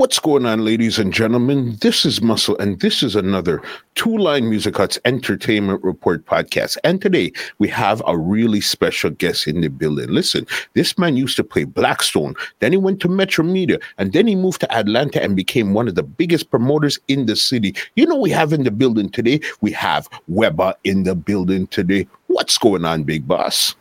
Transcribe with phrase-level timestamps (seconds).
[0.00, 1.76] What's going on, ladies and gentlemen?
[1.82, 3.62] This is Muscle, and this is another
[3.96, 6.78] Two Line Music Hut's Entertainment Report podcast.
[6.84, 10.08] And today we have a really special guest in the building.
[10.08, 14.26] Listen, this man used to play Blackstone, then he went to Metro Media, and then
[14.26, 17.74] he moved to Atlanta and became one of the biggest promoters in the city.
[17.94, 22.08] You know, we have in the building today, we have Weber in the building today.
[22.28, 23.74] What's going on, big boss?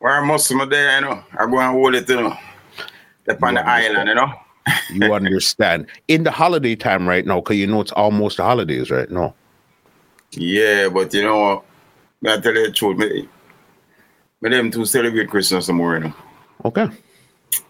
[0.00, 2.36] Where most of my day, I know, I go and hold it, you know,
[3.28, 4.34] up on the island, you know
[4.92, 5.86] you understand.
[6.08, 9.34] In the holiday time right now because you know it's almost the holidays right now.
[10.32, 11.64] Yeah but you know
[12.26, 12.96] I tell you the truth?
[12.98, 13.28] Me,
[14.40, 16.14] me them to celebrate christmas tomorrow you know?
[16.64, 16.88] okay.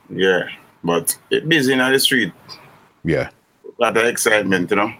[0.08, 0.44] Yeah
[0.82, 2.32] but it busy in the street.
[3.04, 3.30] Yeah.
[3.64, 4.92] A lot of excitement you know?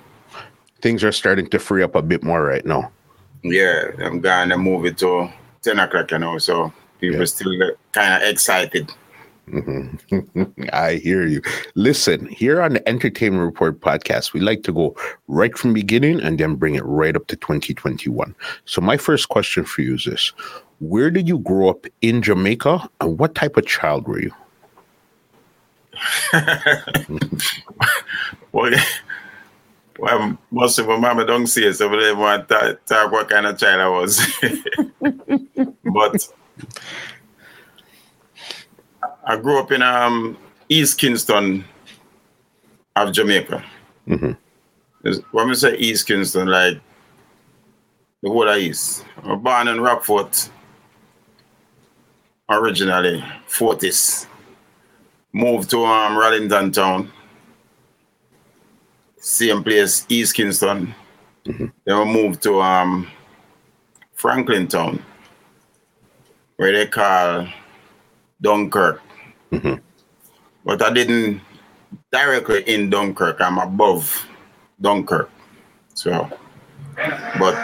[0.81, 2.91] Things are starting to free up a bit more right now.
[3.43, 5.31] Yeah i'm going to move it to
[5.63, 7.25] 10 o'clock you know so people yeah.
[7.25, 7.53] still
[7.93, 8.91] kind of excited
[10.73, 11.43] I hear you.
[11.75, 14.97] Listen, here on the Entertainment Report podcast, we like to go
[15.29, 18.35] right from beginning and then bring it right up to 2021.
[18.65, 20.33] So my first question for you is this.
[20.81, 24.33] Where did you grow up in Jamaica and what type of child were you?
[28.53, 28.73] well,
[29.99, 33.47] well, most of my mama don't see it, so they want to talk what kind
[33.47, 34.21] of child I was.
[35.85, 36.29] but
[39.27, 40.37] I grew up in um,
[40.69, 41.65] East Kingston
[42.97, 43.65] of Jamaica.
[44.07, 44.33] Mm-hmm.
[45.33, 46.81] When we say East Kingston, like
[48.25, 49.05] the whole of East.
[49.23, 50.49] I was born in Rockfort,
[52.49, 54.27] originally, Fortis.
[55.33, 57.13] Moved to um, Rollington Town.
[59.19, 60.95] Same place, East Kingston.
[61.45, 61.67] Mm-hmm.
[61.85, 63.11] Then we moved to um,
[64.15, 65.05] Franklin Town,
[66.57, 67.47] where they call
[68.41, 69.03] Dunkirk.
[69.55, 69.75] Mm-hmm.
[70.65, 71.41] But I didn't
[72.11, 73.41] directly in Dunkirk.
[73.41, 74.27] I'm above
[74.81, 75.31] Dunkirk.
[75.95, 76.29] So,
[77.39, 77.55] but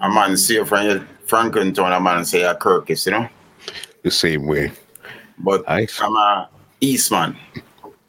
[0.00, 3.28] a man say from Franklin Town, a man say a Kirk is, you know?
[4.02, 4.72] The same way.
[5.38, 6.00] But nice.
[6.00, 6.48] I'm a
[6.80, 7.36] East man.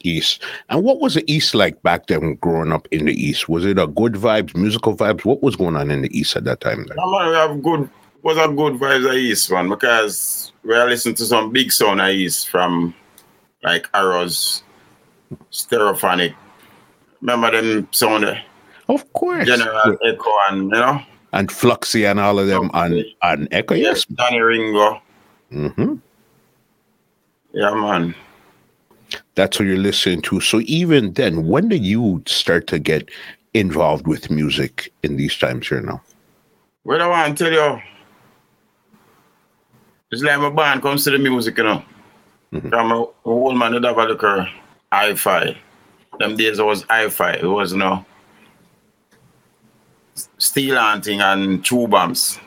[0.00, 0.42] East.
[0.68, 3.48] And what was the East like back then growing up in the East?
[3.48, 5.24] Was it a good vibes, musical vibes?
[5.24, 6.86] What was going on in the East at that time?
[6.86, 6.98] Then?
[6.98, 7.88] I have good
[8.26, 12.02] was a good vibes at East, man, because we are listening to some big sound
[12.02, 12.92] I use from
[13.62, 14.64] like Arrows,
[15.52, 16.34] Stereophonic.
[17.20, 18.24] Remember them sound?
[18.88, 19.46] Of course.
[19.46, 20.10] General yeah.
[20.10, 21.00] Echo and you know?
[21.34, 24.04] And Fluxy and all of them on, on Echo, yes.
[24.06, 25.00] Danny Ringo.
[25.52, 25.94] Mm-hmm.
[27.52, 28.12] Yeah, man.
[29.36, 30.40] That's what you're listening to.
[30.40, 33.08] So even then, when did you start to get
[33.54, 36.02] involved with music in these times here now?
[36.82, 37.80] Well, I want to tell you,
[40.10, 41.82] it's like my band comes to the music, you know.
[42.52, 42.68] Mm-hmm.
[42.68, 44.48] From a, old man would have a look at
[44.92, 45.56] hi-fi.
[46.18, 47.32] Them days it was hi-fi.
[47.32, 48.04] It was, you know,
[50.38, 52.38] steel hunting and two bombs.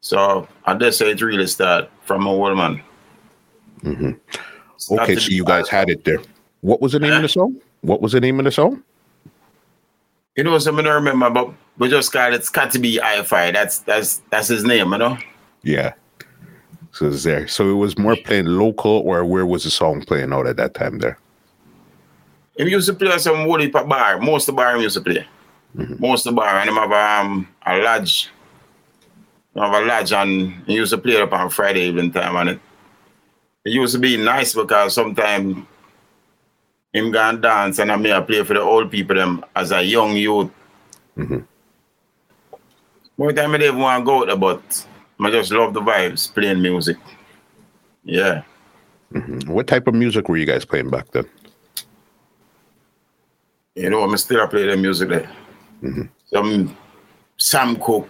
[0.00, 2.82] So I just say it really start from a old man.
[3.80, 4.12] Mm-hmm.
[5.00, 6.18] Okay, so you guys had it there.
[6.60, 7.60] What was the name of the song?
[7.82, 8.82] What was the name of the song?
[10.36, 13.50] You know, something I remember, but we just call it Scotty B Hi-Fi.
[13.52, 15.18] That's that's that's his name, you know.
[15.62, 15.94] Yeah.
[16.92, 17.46] So it's there.
[17.48, 20.74] So it was more playing local, or where was the song playing out at that
[20.74, 21.18] time there?
[22.56, 24.18] He used to play some whole heap bar.
[24.18, 25.24] Most of the bar he used to play.
[25.76, 25.96] Mm-hmm.
[26.00, 26.58] Most of the bar.
[26.58, 28.30] And him have um, a lodge.
[29.54, 32.34] He have a lodge and he used to play it up on Friday evening time.
[32.36, 32.60] And it,
[33.64, 35.64] it used to be nice because sometimes
[36.92, 39.82] him go and dance and I may play for the old people them as a
[39.82, 40.50] young youth.
[41.16, 41.40] Mm-hmm.
[43.16, 44.86] More time I didn't want to go out but
[45.20, 46.96] I just love the vibes, playing music.
[48.04, 48.42] Yeah.
[49.12, 49.52] Mm-hmm.
[49.52, 51.24] What type of music were you guys playing back then?
[53.74, 55.30] You know, I'm still play the music there.
[55.82, 56.02] Mm-hmm.
[56.32, 56.76] Some
[57.36, 58.08] Sam Cooke.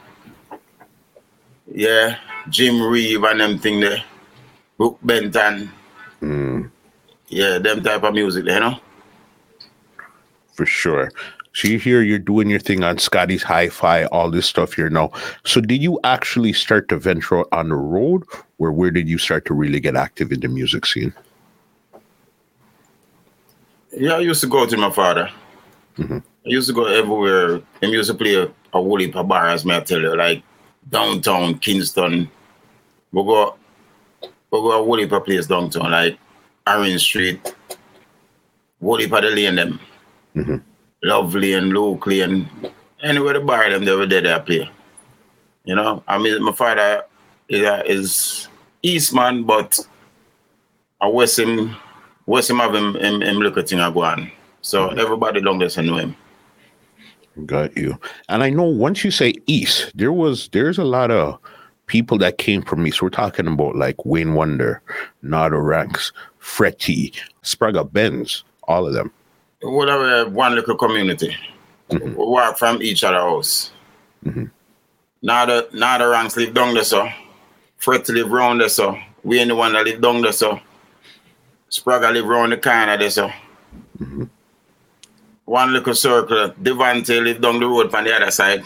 [1.67, 2.19] Yeah.
[2.49, 4.03] Jim Reeve and them thing there.
[4.77, 5.71] Brook Benton.
[6.23, 6.71] Mm.
[7.29, 8.81] Yeah, them type of music there, you know?
[10.55, 11.11] For sure.
[11.59, 15.11] So you're here, you're doing your thing on Scotty's Hi-Fi, all this stuff here now.
[15.45, 18.23] So did you actually start to venture on the road,
[18.59, 21.13] or where did you start to really get active in the music scene?
[23.91, 25.33] Yeah, I used to go to my father.
[25.97, 26.19] Mm-hmm.
[26.19, 27.61] I used to go everywhere.
[27.83, 30.45] I used to play a, a whole heap of bars, may I tell you, like
[30.89, 32.31] downtown Kingston.
[33.11, 33.57] We go
[34.21, 34.29] we
[34.61, 36.21] go a whole heap of place downtown, like
[36.69, 37.53] Orange Street,
[38.81, 39.81] whole heap of the lane them.
[40.37, 40.57] Mm-hmm.
[41.03, 42.49] Lovely and locally and
[43.03, 44.71] anywhere the bar them they were there they play.
[45.65, 47.05] You know, I mean my father
[47.49, 48.49] is, uh, is
[48.83, 49.79] Eastman, but
[51.01, 51.77] I West him
[52.27, 54.31] West him have him him, him look at thing I go on.
[54.61, 54.99] So Mhm.
[54.99, 56.17] everybody long there know him.
[57.47, 57.97] Got you.
[58.29, 61.39] And I know once you say East, there was there's a lot of
[61.87, 63.01] people that came from East.
[63.01, 64.83] We're talking about like Wayne Wonder,
[65.23, 67.13] Nardo Ranks, Fretty,
[67.45, 69.13] Spraga Benz, all of them.
[69.63, 71.37] Whatever one little community.
[71.91, 72.15] Mhm.
[72.15, 73.73] We walk from each other house.
[74.25, 74.51] Mhm.
[75.23, 77.09] Now the now the ranks live down there so.
[77.79, 78.97] Fred live round there so.
[79.25, 80.61] We ain't the one that live down there so.
[81.71, 83.31] Spraga live round the corner there so.
[84.01, 84.29] Mhm.
[85.45, 86.51] One little circle.
[86.63, 88.63] Devante live down the road on the other side.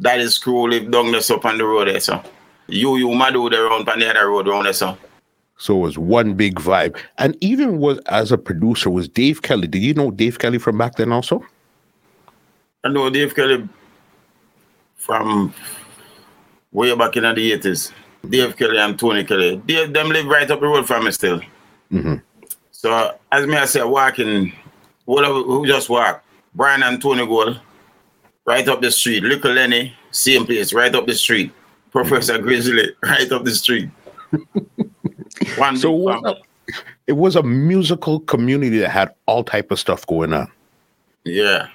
[0.00, 2.22] Daddy Screw live down there so on the road there so.
[2.68, 4.96] You you Madu there round on the other road round there so.
[5.56, 6.96] So it was one big vibe.
[7.18, 9.68] And even was as a producer was Dave Kelly.
[9.68, 11.44] Did you know Dave Kelly from back then also?
[12.82, 13.68] I know Dave Kelly
[14.96, 15.54] from
[16.72, 17.92] way back in the 80s.
[18.28, 19.60] Dave Kelly and Tony Kelly.
[19.66, 21.40] They, them live right up the road from me still.
[21.92, 22.16] Mm-hmm.
[22.70, 24.52] So as me I say, walking,
[25.04, 26.22] whatever, who just walk?
[26.54, 27.60] Brian and Tony Gold,
[28.44, 29.22] right up the street.
[29.22, 31.52] Little Lenny, same place, right up the street.
[31.90, 33.88] Professor Grizzly, right up the street.
[35.56, 36.72] One So it was, a,
[37.06, 40.50] it was a musical community that had all type of stuff going on.
[41.24, 41.68] yeah.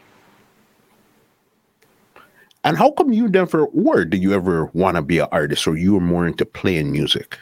[2.65, 5.77] And how come you never, or did you ever want to be an artist, or
[5.77, 7.37] you were more into playing music?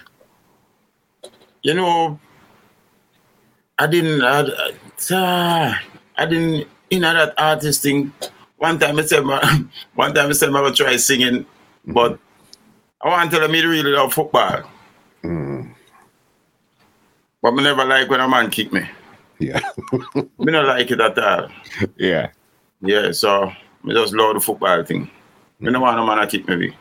[1.64, 2.20] You know,
[3.80, 4.46] I didn't, I,
[5.10, 5.82] I,
[6.18, 8.14] I didn't, you know, that artist thing.
[8.58, 9.42] One time I said, my,
[9.96, 11.48] one time I said I would try singing,
[11.88, 12.20] but
[13.02, 14.70] I want to tell them me really love football.
[15.24, 15.57] Mm,
[17.48, 18.82] But I never like when a man kick me.
[19.40, 19.62] yeah,
[20.16, 21.48] Me not like it at all.
[21.96, 22.30] yeah.
[22.82, 25.10] Yeah, so I just love the football thing.
[25.62, 26.76] Me no want a man to kick me.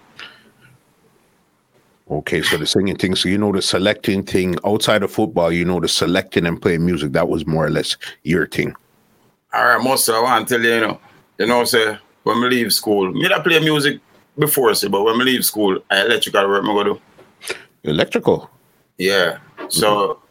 [2.11, 3.15] Okay, so the singing thing.
[3.15, 5.53] So you know the selecting thing outside of football.
[5.53, 7.13] You know the selecting and playing music.
[7.13, 8.75] That was more or less your thing.
[9.55, 11.01] All right, most I want to tell you, you know,
[11.39, 14.01] you know, say when we leave school, me that play music
[14.37, 17.01] before, say, but when we leave school, I electrical work me go do.
[17.85, 18.51] Electrical.
[18.99, 19.39] Yeah.
[19.69, 20.26] So mm-hmm.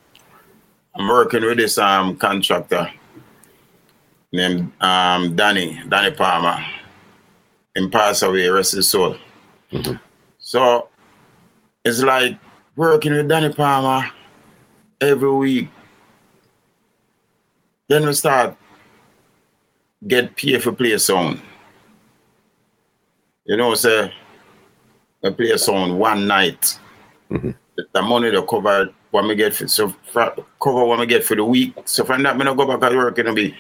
[0.95, 2.89] I'm working with this um contractor
[4.31, 6.63] named um Danny, Danny Palmer.
[7.75, 9.17] Him pass away, rest his soul.
[9.71, 9.99] Mhm.
[10.39, 10.89] So
[11.83, 12.37] it's like
[12.75, 14.09] working with Danny Palmer
[15.01, 15.69] every week.
[17.89, 18.55] Then we start
[20.07, 21.41] get paid for play sound.
[23.45, 24.13] You know, say
[25.23, 26.79] I play a song one night
[27.29, 31.35] the money to cover what me get for so for, cover what me get for
[31.35, 31.73] the week.
[31.85, 33.53] So from that, me not going to go back at work in a bit.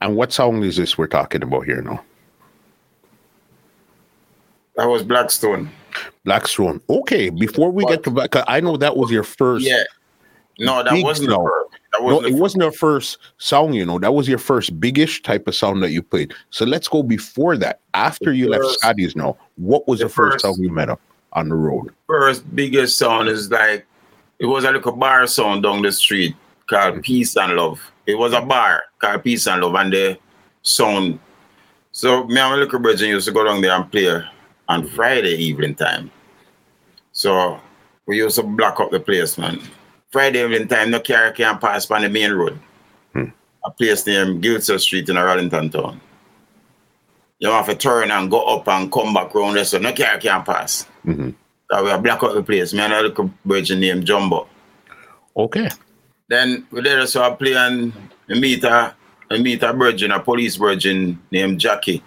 [0.00, 2.02] And what song is this we're talking about here now?
[4.76, 5.70] That was Blackstone.
[6.24, 6.80] Blackstone.
[6.88, 9.64] Okay, before we get to back, I know that was your first.
[9.64, 9.82] Yeah.
[10.60, 11.46] No, that wasn't the song.
[11.46, 11.80] first.
[11.92, 13.98] That No, wasn't it the wasn't your first song, you know.
[14.00, 16.34] That was your first biggish type of sound that you played.
[16.50, 17.80] So let's go before that.
[17.94, 20.70] After The you left first- Scotty's now, what was the, the first, first- song you
[20.70, 21.00] met up
[21.38, 21.94] on the road?
[22.08, 23.86] first biggest sound is like
[24.38, 26.34] it was a little bar sound down the street
[26.68, 27.80] called Peace and Love.
[28.06, 30.18] It was a bar called Peace and Love, and the
[30.62, 31.20] sound.
[31.92, 34.22] So me and my little brother used to go down there and play
[34.68, 36.10] on Friday evening time.
[37.12, 37.60] So
[38.06, 39.60] we used to block up the place, man.
[40.10, 42.58] Friday evening time, no car can pass by the main road.
[43.12, 43.30] Hmm.
[43.64, 46.00] A place named Gilser Street in Arlington town.
[47.40, 50.18] You have to turn and go up and come back round there, so no car
[50.18, 50.86] can pass.
[51.06, 51.34] Mhm.
[51.70, 52.72] Uh, we black out the place.
[52.72, 54.48] Me and a little virgin named Jumbo.
[55.36, 55.68] Okay.
[56.28, 57.92] Then we there so I play and
[58.28, 58.94] I meet a
[59.30, 62.02] I meet a virgin, a police virgin named Jackie.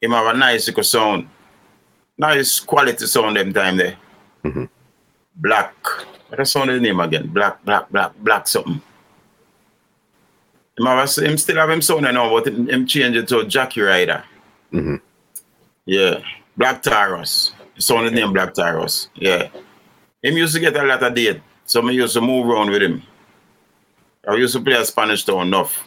[0.00, 1.28] Him have a nice little sound.
[2.18, 3.96] Nice quality sound them time there.
[4.44, 4.68] Mhm.
[5.34, 5.74] Black.
[6.28, 7.26] What the sound his name again?
[7.28, 8.82] Black, black, black, black something.
[10.78, 13.44] Him, have a, him still have him sound now, but him, him change it to
[13.44, 14.24] Jackie Rider.
[14.72, 15.00] Mhm.
[15.86, 16.20] Yeah.
[16.56, 17.52] Black Taurus.
[17.78, 19.08] Sound his name Black Taurus.
[19.14, 19.48] Yeah.
[20.22, 21.40] Him used to get a lot of date.
[21.64, 23.02] So me used to move around with him.
[24.28, 25.84] I used to play a Spanish town enough.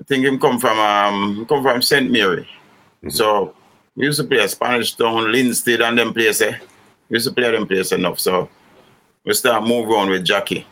[0.00, 2.10] I think him come from um come from St.
[2.10, 2.48] Mary.
[3.08, 3.54] So
[3.96, 6.56] we used to play a Spanish town, Linstead and them place eh.
[7.08, 8.20] We used to play them place enough.
[8.20, 8.48] So
[9.24, 10.66] we start move around with Jackie.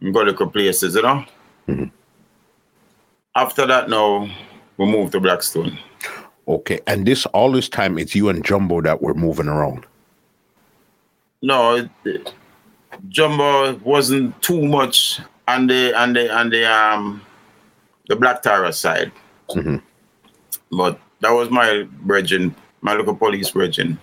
[0.00, 1.24] We go to places, you know.
[1.68, 1.90] Mhm.
[3.34, 4.28] after that, now
[4.78, 5.78] we moved to Blackstone.
[6.48, 9.84] Okay, and this all this time it's you and Jumbo that were moving around.
[11.42, 12.32] No, it, it,
[13.08, 17.20] Jumbo wasn't too much on the on the on the um
[18.08, 19.12] the Black Tara side,
[19.50, 19.76] mm-hmm.
[20.72, 23.98] but that was my brethren, my local police brethren.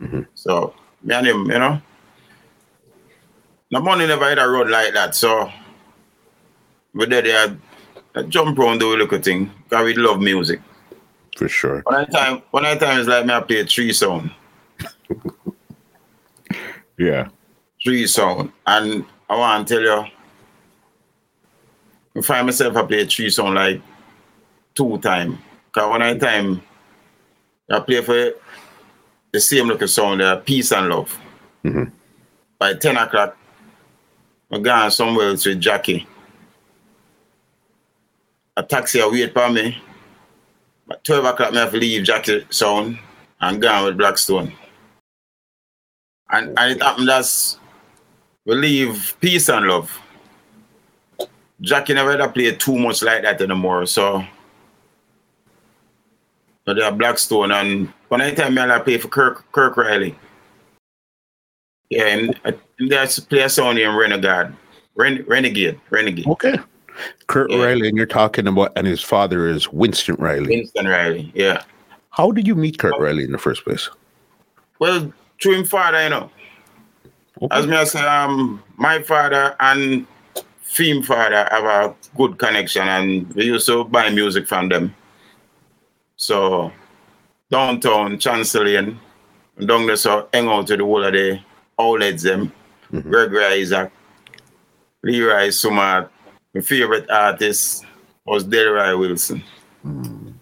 [0.00, 0.22] Mm-hmm.
[0.34, 1.82] So me and him, you know.
[3.70, 5.52] The money never hit a road like that, so
[6.94, 7.56] we did there
[8.14, 10.60] I jump around the little thing because we love music.
[11.36, 11.82] For sure.
[11.82, 14.32] One at time, one at time is like me I play three sound.
[16.98, 17.28] yeah.
[17.82, 18.52] Three sound.
[18.66, 20.10] And I want to tell you,
[22.16, 23.80] I find myself I play three sound like
[24.74, 25.38] two time.
[25.66, 26.60] Because one at time
[27.70, 28.32] I play for
[29.30, 31.16] the same little sound there, peace and love.
[31.64, 31.84] Mm-hmm.
[32.58, 33.36] By 10 o'clock,
[34.50, 36.04] I'm going somewhere else with Jackie
[38.58, 39.80] a taxi a for me.
[40.90, 42.98] At 12 o'clock, I have to leave Jackie Sound
[43.40, 44.52] and go with Blackstone.
[46.30, 47.58] And, and it happened as
[48.44, 49.96] we leave peace and love.
[51.60, 53.86] Jackie never had play too much like that anymore.
[53.86, 54.24] So,
[56.66, 60.16] so they are Blackstone and one time I play for Kirk Kirk Riley.
[61.90, 62.58] Yeah, and, and
[62.90, 64.54] there's play a song in Renegade.
[64.94, 65.80] Ren, Renegade.
[65.90, 66.26] Renegade.
[66.26, 66.58] Okay.
[67.26, 67.64] Kurt yeah.
[67.64, 70.48] Riley, and you're talking about, and his father is Winston Riley.
[70.48, 71.62] Winston Riley, yeah.
[72.10, 73.88] How did you meet Kurt Riley in the first place?
[74.78, 76.30] Well, through him father, you know.
[77.40, 77.56] Okay.
[77.56, 80.06] As me I say, um, my father and
[80.64, 84.94] Theme father have a good connection, and we used to buy music from them.
[86.16, 86.72] So,
[87.50, 88.98] downtown, Chancellian,
[89.64, 91.40] down there, so hang out to the whole of the
[91.78, 92.52] outlets them.
[92.92, 93.08] Mm-hmm.
[93.08, 93.92] Gregory Isaac,
[95.02, 96.10] Leroy Smart,
[96.54, 97.84] my favorite artist
[98.24, 99.42] was Delroy Wilson.
[99.84, 100.34] Mm.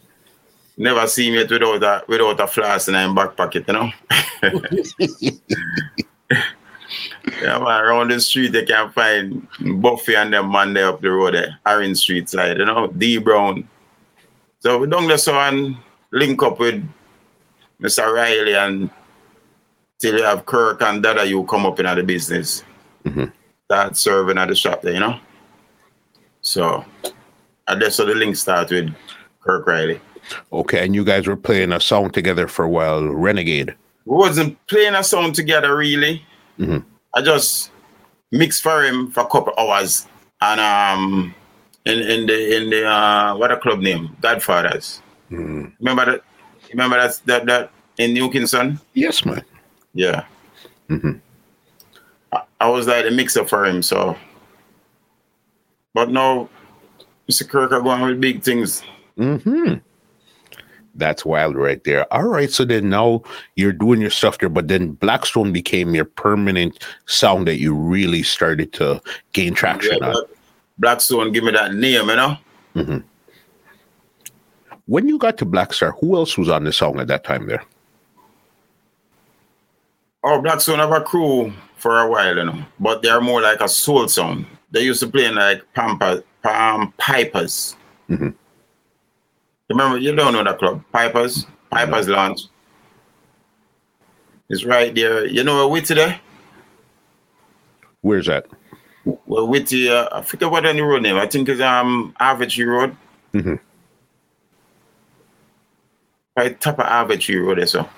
[0.78, 3.90] Never seen it without a without a flask in my back pocket, you know.
[7.42, 9.46] yeah, man, around the street they can find
[9.80, 13.18] Buffy and them man there up the road there, Orange Street side, you know, D
[13.18, 13.66] Brown.
[14.60, 15.76] So we don't just and
[16.12, 16.86] link up with
[17.80, 18.12] Mr.
[18.12, 18.90] Riley and
[19.98, 22.62] till you have Kirk and Dada you come up in the business.
[23.04, 23.26] Mm-hmm.
[23.64, 25.18] Start serving at the shop there, you know.
[26.46, 26.84] So
[27.66, 28.94] and that's how the link started with
[29.40, 30.00] Kirk Riley.
[30.52, 33.74] Okay, and you guys were playing a song together for a while, Renegade.
[34.04, 36.22] We wasn't playing a song together really.
[36.58, 36.78] Mm-hmm.
[37.14, 37.72] I just
[38.30, 40.06] mixed for him for a couple hours,
[40.40, 41.34] and um,
[41.84, 45.02] in in the in the uh, what a club name, Godfathers.
[45.32, 45.72] Mm.
[45.80, 46.24] Remember that?
[46.70, 48.78] Remember that that that in New Kingston?
[48.94, 49.42] Yes, man.
[49.94, 50.24] Yeah.
[50.88, 51.18] Mm-hmm.
[52.30, 54.16] I, I was like a mixer for him, so
[55.96, 56.50] but now,
[57.26, 57.48] Mr.
[57.48, 58.82] Kirk are going with big things.
[59.16, 59.76] Hmm.
[60.94, 62.12] That's wild, right there.
[62.12, 63.22] All right, so then now
[63.54, 68.22] you're doing your stuff there, but then Blackstone became your permanent sound that you really
[68.22, 69.00] started to
[69.32, 70.24] gain traction yeah, on.
[70.76, 72.36] Blackstone, give me that name, you know.
[72.74, 72.98] Mm-hmm.
[74.84, 77.64] When you got to Blackstar, who else was on the song at that time there?
[80.22, 83.68] Oh, Blackstone have a crew for a while, you know, but they're more like a
[83.68, 87.76] soul song they used to play in like Pampa, Pam Pipers.
[88.10, 88.28] Mm-hmm.
[89.70, 92.48] Remember, you don't know that club, Pipers, Pipers Lounge.
[94.50, 95.26] It's right there.
[95.26, 96.20] You know where Whitty there?
[98.02, 98.46] Where's that?
[99.04, 101.16] Well, Whitty, uh, I forget what any road name.
[101.16, 102.96] I think it's um Average Road.
[103.32, 103.54] Mm-hmm.
[106.36, 107.88] Right top of Average Road, so.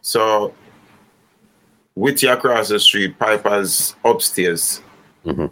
[0.00, 0.54] So,
[1.94, 4.80] Whitty across the street, Pipers upstairs.
[5.26, 5.46] Mm-hmm.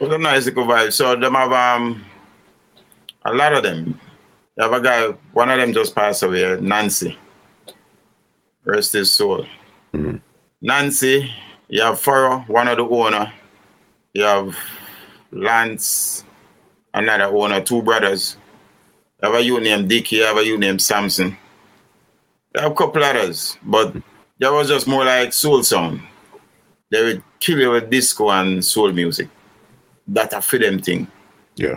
[0.00, 0.92] It a nice little vibe.
[0.92, 2.04] So them have um
[3.24, 4.00] a lot of them.
[4.56, 7.18] You have a guy, one of them just passed away, Nancy.
[8.64, 9.46] Rest his soul.
[9.92, 10.16] Mm-hmm.
[10.60, 11.32] Nancy,
[11.68, 13.32] you have Furrow, one of the owner.
[14.14, 14.56] You have
[15.32, 16.24] Lance,
[16.94, 18.36] another owner, two brothers.
[19.22, 21.36] You have a you named Dicky, you have a you named Samson.
[22.54, 23.94] You have a couple others, but
[24.38, 26.02] that was just more like soul sound.
[26.90, 29.28] They would kill you with disco and soul music
[30.08, 31.06] that a for them thing.
[31.56, 31.76] Yeah.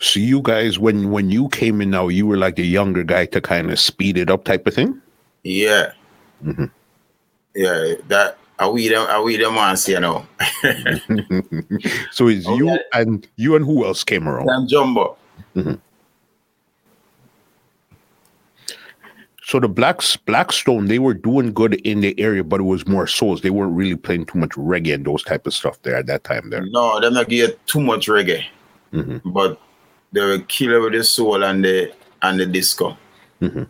[0.00, 3.26] So you guys, when when you came in now, you were like the younger guy
[3.26, 5.00] to kind of speed it up, type of thing.
[5.44, 5.92] Yeah.
[6.44, 6.66] Mm-hmm.
[7.54, 7.94] Yeah.
[8.08, 9.06] That are we them?
[9.08, 9.88] Are we them ones?
[9.88, 10.26] You know.
[12.10, 12.56] so it's okay.
[12.56, 14.48] you and you and who else came around?
[14.50, 15.16] And Jumbo.
[15.56, 15.74] Mm-hmm.
[19.48, 23.06] So the blacks Blackstone, they were doing good in the area, but it was more
[23.06, 23.40] souls.
[23.40, 26.24] They weren't really playing too much reggae and those type of stuff there at that
[26.24, 26.50] time.
[26.50, 28.44] There, no, they're not get too much reggae,
[28.92, 29.30] mm-hmm.
[29.30, 29.58] but
[30.12, 31.90] they were killer with the soul and the
[32.20, 32.98] and the disco.
[33.40, 33.62] Mm-hmm.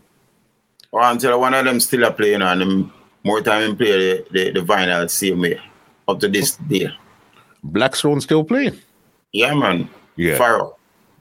[0.91, 2.93] Or until one of them still are playing and them
[3.23, 5.61] more time in play the, the, the vinyl same way
[6.09, 6.93] up to this day.
[7.63, 8.77] Blackstone still playing?
[9.31, 9.89] Yeah, man.
[10.17, 10.37] Yeah.
[10.37, 10.59] Fire.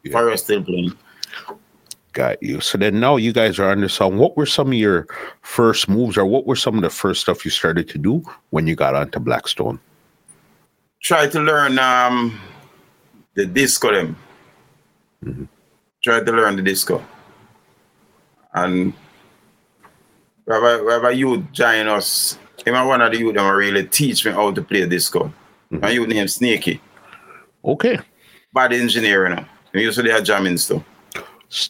[0.03, 0.13] Yeah.
[0.13, 0.97] Fire still playing.
[2.19, 2.61] Got you.
[2.61, 4.19] So then now you guys are under song.
[4.19, 5.07] What were some of your
[5.43, 8.67] first moves or what were some of the first stuff you started to do when
[8.67, 9.79] you got onto Blackstone?
[11.01, 12.41] Try to learn um
[13.35, 14.17] the disco them.
[15.25, 15.45] Mm-hmm.
[16.03, 17.07] Try to learn the disco.
[18.53, 18.93] And
[20.45, 24.51] wherever, wherever you join us, him one of the youth that really teach me how
[24.51, 25.33] to play disco.
[25.71, 25.85] Mm-hmm.
[25.85, 26.81] And you name Snaky.
[27.65, 28.01] Okay.
[28.53, 29.45] Bad engineer, you know.
[29.73, 30.83] We used to do jamming stuff.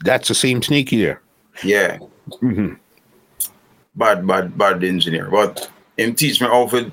[0.04, 1.22] That's the same sneaky there.
[1.62, 1.98] Yeah.
[2.42, 2.74] Mm-hmm.
[3.94, 5.28] Bad, bad, bad engineer.
[5.30, 6.92] But him teach me how to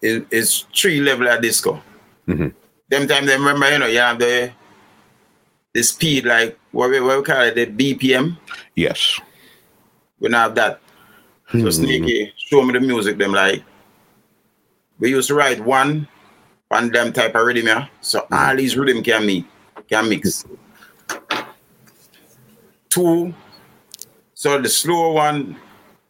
[0.00, 1.82] it, it's three level at disco.
[2.26, 2.48] Mm-hmm.
[2.88, 4.52] Them time they remember, you know, you have the
[5.74, 8.36] the speed like what we, what we call it, the BPM.
[8.74, 9.20] Yes.
[10.20, 10.80] We don't have that.
[11.50, 11.70] So mm-hmm.
[11.70, 13.62] Snaky show me the music, them like
[14.98, 16.08] we used to write one
[16.68, 17.88] one them type of rhythm, yeah.
[18.00, 18.34] So mm-hmm.
[18.34, 19.46] all these rhythm can meet,
[19.88, 20.44] can mix.
[22.88, 23.34] Two,
[24.34, 25.56] so the slow one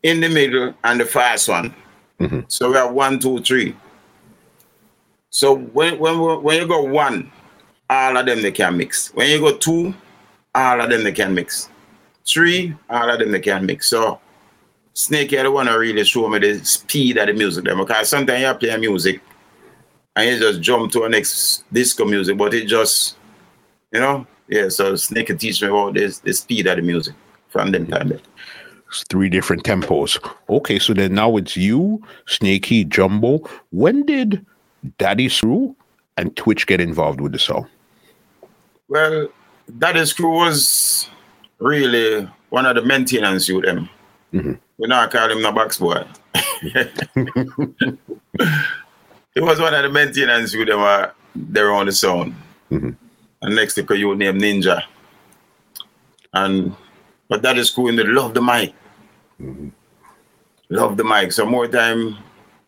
[0.03, 1.75] in the middle and the fast one.
[2.21, 2.41] Mm-hmm.
[2.49, 3.77] So we have one, two, three.
[5.31, 7.31] So when when when you go one,
[7.89, 9.13] all of them they can mix.
[9.15, 9.95] When you go two,
[10.55, 11.69] all of them they can mix.
[12.27, 13.89] Three, all of them they can mix.
[13.89, 14.21] So
[14.95, 18.43] Snake here the to really show me the speed of the music them because sometimes
[18.43, 19.21] you play music
[20.17, 23.17] and you just jump to a next disco music, but it just
[23.93, 27.14] you know, yeah, so Snake can teach me about this the speed of the music
[27.49, 28.12] from them time.
[28.88, 30.19] It's three different tempos.
[30.49, 33.40] Okay, so then now it's you, Snaky, Jumbo.
[33.71, 34.45] When did
[34.97, 35.76] Daddy Screw
[36.17, 37.69] and Twitch get involved with the song?
[38.88, 39.28] Well,
[39.76, 41.11] Daddy Screw was
[41.59, 43.90] really one of the maintenance with them.
[44.33, 44.55] Mm-hmm.
[44.79, 46.05] We now call him the box boy.
[49.35, 52.35] he was one of the maintenance with them uh, there on the sound.
[52.70, 52.90] Mm-hmm.
[53.42, 54.83] And next thing you name Ninja.
[56.33, 56.74] And
[57.29, 58.74] but that is cool and they love the mic.
[59.40, 59.68] Mm-hmm.
[60.70, 61.33] Love the mic.
[61.33, 62.16] So more time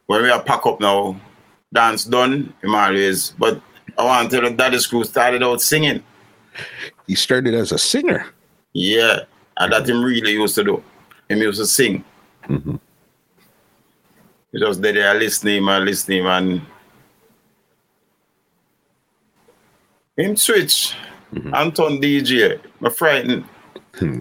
[0.07, 1.21] when we are pack up now,
[1.73, 3.31] dance done, him always.
[3.33, 3.61] But
[3.99, 6.03] I want to tell you Daddy Screw started out singing.
[7.07, 8.27] He started as a singer.
[8.73, 9.21] Yeah.
[9.57, 10.83] And that him really used to do.
[11.29, 12.05] Him used to sing.
[12.49, 12.77] Mm-hmm.
[14.53, 16.63] He just did there listening and listening and
[20.21, 20.95] him switch.
[21.35, 21.55] Mm-hmm.
[21.55, 22.61] Anton DJ.
[22.83, 23.45] I'm frightened.
[23.95, 24.19] Hmm.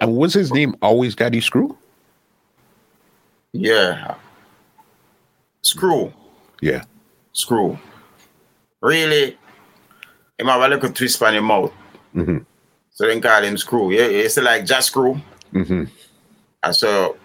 [0.00, 1.76] And was his name always Daddy Screw?
[3.52, 4.14] Yeah.
[5.62, 6.12] Screw.
[6.60, 6.84] Yeah.
[7.32, 7.78] Screw.
[8.80, 9.36] Really,
[10.38, 11.72] him have a little twist on his mouth.
[12.14, 12.38] Mm-hmm.
[12.90, 13.92] So then call him Screw.
[13.92, 15.20] Yeah, it's like just Screw.
[15.52, 15.84] Mm-hmm.
[16.62, 17.16] And so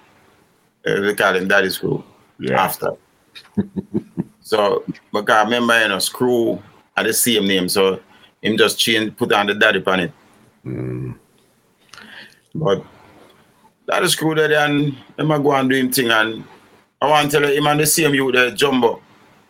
[0.86, 2.04] uh, they call him Daddy Screw
[2.40, 2.64] yeah.
[2.64, 2.92] after.
[4.42, 6.62] so, because I remember, you know, Screw
[6.96, 8.00] had the same name, so
[8.42, 10.12] him just change, put on the daddy on it.
[10.66, 11.16] Mm.
[12.54, 12.84] But
[13.88, 16.44] Daddy Screw that and him go and do him thing and
[17.02, 19.02] I want to tell you, him and the same you the Jumbo.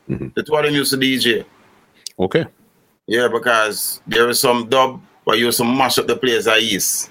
[0.10, 0.28] Mm-hmm.
[0.36, 1.46] That's what him used to DJ.
[2.18, 2.46] Okay.
[3.08, 6.58] Yeah, because there was some dub but you used to mash up the place I
[6.58, 7.10] used.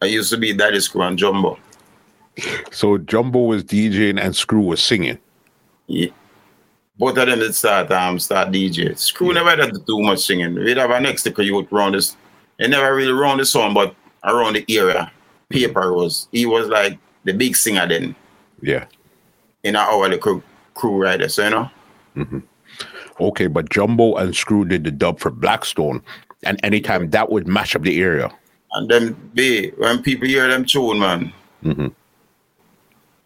[0.00, 1.58] I used to be Daddy Screw and Jumbo.
[2.70, 5.18] So Jumbo was DJing and Screw was singing.
[5.86, 6.10] Yeah.
[6.98, 8.96] Both of them did start um start DJ.
[8.98, 9.42] Screw yeah.
[9.42, 10.54] never did too much singing.
[10.54, 12.16] We'd have a next sticker you would run this.
[12.58, 15.10] He never really run the song, but around the area.
[15.48, 18.14] Paper was he was like the big singer then.
[18.60, 18.86] Yeah.
[19.64, 20.42] In our the crew
[20.74, 21.70] crew rider, so you know.
[22.16, 22.38] Mm-hmm.
[23.20, 26.02] Okay, but Jumbo and Screw did the dub for Blackstone,
[26.44, 28.30] and anytime that would mash up the area.
[28.72, 31.32] And then be when people hear them tune, man.
[31.62, 31.88] Mm-hmm.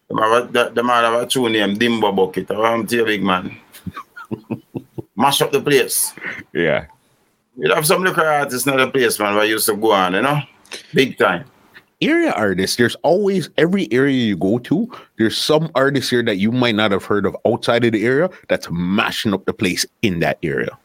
[0.09, 2.51] Them have a, them have a tune named Dimbo Bucket.
[2.51, 3.57] I'm tell big man.
[5.17, 6.13] Mash up the place.
[6.53, 6.87] Yeah.
[7.57, 10.15] You have some little artists in the place, man, where I used to go on,
[10.15, 10.41] you know?
[10.93, 11.47] Big time.
[12.03, 16.53] Area artists, there's always every area you go to, there's some artists here that you
[16.53, 20.21] might not have heard of outside of the area that's mashing up the place in
[20.21, 20.77] that area.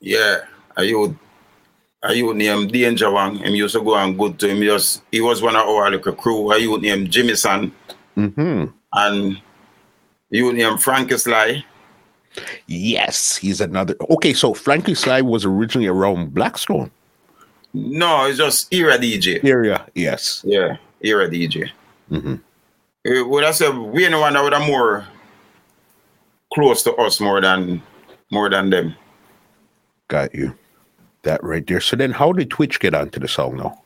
[0.00, 0.40] Yeah.
[0.76, 1.16] Are you
[2.02, 4.62] I you name Danger One, him used to go and good to him.
[4.62, 6.50] Just he was one of our little crew.
[6.50, 7.72] I you name Jimmy Son.
[8.16, 8.66] Mm-hmm.
[8.92, 9.42] And
[10.30, 11.64] you name Frankie Sly.
[12.66, 13.96] Yes, he's another.
[14.10, 16.90] Okay, so Frankie Sly was originally around Blackstone.
[17.72, 19.42] No, it's just era DJ.
[19.44, 20.42] Era, yes.
[20.44, 21.70] Yeah, era DJ.
[22.10, 22.34] Mm-hmm.
[23.06, 25.06] Uh, would I say we the one that would have more
[26.52, 27.82] close to us more than
[28.30, 28.94] more than them.
[30.08, 30.56] Got you.
[31.22, 31.80] That right there.
[31.80, 33.82] So then how did Twitch get onto the song now?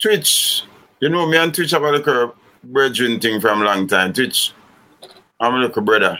[0.00, 0.64] Twitch,
[1.00, 4.12] you know me and Twitch have a little brethren thing from long time.
[4.12, 4.52] Twitch,
[5.38, 6.18] I'm a little brother.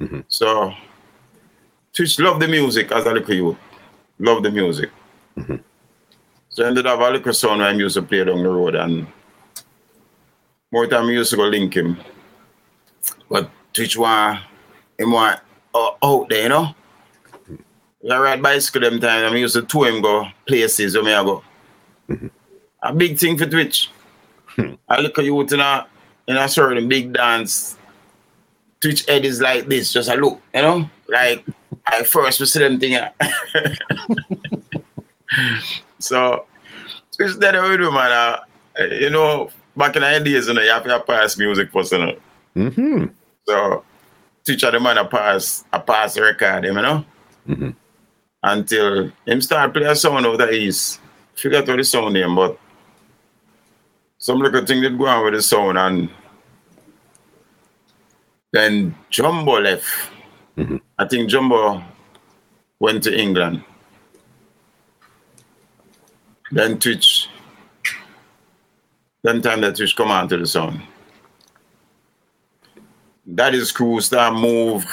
[0.00, 0.20] Mm-hmm.
[0.28, 0.72] So
[1.92, 3.56] Twitch love the music as a little you.
[4.18, 4.90] Love the music.
[5.36, 5.56] Mm-hmm.
[6.48, 9.06] So I ended up a little song I used to play down the road and
[10.70, 11.98] more time I used to go link him.
[13.28, 14.40] But Twitch want
[14.98, 15.40] him want
[15.74, 16.74] uh, out there, you know.
[18.10, 19.32] I ride bicycle them time.
[19.32, 21.44] I used to tour him go places where me I go.
[22.08, 22.26] Mm-hmm.
[22.82, 23.90] A big thing for Twitch.
[24.56, 24.74] Hmm.
[24.88, 25.86] I look at you in a
[26.28, 27.76] in a certain big dance.
[28.80, 30.90] Twitch head is like this, just a look, you know?
[31.08, 31.44] Like
[31.86, 32.98] I first was see them thing.
[35.98, 36.46] so
[37.16, 38.12] Twitch that do man.
[38.12, 38.40] Uh,
[38.84, 41.98] you know, back in the days, you know, you have to pass music first, you
[41.98, 42.16] know.
[42.56, 43.06] Mm-hmm.
[43.46, 43.84] So
[44.44, 47.04] teacher the man a pass a pass record you know?
[47.48, 47.70] Mm-hmm.
[48.42, 51.00] Until him start play a sound out of east.
[51.34, 52.58] Forget what the sound name, but
[54.22, 56.08] some little thing did go on with the sound and
[58.52, 59.84] then Jumbo left.
[60.56, 60.76] Mm-hmm.
[60.96, 61.82] I think Jumbo
[62.78, 63.64] went to England.
[66.52, 67.28] Then Twitch.
[69.24, 70.80] Then time that Twitch come on to the sound
[73.34, 74.00] Daddy Screw.
[74.00, 74.86] Start move,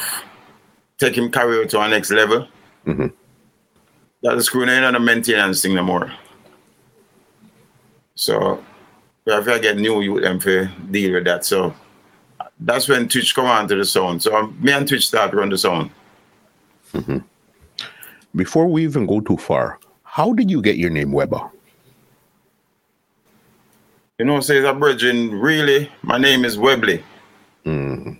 [0.98, 2.48] take him career to our next level.
[2.88, 3.08] Mm-hmm.
[4.24, 4.68] Daddy Screw.
[4.68, 6.12] Ain't on the maintenance thing no more.
[8.16, 8.64] So
[9.30, 11.46] we have to get new youth them to deal with that.
[11.46, 11.74] So
[12.60, 14.24] that's when Twitch come on to the sound.
[14.24, 15.92] So me and Twitch start run the sound.
[16.94, 17.20] Mm-hmm.
[18.36, 21.50] Before we even go too far, how did you get your name Weber?
[24.18, 27.04] You know, says a brethren, really, my name is Webley.
[27.66, 28.20] Mm.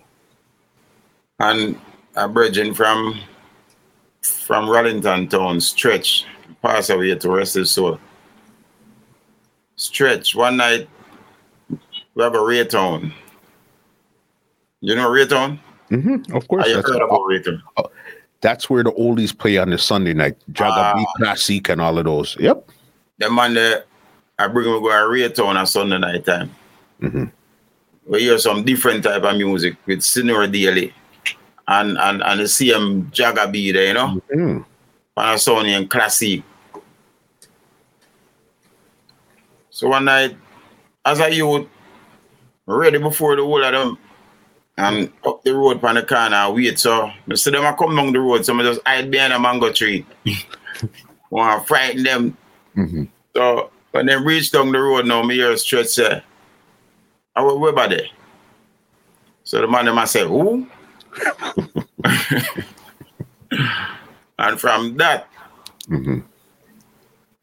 [1.40, 1.80] And
[2.14, 3.20] a brethren from
[4.22, 6.26] from Rollington town, Stretch,
[6.62, 7.98] passed away to rest his soul.
[9.76, 10.88] Stretch, one night,
[12.14, 13.12] we have a Rae Town.
[14.80, 15.60] You know Rae Town?
[15.90, 16.66] Mm-hmm, of course.
[16.66, 17.20] That's, heard about?
[17.76, 17.88] Uh,
[18.40, 20.36] that's where the oldies play on the Sunday night.
[20.52, 22.36] Jaga uh, B Classic and all of those.
[22.38, 22.68] Yep.
[23.18, 23.84] The man there,
[24.38, 26.50] I bring him to go to Rae Town on Sunday night time.
[27.00, 27.24] Mm-hmm
[28.10, 30.92] we hear some different type of music with Senior Daily
[31.68, 34.62] and and and the same Jaga B there, you know, mm-hmm.
[35.16, 36.42] Panasonic classic.
[39.70, 40.36] So one night,
[41.04, 41.68] as a youth,
[42.76, 43.98] ready before the whole of them,
[44.76, 46.78] and up the road on the corner, wait.
[46.78, 49.38] So I see them I come down the road, so I just hide behind a
[49.38, 50.06] mango tree.
[51.30, 52.36] Want to frighten them.
[52.76, 53.04] Mm-hmm.
[53.36, 56.22] So when they reach down the road now, me hear a stretch say,
[57.36, 58.06] I will where about there?
[59.44, 60.66] So the man them I say, who?
[64.38, 65.28] and from that,
[65.88, 66.20] mm-hmm.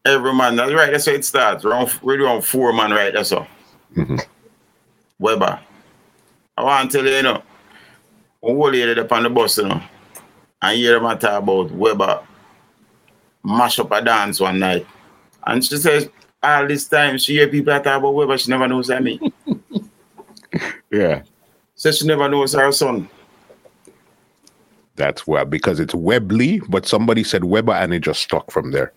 [0.06, 1.66] every man, that's right, that's how it starts.
[1.66, 3.48] Around, we're doing four man right, that's all.
[3.96, 4.18] Mm-hmm.
[5.20, 5.60] Weber.
[6.58, 7.44] I want to tell you, you know,
[8.40, 9.82] one old lady up on the bus, you know,
[10.62, 12.24] and hear them talk about Weber
[13.44, 14.86] mash up a dance one night.
[15.46, 16.10] And she says,
[16.44, 19.20] all this time she hear people talk about Weber, she never knows that me.
[20.92, 21.24] yeah.
[21.76, 23.10] Says she never knows her son.
[24.96, 28.94] That's well because it's Webley, but somebody said Weber and it just stuck from there.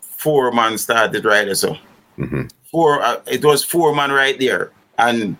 [0.00, 1.76] Four man started right so.
[2.18, 2.46] Mm-hmm.
[2.64, 3.02] Four.
[3.02, 4.70] Uh, it was four man right there,
[5.00, 5.36] and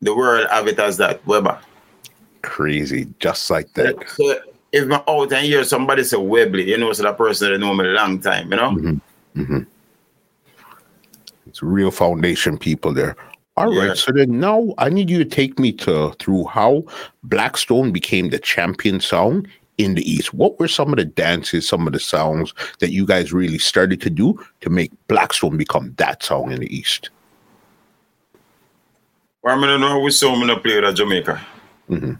[0.00, 1.58] the world have it as that Weber.
[2.42, 3.96] Crazy, just like that.
[4.08, 4.40] So, so
[4.72, 7.74] if I'm out and hear somebody say Webley, you know, it's that person that know
[7.74, 8.70] me a long time, you know.
[8.70, 9.40] Mm-hmm.
[9.40, 9.60] Mm-hmm.
[11.46, 13.16] It's real foundation people there.
[13.56, 13.88] All yeah.
[13.88, 13.96] right.
[13.96, 16.84] So then now I need you to take me to through how
[17.22, 19.46] Blackstone became the champion song
[19.78, 20.34] in the East.
[20.34, 24.00] What were some of the dances, some of the songs that you guys really started
[24.02, 27.10] to do to make Blackstone become that song in the East?
[29.44, 31.40] Well, I mean, know we saw me not play with Jamaica.
[31.88, 32.14] Mm-hmm.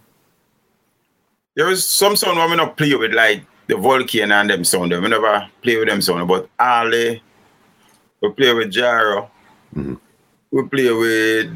[1.56, 4.92] There was some song I'm not play with like the Volcano and them sound.
[4.92, 7.20] We never play with them sound, but Ali,
[8.20, 9.28] we play with Jaro.
[9.74, 9.94] Mm-hmm
[10.54, 11.50] we play with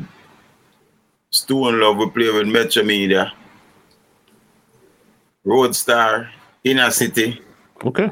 [1.31, 3.33] Stone Love, we play with Metro Media,
[5.47, 6.29] Roadstar,
[6.65, 7.41] Inner City.
[7.85, 8.11] Okay.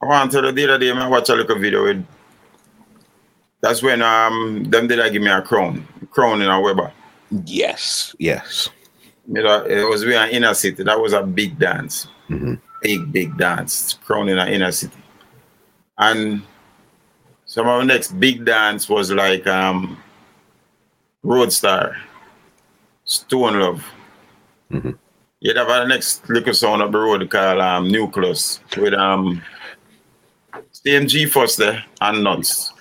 [0.00, 2.06] I want to the other day, I watch a little video with
[3.60, 5.86] that's when um them did I give me a crown.
[6.14, 6.92] Crown in a Weber.
[7.44, 8.70] Yes, yes.
[9.26, 10.82] You know, it was we in inner city.
[10.84, 12.06] That was a big dance.
[12.28, 12.54] Mm-hmm.
[12.82, 13.94] Big, big dance.
[14.04, 14.96] Crown in an inner city.
[15.98, 16.42] And
[17.46, 19.96] Some of our next big dance was like um,
[21.24, 21.96] Roadstar,
[23.04, 23.86] Stone Love.
[24.72, 24.90] Mm-hmm.
[25.40, 29.40] You'd have our next liquor sound up the road called um, Nucleus with um,
[30.72, 32.72] same G Foster and Nuts.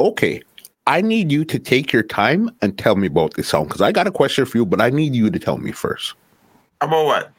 [0.00, 0.42] Okay.
[0.88, 3.92] I need you to take your time and tell me about this song because I
[3.92, 6.14] got a question for you, but I need you to tell me first.
[6.80, 7.30] About what?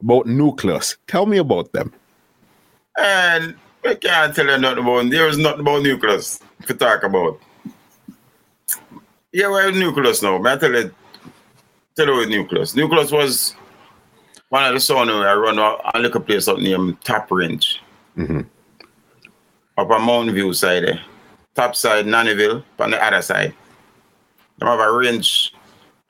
[0.00, 0.96] About Nucleus.
[1.06, 1.92] Tell me about them.
[2.98, 3.54] And
[3.84, 7.38] I can't tell you nothing about There is nothing about Nucleus to talk about.
[9.30, 10.42] Yeah, well, Nucleus now.
[10.42, 10.90] I tell you,
[11.96, 12.74] tell you with Nucleus.
[12.74, 13.54] Nucleus was
[14.48, 17.78] one of the songs I run a little place up named Top Range.
[18.16, 18.40] Mm-hmm.
[19.76, 21.04] Up on Mountain View side there
[21.56, 23.54] top side, Nannyville, on the other side.
[24.58, 25.54] They have a range,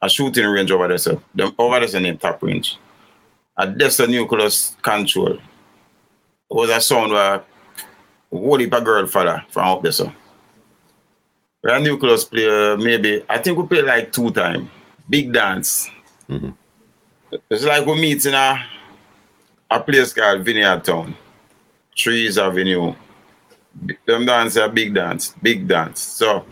[0.03, 0.99] a shooting range over there.
[0.99, 2.77] So them over there's a name top range.
[3.57, 5.35] And that's the nucleus control.
[5.35, 5.41] It
[6.51, 7.43] was a sound where
[8.29, 10.13] what if a girl father from out there so.
[11.63, 14.69] We nucleus play uh, maybe I think we play like two times.
[15.09, 15.89] Big dance.
[16.29, 16.51] Mm-hmm.
[17.51, 18.65] It's like we meet in a
[19.71, 21.17] a place called Vineyard Town.
[21.97, 22.95] Trees Avenue
[24.07, 26.01] them dance a big dance, big dance.
[26.01, 26.45] So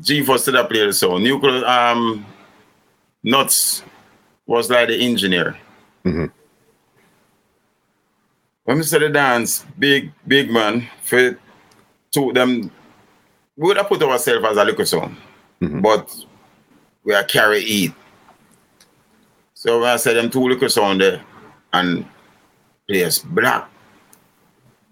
[0.00, 1.22] G for still play the song.
[1.22, 2.26] Nuclear um
[3.22, 3.82] Nuts
[4.46, 5.56] was like the engineer.
[6.04, 6.26] Mm-hmm.
[8.64, 11.38] When we said the dance, big, big man, for
[12.10, 12.70] two them
[13.56, 15.16] we would have put ourselves as a little song.
[15.60, 15.80] Mm-hmm.
[15.80, 16.14] But
[17.04, 17.92] we are carry it.
[19.54, 21.22] So when I said them two little song there
[21.72, 22.04] and
[22.88, 23.71] place black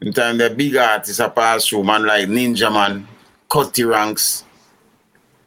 [0.00, 3.06] in time the big artists are pass through, man like Ninja Man,
[3.48, 4.44] Cutty Ranks.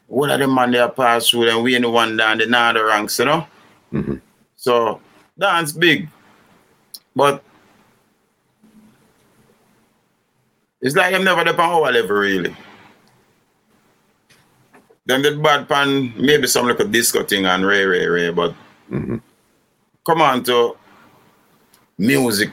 [0.07, 2.57] One of them man they are pass through and we in the one down the
[2.57, 3.47] other ranks, you know?
[3.91, 4.15] Mm-hmm.
[4.55, 5.01] So
[5.37, 6.09] dance big.
[7.15, 7.43] But
[10.81, 12.55] it's like I'm never the pan our level really.
[15.05, 18.51] Then the bad pan, maybe some like a disco thing and ray ray ray, but
[18.89, 19.17] mm-hmm.
[20.05, 20.77] come on to
[21.97, 22.51] music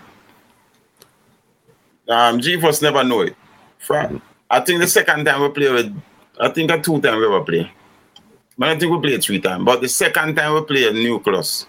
[2.10, 3.36] um, G Force never know it.
[3.86, 4.16] mm-hmm.
[4.50, 6.02] I think the second time we play with,
[6.38, 7.70] I think a two time we ever play.
[8.58, 9.64] But I think we played three times.
[9.64, 11.66] But the second time we play a nucleus.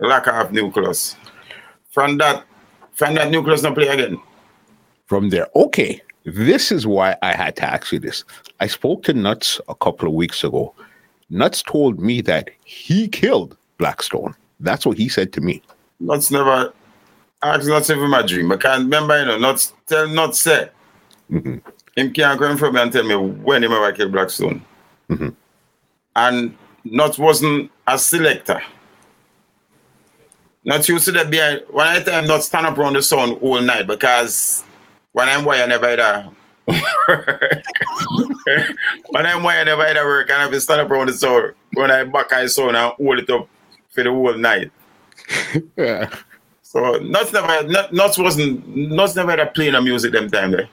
[0.00, 1.16] Lack of nucleus.
[1.90, 2.44] From that,
[2.92, 4.20] from that nucleus not play again.
[5.06, 5.46] From there.
[5.54, 6.02] Okay.
[6.24, 8.24] This is why I had to ask you this.
[8.58, 10.74] I spoke to Nuts a couple of weeks ago.
[11.30, 14.34] Nuts told me that he killed Blackstone.
[14.58, 15.62] That's what he said to me.
[16.00, 16.72] Nuts never
[17.42, 18.52] ask not even my dream.
[18.52, 20.70] I can't remember, you know, not tell not say.
[21.30, 21.56] Mm-hmm.
[21.96, 24.64] Him can't come from me and tell me when he ever killed Blackstone.
[25.10, 25.28] Mm-hmm.
[26.14, 28.62] And not wasn't a selector.
[30.64, 33.60] Not used to that behind when I time not stand up around the sun all
[33.60, 34.64] night because
[35.12, 36.32] when I'm why I never had a
[39.10, 41.12] when I'm why I never had a work and I to stand up around the
[41.12, 43.48] sun when I back I saw and hold it up
[43.90, 44.72] for the whole night.
[45.76, 46.10] yeah.
[46.66, 50.50] So Nuts never not, Nuts wasn't Nuts never had a playing a music them time
[50.50, 50.68] there.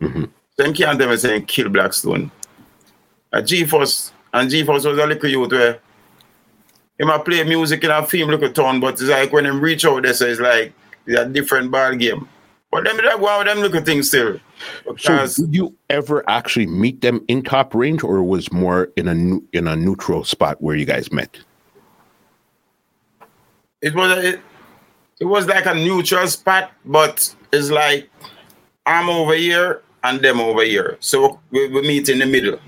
[0.00, 0.24] Mm-hmm.
[0.56, 2.32] Them can't them saying kill Blackstone.
[3.32, 5.78] A G Force and G Force was a little youth where
[6.98, 9.60] he might play music in a film look at town, but it's like when him
[9.60, 10.72] reach out there, so it's like
[11.06, 12.28] it's a different ball game.
[12.72, 14.40] But them that go with them look at things still.
[14.98, 19.56] So did you ever actually meet them in top range or was more in a
[19.56, 21.38] in a neutral spot where you guys met?
[23.80, 24.40] It was a, it,
[25.22, 28.10] it was like a neutral spot, but it's like
[28.84, 30.96] I'm over here and them over here.
[30.98, 32.58] So we, we meet in the middle.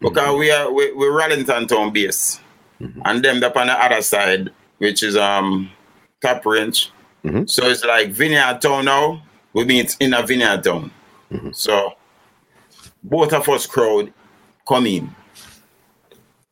[0.00, 2.40] Because we are we, we're Rollington town base.
[2.80, 3.02] Mm-hmm.
[3.04, 5.70] And them up on the other side, which is um
[6.20, 6.90] top range.
[7.24, 7.46] Mm-hmm.
[7.46, 9.22] So it's like Vineyard Town now.
[9.52, 10.90] We meet in a Vineyard Town.
[11.30, 11.50] Mm-hmm.
[11.52, 11.92] So
[13.04, 14.12] both of us crowd
[14.66, 15.14] come in.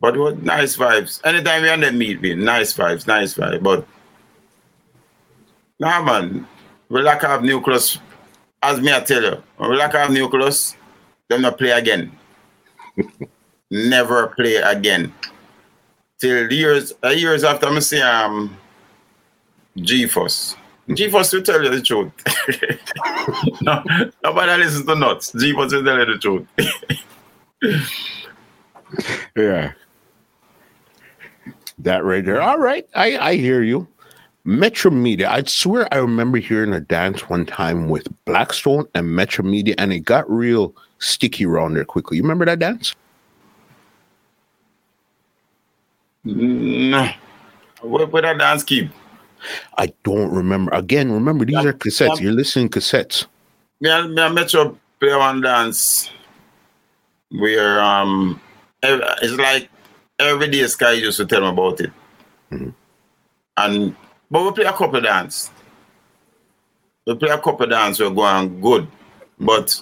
[0.00, 1.20] But what nice vibes.
[1.24, 3.60] Anytime we on the meet, we nice vibes, nice vibes.
[3.60, 3.88] But
[5.78, 6.46] Nah, man.
[6.88, 7.98] We lack of nucleus.
[8.62, 10.76] As me I tell you, we lack of nucleus,
[11.28, 12.10] them not play again.
[13.70, 15.12] Never play again.
[16.18, 18.56] Till years, uh, years after me see um,
[19.76, 20.56] G-Force.
[20.94, 22.12] G-Force will tell you the truth.
[23.60, 23.82] no,
[24.24, 25.32] nobody listens to nuts.
[25.32, 26.46] G-Force will tell you the truth.
[29.36, 29.72] yeah.
[31.80, 32.40] That right there.
[32.40, 32.88] All right.
[32.94, 33.86] I, I hear you.
[34.46, 35.28] Metro Media.
[35.28, 39.92] I swear I remember hearing a dance one time with Blackstone and Metro Media, and
[39.92, 42.16] it got real sticky around there quickly.
[42.16, 42.94] You remember that dance?
[46.22, 47.10] No.
[47.82, 48.90] Where, where that dance keep?
[49.78, 50.72] I don't remember.
[50.72, 52.16] Again, remember these yeah, are cassettes.
[52.16, 52.22] Yeah.
[52.22, 53.26] You're listening cassettes.
[53.80, 56.10] Yeah, me, Metro play one dance
[57.30, 58.40] where um
[58.82, 59.68] it's like
[60.20, 61.90] every day Sky used to tell me about it.
[62.52, 62.70] Mm-hmm.
[63.58, 63.96] And
[64.30, 65.50] but we play a couple dance.
[67.06, 68.88] We play a couple dance, we're going good.
[69.38, 69.80] But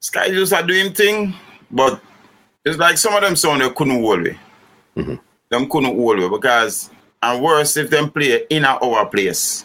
[0.00, 1.34] Sky Juice are doing thing,
[1.70, 2.00] but
[2.64, 4.38] it's like some of them sound they couldn't hold me.
[4.96, 5.14] Mm-hmm.
[5.50, 6.90] Them couldn't hold me because
[7.22, 9.64] and worse if them play in our place.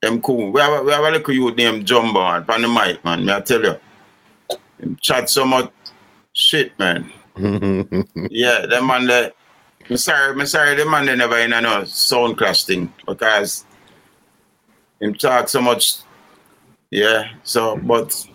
[0.00, 0.52] Them cool.
[0.52, 3.24] We have, we have a little youth named Jumbo on the mic, man.
[3.24, 3.76] May I tell you.
[4.78, 5.72] Him chat so much
[6.32, 7.10] shit, man.
[8.30, 9.32] yeah, them man they
[9.90, 13.64] I'm sorry, I'm sorry, the man they never in a no sound clash thing because
[15.00, 15.98] him talk so much.
[16.90, 18.26] Yeah, so but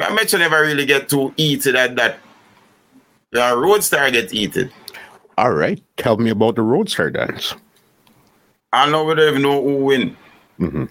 [0.00, 2.18] I mentioned never really get too heated at that.
[3.32, 4.72] The roadstar get heated.
[5.36, 5.82] All right.
[5.96, 7.54] Tell me about the roadstar dance.
[8.72, 10.16] I know we don't even know who win.
[10.60, 10.84] Mm-hmm.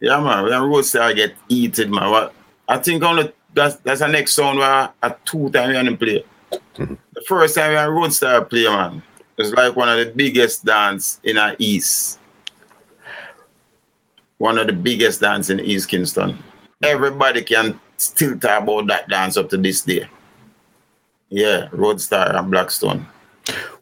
[0.00, 0.44] Yeah, man.
[0.44, 2.10] When roadstar get heated, man.
[2.10, 2.34] What
[2.68, 6.24] I think only that's that's the next song where a two time we play.
[6.50, 9.02] The first time had roadstar play, man,
[9.36, 12.18] it's like one of the biggest dance in our east.
[14.38, 16.38] One of the biggest dance in East Kingston.
[16.82, 20.08] Everybody can still talk about that dance up to this day.
[21.30, 23.06] Yeah, Roadstar and Blackstone.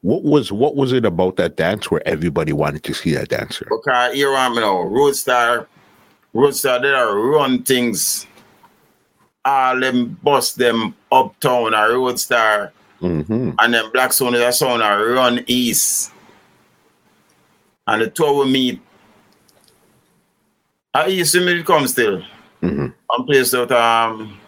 [0.02, 3.68] What was what was it about that dance where everybody wanted to see that dancer?
[3.70, 4.76] Okay, here I am now.
[4.84, 5.66] Roadstar,
[6.34, 8.26] Roadstar, they are run things.
[9.46, 12.72] All them bust them uptown a Roadstar.
[13.00, 13.52] Mm-hmm.
[13.58, 16.10] And then Blackstone is a sound a run east.
[17.86, 18.80] And the two will meet.
[20.92, 22.22] I east it come still.
[22.60, 22.86] Mm-hmm.
[23.06, 24.40] One place that um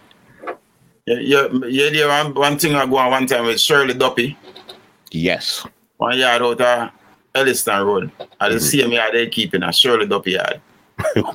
[1.07, 4.37] yeah, yeah, yeah, one, one thing I go on one time with Shirley Duppy.
[5.11, 5.67] Yes.
[5.97, 6.91] One yard out of
[7.35, 8.11] Elliston Road.
[8.41, 8.69] I didn't mm-hmm.
[8.69, 10.61] see him yard they keeping a Shirley Duppy yard.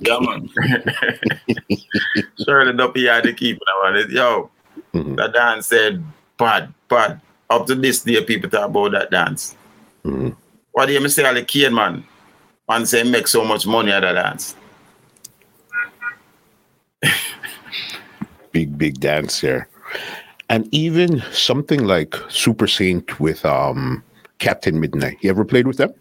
[0.02, 0.50] Yeah, man.
[2.44, 4.50] Shirley Duppy yard they keeping a Yo,
[4.94, 5.16] mm-hmm.
[5.16, 6.04] that dance said
[6.38, 7.22] bad, bad.
[7.50, 9.56] Up to this day, people talk about that dance.
[10.04, 10.30] Mm-hmm.
[10.72, 12.04] What do you mean say, all the kid, man?
[12.68, 14.56] Man say make so much money at that dance.
[18.52, 19.68] big, big dance here.
[20.50, 24.04] And even something like Super Saint with um,
[24.40, 25.18] Captain Midnight.
[25.22, 25.94] You ever played with them?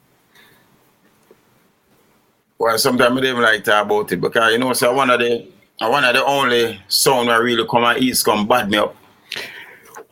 [2.63, 5.19] Well, sometimes I don't even like talk about it because you know, so one of
[5.19, 5.49] the
[5.81, 8.95] one of the only sound that really come out east come bad me up.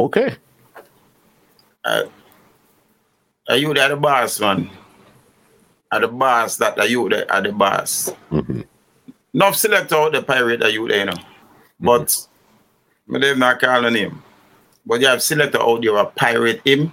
[0.01, 0.35] Okay.
[1.85, 2.03] Uh,
[3.49, 4.69] are you there the boss, man?
[5.93, 8.13] Are the boss that are you there are the boss.
[8.33, 8.63] Mm-hmm.
[9.33, 11.13] Enough select out the pirate are you there, you know.
[11.13, 11.87] Mm-hmm.
[11.87, 12.27] But
[13.15, 14.25] I don't not call the name.
[14.85, 16.93] But you have selected out your pirate him.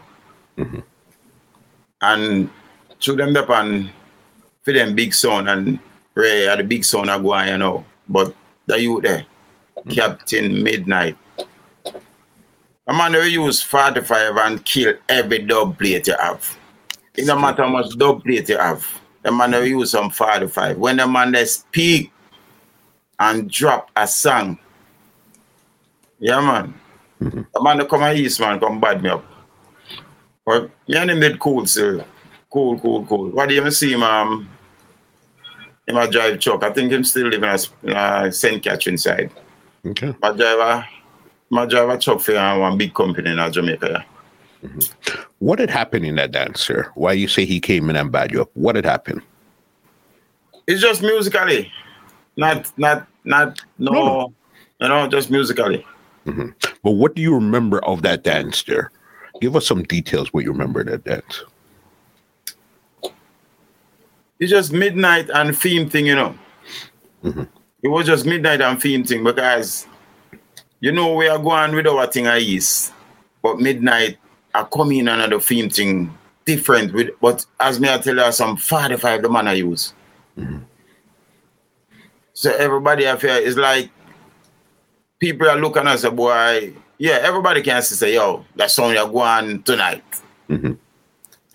[0.55, 0.79] Mm-hmm.
[2.03, 2.49] And
[3.01, 3.89] through them up and
[4.67, 5.79] for them big son and
[6.13, 7.85] Ray are the big son are going, you know.
[8.09, 9.25] But the you there,
[9.77, 9.91] mm-hmm.
[9.91, 11.15] Captain Midnight.
[12.85, 16.57] A man will use 45 and kill every dub plate you have.
[17.15, 18.85] It don't matter how much dub plate you have.
[19.23, 20.77] The man will use some 45.
[20.77, 22.11] When the man they speak
[23.21, 24.59] and drop a song,
[26.19, 26.73] yeah, man.
[27.21, 27.41] Mm-hmm.
[27.53, 29.23] The man that come on east, man, come bad me up.
[30.45, 32.03] But yeah, him did cool, sir.
[32.49, 33.29] Cool, cool, cool.
[33.29, 34.49] What do you see um,
[35.87, 36.63] him a drive truck?
[36.63, 38.61] I think him still living at uh, St.
[38.61, 39.31] Catherine side.
[39.85, 40.13] Okay.
[40.21, 40.85] My driver,
[41.49, 44.05] my driver truck for one big company in Jamaica.
[44.63, 45.21] Mm-hmm.
[45.39, 46.91] What had happened in that dance, sir?
[46.95, 48.49] Why you say he came in and bad you up?
[48.53, 49.21] What had happened?
[50.65, 51.71] It's just musically,
[52.35, 54.33] not not not no, no.
[54.81, 55.85] you know, just musically.
[56.25, 56.49] Mm-hmm.
[56.83, 58.91] But what do you remember of that dance there?
[59.39, 61.43] Give us some details what you remember that dance.
[64.39, 66.35] It's just midnight and theme thing, you know.
[67.23, 67.43] Mm-hmm.
[67.83, 69.87] It was just midnight and theme thing because
[70.79, 72.91] you know we are going with our thing I is,
[73.41, 74.17] but midnight
[74.53, 78.57] I come in another theme thing different with but as me I tell you some
[78.57, 79.93] 45 the man I use.
[80.37, 80.59] Mm-hmm.
[82.33, 83.89] So everybody I feel is like
[85.19, 89.63] people are looking at say, boy, yeah, everybody can say, yo, that song you're going
[89.63, 90.03] tonight.
[90.49, 90.73] Mm-hmm.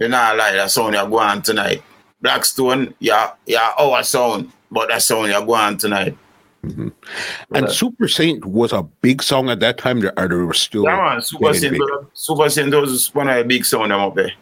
[0.01, 1.83] You know, like that song you're going tonight.
[2.23, 6.16] Blackstone, yeah, yeah, our song, but that song you're going tonight.
[6.64, 6.89] Mm-hmm.
[7.55, 9.99] And Super Saint was a big song at that time.
[10.16, 11.20] Or there were still yeah, man.
[11.20, 11.77] Super Saint,
[12.12, 14.33] Super Saint was one of the big songs up there.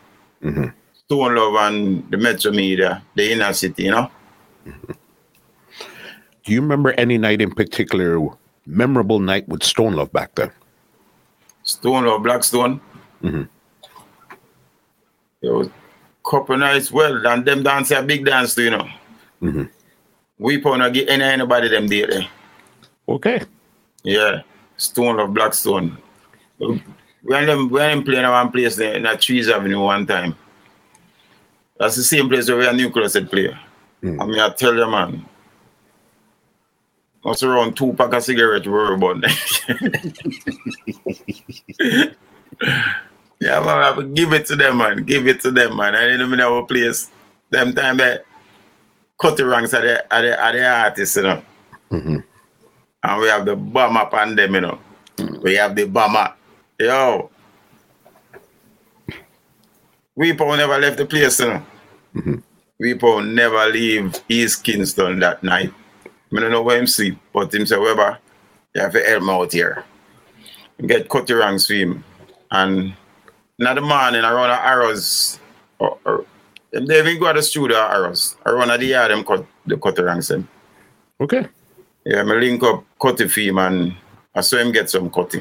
[0.45, 0.67] Mm-hmm.
[0.93, 4.11] Stone Love and the Metro Media, the inner city, you know.
[4.67, 4.93] Mm-hmm.
[6.45, 8.21] Do you remember any night in particular
[8.67, 10.53] memorable night with Stone Love back then?
[11.63, 12.81] Stone Love, Blackstone.
[13.23, 13.43] Mm-hmm.
[15.43, 15.71] It was
[16.25, 18.89] couple nights, well, and them dance a big dance too, you know.
[19.43, 19.65] Mm-hmm.
[20.39, 22.29] We probably get any anybody them day there.
[23.09, 23.43] Okay.
[24.03, 24.43] Yeah.
[24.77, 25.99] Stone of Blackstone.
[26.59, 30.35] When them when them playing at one place there in a Trees Avenue one time.
[31.79, 33.57] That's the same place where we are nucleus had play.
[34.03, 34.23] Mm.
[34.23, 35.27] I mean I tell you man.
[37.25, 39.23] That's around two pack of cigarettes we were about
[43.41, 45.05] Yeah, man, I have to give it to them, man.
[45.05, 45.95] Give it to them, man.
[45.95, 47.11] And in the our place,
[47.49, 48.27] them time that
[49.21, 51.43] Cutty Ranks at the, at the, at the artists, you know.
[51.91, 52.17] Mm-hmm.
[53.03, 54.79] And we have the bomb up on them, you know.
[55.43, 56.35] We have the bomber.
[56.79, 57.31] Yo.
[60.15, 61.67] We Paul never left the place, you know.
[62.15, 62.35] Mm-hmm.
[62.79, 65.73] We Paul never leave East Kingston that night.
[66.05, 68.19] I don't know where him sleep, but him say, Weber,
[68.75, 69.85] you have to help me out here.
[70.87, 72.05] Get Cutty Ranks for him.
[72.51, 72.95] And
[73.69, 75.39] in the morning around the arrows,
[75.79, 76.25] or, or
[76.73, 78.37] they even go to the studio arrows.
[78.47, 80.49] Around the yard, them cut the Cutty Ranks them.
[81.21, 81.47] Okay.
[82.05, 83.95] Yeah, me link up cutty fee man.
[84.35, 85.41] I saw him get some cutty.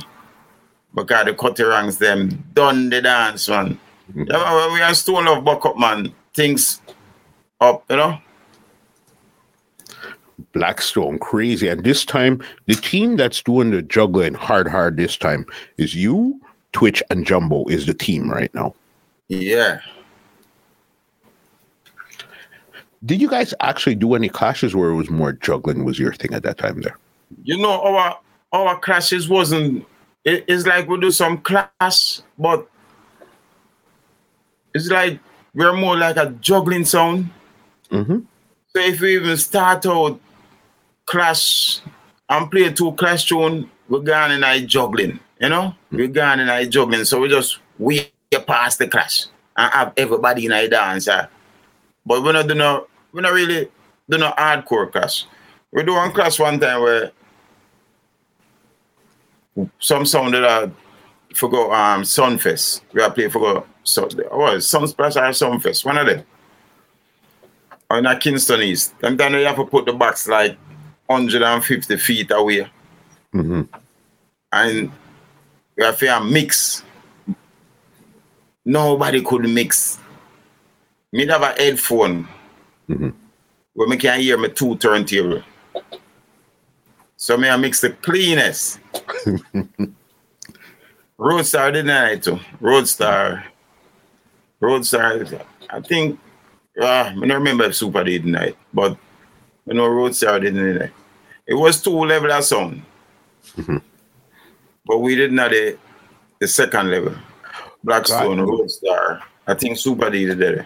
[0.94, 3.80] Because the cutty ranks them done the dance, man.
[4.12, 4.28] Mhm.
[4.28, 6.14] Yeah, we are stone love buck up, man.
[6.34, 6.82] Things
[7.62, 8.18] up, you know?
[10.54, 11.68] Blackstone, crazy.
[11.68, 15.46] And this time, the team that's doing the juggling hard, hard this time
[15.78, 16.42] is you,
[16.72, 18.76] Twitch, and Jumbo is the team right now.
[19.28, 19.80] Yeah.
[23.06, 26.34] Did you guys actually do any clashes where it was more juggling was your thing
[26.34, 26.98] at that time there?
[27.44, 28.20] You know, our
[28.52, 29.86] our clashes wasn't
[30.26, 32.68] it- it's like we do some clash, but
[34.74, 35.20] it's like
[35.54, 37.30] we're more like a juggling sound.
[37.92, 38.20] Mm-hmm.
[38.68, 40.20] So if we even start out
[41.06, 41.80] clash
[42.30, 45.76] and play two clash tune, we're going in a juggling, you know?
[45.92, 47.06] We're going in a juggling.
[47.06, 48.12] So we just way
[48.46, 49.26] past the clash
[49.58, 51.08] and have everybody in a dance.
[51.08, 51.28] uh.
[52.06, 53.70] But we're not doing no, we're not really
[54.10, 55.26] doing no hardcore clash.
[55.72, 57.12] We do one clash one time where
[59.80, 60.72] some sound that I
[61.36, 62.82] forgot um Sunfest.
[62.94, 66.26] We are playing for so what Sunsplash or Sunfest, one of them
[67.90, 68.94] or in a Kingston East.
[69.02, 70.58] Sometimes you have to put the box like
[71.08, 72.70] 150 feet away.
[73.34, 73.62] Mm-hmm.
[74.52, 74.92] And
[75.84, 76.84] to mix.
[78.66, 79.98] Nobody could mix.
[81.12, 82.28] Me have a headphone
[82.90, 83.14] Mhm.
[83.74, 85.42] where me can hear me two turntable.
[87.18, 88.80] So me I mix the cleanest.
[91.20, 92.40] Roadstar didn't I too?
[92.62, 93.44] Roadstar.
[94.62, 96.20] Roadstar, I think
[96.82, 98.96] Ah, I don't remember if Super did night, but
[99.66, 100.92] you know Roadstar didn't it.
[101.46, 102.84] It was two level of sound.
[103.58, 103.82] Mhm.
[104.90, 105.78] But we didn't have the,
[106.40, 107.14] the second level.
[107.84, 108.40] Blackstone.
[108.40, 109.22] Roadstar.
[109.46, 110.66] I think Super did it.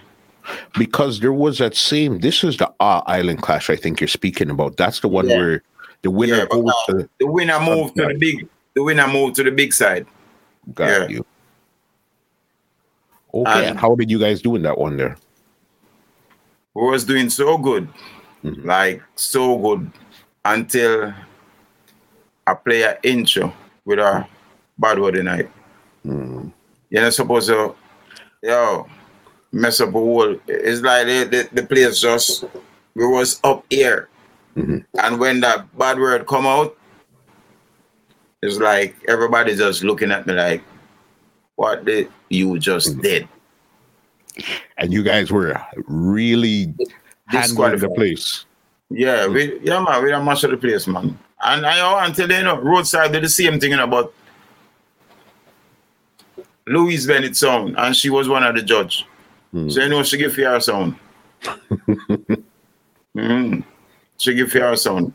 [0.78, 2.19] Because there was that same.
[2.19, 3.69] This is the Ah Island Clash.
[3.69, 4.78] I think you're speaking about.
[4.78, 5.38] That's the one Yeah.
[5.38, 5.63] where
[6.03, 7.09] the winner Yeah, goes uh, to.
[7.19, 10.07] The winner moved to the big the winner moved to the big side.
[10.74, 11.07] Got yeah.
[11.09, 11.26] you.
[13.34, 15.17] Okay, And- how did you guys do in that one there?
[16.76, 17.89] We was doing so good.
[18.43, 18.65] Mhm.
[18.65, 19.91] Like so good
[20.45, 21.13] until
[22.47, 23.53] I play an intro
[23.86, 24.27] with a
[24.77, 25.49] bad word night.
[26.05, 26.51] Mm.
[26.89, 27.75] You're not supposed to,
[28.41, 28.88] yo,
[29.51, 30.38] mess up a whole.
[30.47, 32.45] It's like the, the, the place just,
[32.95, 34.09] we was up here.
[34.55, 34.86] Mhm.
[35.01, 36.77] And when that bad word come out,
[38.41, 40.63] it's like everybody just looking at me like,
[41.55, 43.27] what did you just did?
[44.77, 46.73] And you guys were really
[47.27, 48.45] handling the place.
[48.89, 51.17] Yeah, we yeah man, we don't mash up the place, man.
[51.43, 54.13] And I know until you know, roadside did the same thing, you know, but
[56.67, 59.05] Louise Bennett sound, and she was one of the judge.
[59.51, 59.69] Hmm.
[59.69, 60.95] So you know she give fair sound.
[63.13, 63.59] hmm
[64.17, 65.13] She give fair sound.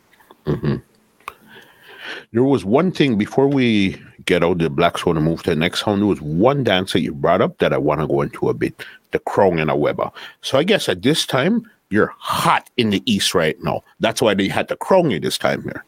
[2.33, 5.85] There was one thing before we get out the Blackstone and move to the next
[5.85, 6.03] sound.
[6.03, 8.55] There was one dance that you brought up that I want to go into a
[8.55, 10.11] bit the Krong and a Weber.
[10.43, 13.83] So I guess at this time, you're hot in the East right now.
[14.01, 15.83] That's why they had the Krong you this time here.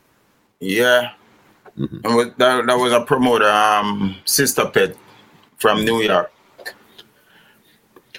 [0.61, 1.13] Yeah.
[1.79, 2.01] Mhm.
[2.05, 4.97] And with- that, that was a promoter, um, Sister Pet
[5.59, 6.31] from New York.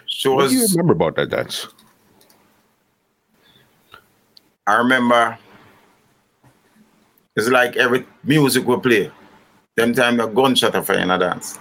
[0.06, 1.68] She What do you remember about that dance?
[4.68, 5.38] I remember
[7.36, 9.12] it's like every music we play.
[9.76, 11.58] Them time the gunshot are in a dance.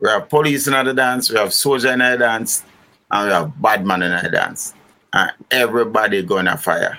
[0.00, 2.64] We have police in the dance, we have soldier in the dance,
[3.10, 4.74] and we have bad man in the dance.
[5.12, 6.98] And everybody gonna fire.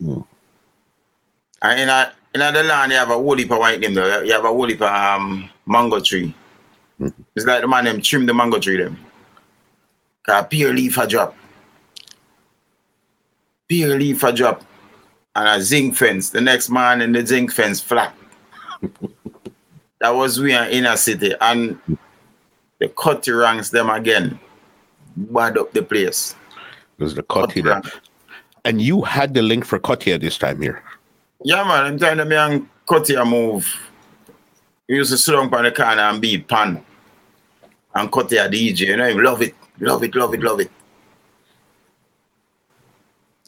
[0.00, 0.20] Hmm.
[1.62, 4.24] And in a in the land you have a whole heap of white name there.
[4.24, 6.34] You have a whole heap of um, mango tree.
[6.98, 7.08] Hmm.
[7.34, 8.98] It's like the man them trim the mango tree them.
[10.24, 11.36] Cause pear leaf a drop.
[13.68, 14.64] Pear leaf a drop.
[15.36, 16.30] And a zinc fence.
[16.30, 18.14] The next man in the zinc fence flat.
[20.00, 21.34] that was we in inner city.
[21.40, 21.78] And
[22.78, 24.38] the cutty ranks them again.
[25.16, 26.36] Bad up the place.
[26.98, 27.82] It was the cutty there.
[28.64, 30.82] And you had the link for Cutty at this time here.
[31.44, 31.84] Yeah, man.
[31.84, 33.66] I'm telling me and Cutty a move.
[34.88, 36.82] We used to sit down on the corner and beat pan.
[37.94, 38.80] And Cutty a DJ.
[38.80, 39.54] You know, you love it.
[39.78, 40.70] Love it, love it, love it.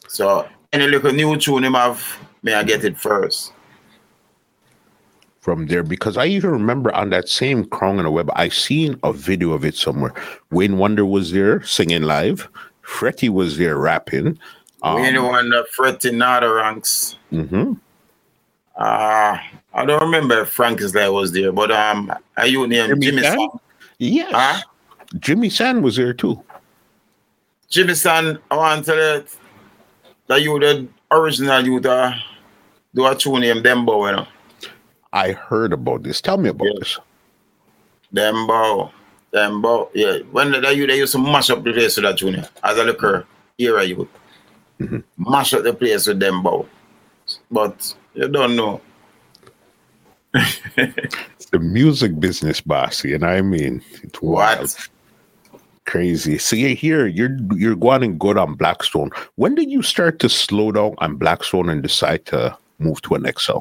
[0.07, 2.05] So any little new tune him have,
[2.43, 3.53] may I get it first.
[5.39, 8.99] From there, because I even remember on that same Crown on the Web, I seen
[9.03, 10.13] a video of it somewhere.
[10.51, 12.47] Wayne Wonder was there singing live.
[12.81, 14.37] Freddie was there rapping.
[14.83, 17.15] Um, Wayne Wonder, Freddie, Nardo Ranks.
[17.31, 17.73] Mm-hmm.
[18.77, 19.37] Uh,
[19.73, 23.05] I don't remember if Frank is there was there, but um, are you named Jimmy,
[23.07, 23.49] Jimmy San?
[23.97, 24.31] Yes.
[24.31, 24.61] Huh?
[25.19, 26.41] Jimmy San was there too.
[27.69, 29.25] Jimmy San, I want to tell you
[30.27, 32.13] that you the original you the
[32.93, 34.27] do a tune named Dembo, you know.
[35.13, 36.21] I heard about this.
[36.21, 36.73] Tell me about yeah.
[36.79, 36.99] this.
[38.13, 38.91] Dembo.
[39.33, 39.89] Dembo.
[39.93, 40.19] Yeah.
[40.31, 43.25] When they, they used to mash up the place with that tune as a liquor
[43.57, 44.07] era you
[44.79, 44.99] mm-hmm.
[45.17, 46.67] mash up the place with Dembo.
[47.51, 48.81] But you don't know.
[50.33, 54.61] it's the music business, bossy, and I mean it's wild.
[54.61, 54.89] What?
[55.85, 56.37] Crazy.
[56.37, 59.11] See here, you're you're going good on Blackstone.
[59.35, 63.31] When did you start to slow down on Blackstone and decide to move to an
[63.37, 63.59] XL?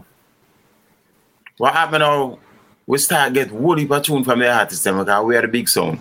[1.59, 2.39] What happened now?
[2.87, 6.01] We start get woody tune from the artist because we are a big sound.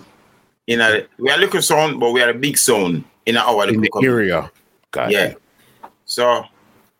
[0.66, 3.68] In a we are a little sound, but we are a big sound in our
[3.68, 4.50] in the area.
[4.90, 5.26] Got yeah.
[5.26, 5.42] It.
[6.06, 6.44] So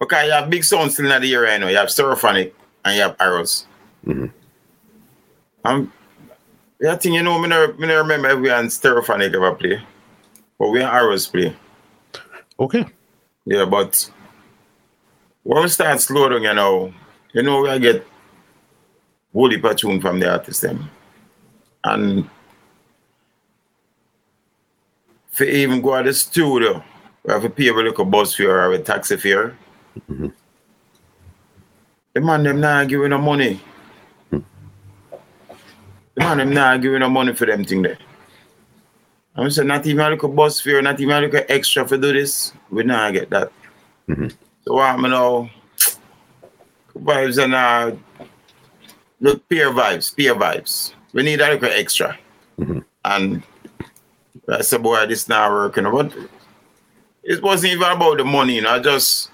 [0.02, 1.68] okay, you have big sound still in the area, you know.
[1.68, 2.52] You have Stereophonic
[2.84, 3.66] and you have Arrows.
[4.06, 4.26] Mm-hmm.
[5.64, 5.92] Um
[6.80, 9.82] yeah, I think you know, me never remember everyone Stereophonic ever play.
[10.58, 11.56] But we Arrows play.
[12.58, 12.84] Okay.
[13.44, 14.10] Yeah, but
[15.42, 16.92] when we start slow down, you know,
[17.32, 18.06] you know, we get
[19.32, 20.90] woolly tune from the artist them.
[21.84, 22.28] And
[25.30, 26.82] for even go to the studio,
[27.22, 29.56] we have to pay a little bus fare or a taxi fare.
[30.10, 30.28] Mm-hmm.
[32.14, 33.60] The man them not giving no money.
[34.30, 34.42] The
[36.16, 37.98] man them not giving no money for them thing there.
[39.34, 42.12] I'm saying not even a little bus fare, not even a little extra for do
[42.12, 42.52] this.
[42.70, 43.52] We not get that.
[44.08, 44.28] Mm-hmm.
[44.64, 45.50] So what I'm know
[46.96, 47.94] vibes and uh
[49.20, 50.94] look peer vibes, peer vibes.
[51.12, 52.18] We need a little extra.
[52.58, 52.78] Mm-hmm.
[53.04, 53.42] And
[54.48, 55.84] I said, boy, this not working.
[55.84, 56.14] But
[57.22, 58.70] it wasn't even about the money, you know.
[58.70, 59.30] I just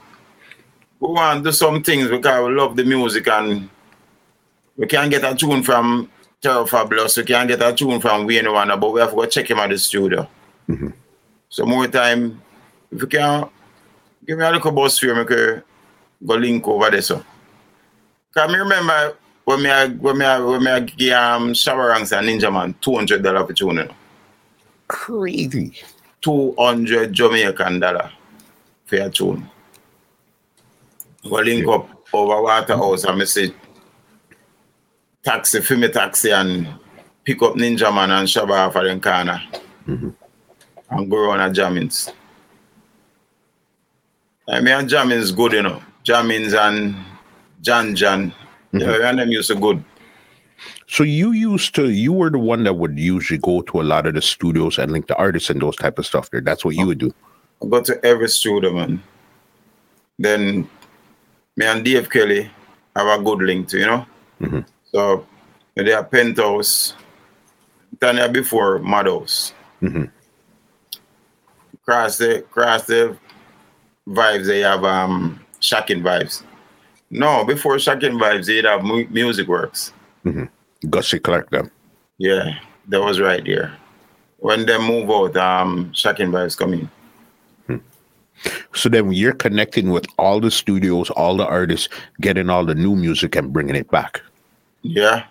[1.03, 3.69] we want to do some things because we love the music and
[4.77, 6.09] we can't get a tune from
[6.41, 9.27] Terror Fabulous, we can't get a tune from Wayne Wonder, but we have to go
[9.27, 10.29] check him at the studio.
[10.69, 10.91] Mm-hmm.
[11.49, 12.41] So more time,
[12.93, 13.49] if you can
[14.25, 15.63] give me a little bus fare, I can
[16.25, 17.03] go link over there.
[17.03, 17.25] So.
[18.33, 22.75] Cause me remember when me when me when me give um Shabba and Ninja Man
[22.81, 23.91] two hundred dollar for tuning.
[24.87, 25.75] Crazy.
[26.21, 28.11] Two hundred Jamaican dollar
[28.87, 29.51] for a tune.
[31.25, 33.55] Go link up over Waterhouse and me say
[35.23, 36.67] taxi for me taxi and
[37.25, 39.43] pick up Ninja Man and Shabba for them corner.
[39.87, 40.11] Mm-hmm.
[40.91, 42.13] And go around a jammings.
[44.49, 45.83] I mean jammings good, you know.
[46.05, 46.97] Jammings and
[47.61, 48.35] Jan Jan
[48.73, 49.03] Mm-hmm.
[49.03, 49.85] Yeah, and them used to good.
[50.87, 54.07] So you used to you were the one that would usually go to a lot
[54.07, 56.41] of the studios and link the artists and those type of stuff there.
[56.41, 57.13] That's what you would do.
[57.63, 59.03] I go to every studio, man.
[60.19, 60.69] Then
[61.57, 62.51] me and Dave Kelly
[62.97, 64.07] have a good link to, you know.
[64.41, 64.61] Mm-hmm.
[64.93, 65.27] So
[65.75, 66.95] they are penthouse.
[68.01, 69.53] Done before Madhouse.
[69.81, 70.05] Mm-hmm.
[71.85, 73.17] Cross the cross the
[74.09, 76.43] vibes they have um shocking vibes.
[77.15, 79.93] No, before Shocking Vibes, they'd have mu- Music Works.
[80.25, 80.89] Mm-hmm.
[80.89, 81.71] Gussie Clarke, them.
[82.17, 82.55] Yeah,
[82.89, 83.77] that was right there.
[84.39, 86.91] When they move out, um, Shocking Vibes come in.
[88.75, 91.89] So then you're connecting with all the studios, all the artists,
[92.21, 94.21] getting all the new music and bringing it back.
[94.83, 95.25] Yeah.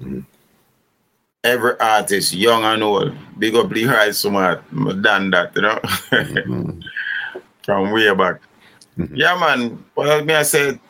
[0.00, 0.20] Mm-hmm.
[1.44, 4.64] Every artist, young and old, big up Leroy Smart,
[5.02, 5.78] done that, you know,
[6.10, 6.80] mm-hmm.
[7.62, 8.40] from way back.
[8.98, 9.14] Mm-hmm.
[9.14, 9.84] Yeah, man.
[9.94, 10.80] Well, me I said,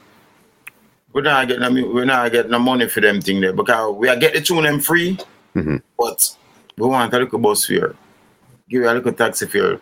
[1.17, 4.07] we're not getting no, we're not getting no money for them thing there because we
[4.09, 5.19] are getting tune them free,
[5.55, 5.77] mm-hmm.
[5.99, 6.37] but
[6.77, 7.95] we want a little bus fare,
[8.69, 9.81] give you a little taxi fare.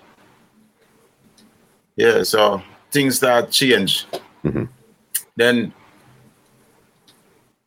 [1.97, 4.07] Yeah, so things start change.
[4.45, 4.65] Mm-hmm.
[5.37, 5.73] Then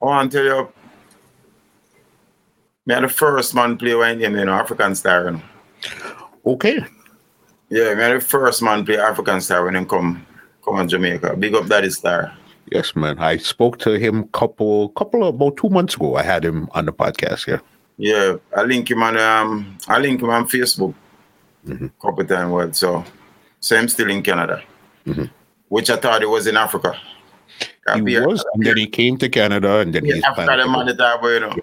[0.01, 0.71] I want to tell you,
[2.85, 5.25] me the first man play game, you know, African Star.
[5.25, 5.41] You know.
[6.45, 6.79] Okay.
[7.69, 10.25] Yeah, man, the first man play African Star when he come
[10.63, 11.35] come on Jamaica.
[11.37, 12.33] Big up Daddy Star.
[12.71, 13.17] Yes, man.
[13.19, 16.15] I spoke to him couple couple about two months ago.
[16.15, 17.47] I had him on the podcast.
[17.47, 17.59] Yeah.
[17.97, 20.93] Yeah, I link him on um I link him on Facebook
[21.65, 21.91] Mhm.
[22.01, 22.77] couple times.
[22.77, 23.03] So
[23.59, 24.61] so I'm still in Canada,
[25.05, 25.29] Mhm.
[25.69, 26.93] which I thought it was in Africa.
[27.93, 30.85] He Appear- was, and then he came to Canada, and then Yeah, he's Africa, the
[30.85, 31.55] to that I wear, you know.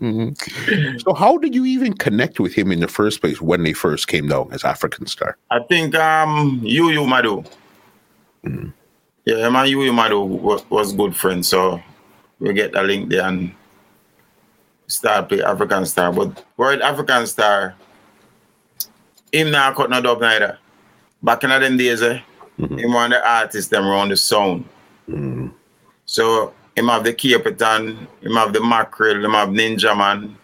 [0.00, 1.00] Mhm.
[1.04, 4.06] so how did you even connect with him in the first place when they first
[4.08, 5.36] came down as African Star?
[5.50, 7.42] I think um you you Madu.
[8.46, 8.72] Mhm.
[9.24, 11.82] Yeah, man, you you Madu was, was good friends, so
[12.38, 13.52] we get a link there and
[14.86, 16.12] start play African Star.
[16.12, 17.74] But word African Star,
[19.34, 20.58] him now cut no dub neither.
[21.22, 22.20] Back in them days, eh,
[22.58, 22.78] Mhm.
[22.80, 24.64] him one of the artists them around the sound.
[25.08, 25.52] Mm.
[26.06, 30.36] So him have the Capitan, him have the Mackerel, him have Ninja Man.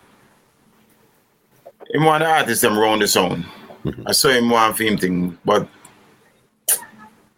[1.92, 3.44] Him one of the artists them around the sound.
[3.84, 4.02] Mhm.
[4.06, 5.66] I saw him one film thing, but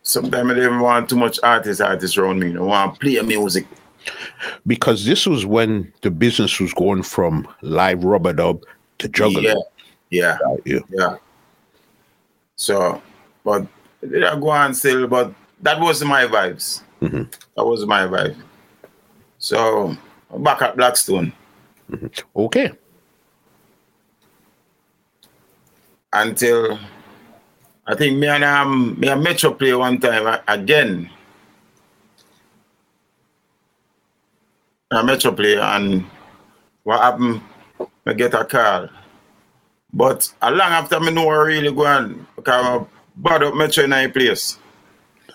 [0.03, 2.57] sometimes I don't want too much artist artists around me.
[2.57, 3.67] I want to play music.
[4.67, 8.63] Because this was when the business was going from live rub-a-dub
[8.99, 9.45] to juggling.
[10.11, 10.79] Yeah, yeah, Yeah.
[10.91, 11.17] yeah.
[12.63, 13.03] So,
[13.43, 13.67] but
[14.05, 15.09] I go on still?
[15.09, 16.83] But that was my vibes.
[17.01, 17.27] Mhm.
[17.57, 18.37] That was my vibe.
[19.39, 19.97] So
[20.39, 21.33] back at Blackstone.
[22.37, 22.71] Okay.
[26.15, 26.79] until
[27.87, 31.11] I think me and um me and Metro play one time again.
[34.93, 36.05] I Metro play and
[36.85, 37.41] what happened?
[38.07, 38.89] I get a call.
[39.93, 42.85] But a long after me know I really go on because I
[43.17, 44.59] bad up Metro in a place.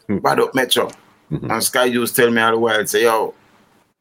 [0.07, 0.17] Hmm.
[0.17, 0.89] Bad up Metro.
[1.31, 1.51] Mhm.
[1.51, 3.33] And Sky Juice tell me all the while, say, yo,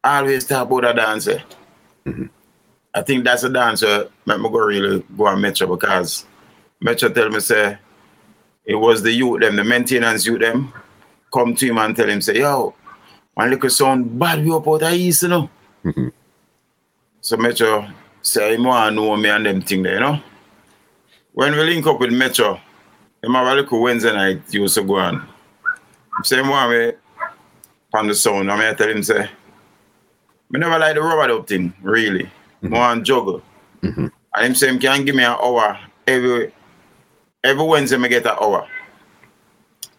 [0.03, 1.43] always talk about a dancer.
[2.07, 2.31] Mhm.
[2.95, 6.25] I think that's a dancer make me go really go on Metro because
[6.81, 7.79] Metro tell me say
[8.65, 10.73] it was the youth them, the maintenance youth them,
[11.35, 12.75] come to him and tell him, say, yo,
[13.35, 15.51] one little sound bad we up out of east, you know.
[15.85, 16.13] Mhm.
[17.21, 17.89] So Metro
[18.23, 20.21] say him want know me and them thing there, you know.
[21.37, 22.59] When we link up with Metro,
[23.23, 25.29] him have a little Wednesday night used to go on.
[26.23, 26.93] Same him want me
[27.93, 29.29] on the sound, and I tell him say,
[30.49, 32.31] me never like the rub-a-dub thing, really.
[32.63, 32.71] Mhm.
[32.71, 33.43] More on juggle.
[33.83, 34.11] Mhm.
[34.35, 36.55] And him say him can give me an hour every
[37.45, 38.67] every Wednesday me get an hour.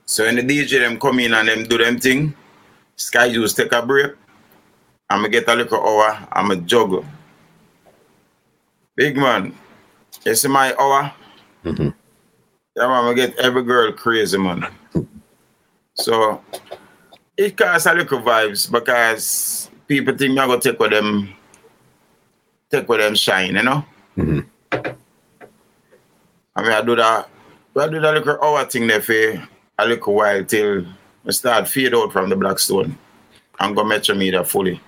[0.08, 2.34] So when the DJ them come in and them do them thing,
[2.96, 4.14] Sky Juice take a break,
[5.08, 7.06] I'm gonna get a little hour, I'm a juggle.
[8.96, 9.54] Big man,
[10.26, 11.14] you see my hour?
[11.68, 11.94] Mhm.
[12.76, 14.68] Yeah, man, I get every girl crazy, man.
[15.96, 16.42] So
[17.36, 21.34] it causes a little vibes because people think I'm gonna take with them,
[22.72, 23.86] take with them shine, you know.
[24.18, 24.46] Mhm.
[26.56, 27.30] I mean, I do that,
[27.76, 29.48] I do that little hour thing there for
[29.78, 30.86] a little while till
[31.28, 32.98] I start fade out from the Blackstone
[33.60, 34.80] and go Metro Media fully.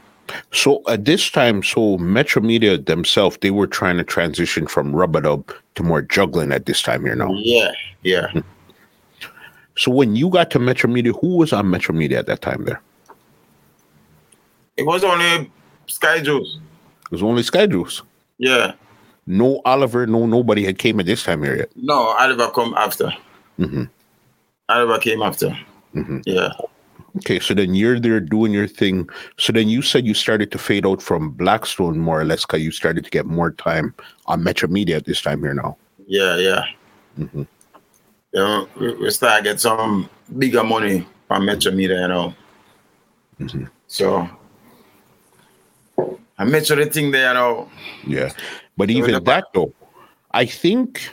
[0.52, 5.52] So at this time, so Metro Media themselves, they were trying to transition from rub-a-dub
[5.76, 7.32] to more juggling at this time here now.
[7.34, 7.72] Yeah,
[8.04, 8.32] yeah.
[9.78, 12.66] So when you got to Metro Media, who was on Metro Media at that time
[12.66, 12.82] there?
[14.78, 15.50] It was only
[15.88, 16.58] Sky Juice.
[17.06, 18.02] It was only Sky Juice.
[18.38, 18.74] Yeah.
[19.28, 21.70] No Oliver, no nobody had came at this time here yet.
[21.76, 23.12] No, Oliver come after.
[23.58, 23.84] hmm
[24.68, 25.58] Oliver came after.
[25.96, 26.24] Mhm.
[26.26, 26.50] Yeah.
[27.20, 29.10] Okay, so then you're there doing your thing.
[29.38, 32.62] So then you said you started to fade out from Blackstone more or less because
[32.62, 33.94] you started to get more time
[34.26, 35.78] on Metro Media at this time here now.
[36.08, 36.64] Yeah, yeah.
[37.20, 37.48] Mhm.
[38.32, 42.34] You know, we, we start get some bigger money from Metro Media, you know.
[43.40, 43.70] Mhm.
[43.88, 44.30] So
[46.38, 47.70] I Metro the thing there, you know.
[48.08, 48.32] Yeah.
[48.78, 49.74] But even the- that though,
[50.32, 51.12] I think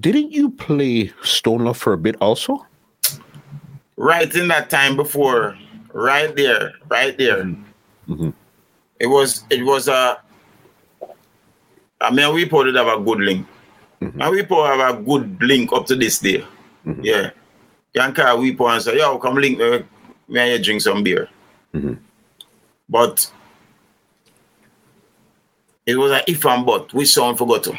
[0.00, 2.66] didn't you play Stone Love for a bit also?
[4.00, 5.58] Right in that time before,
[5.92, 7.42] right there, right there.
[8.08, 8.32] Mhm.
[9.00, 10.18] It was it was a
[12.00, 13.44] I mean we probably have a good link.
[14.00, 14.22] Mhm.
[14.22, 16.44] And we probably have a good link up to this day.
[16.86, 17.00] Mhm.
[17.02, 17.30] Yeah.
[17.92, 19.84] Can call we and say, yo, come link me,
[20.28, 21.28] me and you drink some beer.
[21.74, 21.98] Mhm.
[22.88, 23.28] But
[25.86, 26.94] it was a if and but.
[26.94, 27.72] Which sound forgot to?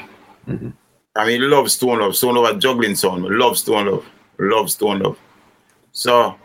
[0.49, 0.74] Mhm.
[1.15, 2.17] I mean, love Stone Love.
[2.17, 3.24] Stone Love a juggling sound.
[3.24, 4.05] Love Stone Love.
[4.38, 5.17] Love Stone Love.
[5.92, 6.36] So,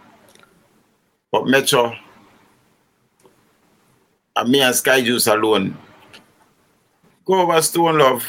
[1.30, 1.94] but Metro,
[4.36, 5.76] and me and Sky Juice alone,
[7.24, 8.26] go over Stone Love,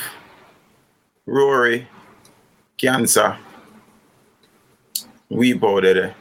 [1.25, 1.87] Rory,
[2.77, 3.37] Cancer,
[5.29, 6.15] we powder there.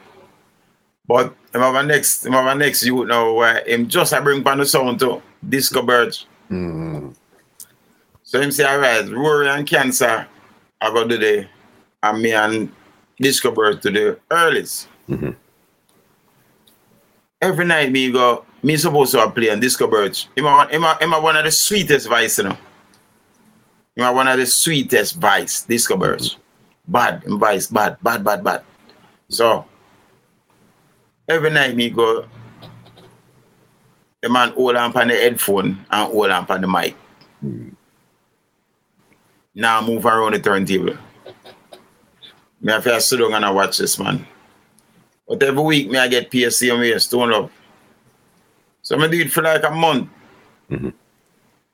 [1.06, 4.22] But him have a next, him have a next youth now where him just a
[4.22, 6.26] bring pan the sound to Disco Birch.
[6.50, 7.14] Mm.
[8.22, 10.26] So him say, all right, Rory and Cancer,
[10.80, 11.46] I go to the,
[12.02, 12.72] and me and
[13.18, 14.88] Disco Bird to the earliest.
[15.08, 15.30] Mm-hmm.
[17.40, 20.28] Every night me go, me supposed to play on Disco Birch.
[20.36, 22.56] Him a, him, a, him a one of the sweetest vice, you know.
[23.94, 26.36] Him a one of the sweetest vice, Disco Birch.
[26.88, 28.62] Bad, vice, bad, bad, bad, bad.
[29.28, 29.66] So,
[31.28, 32.26] every night me go,
[34.22, 36.96] the man hold on on the headphone and hold on on the mic.
[39.54, 40.96] Now move around the turntable.
[42.64, 44.26] Me have to sit down and I watch this man.
[45.28, 47.50] But every week me I get PSC and me stone up.
[48.80, 50.08] So I'm going to do it for like a month.
[50.70, 50.94] Mhm.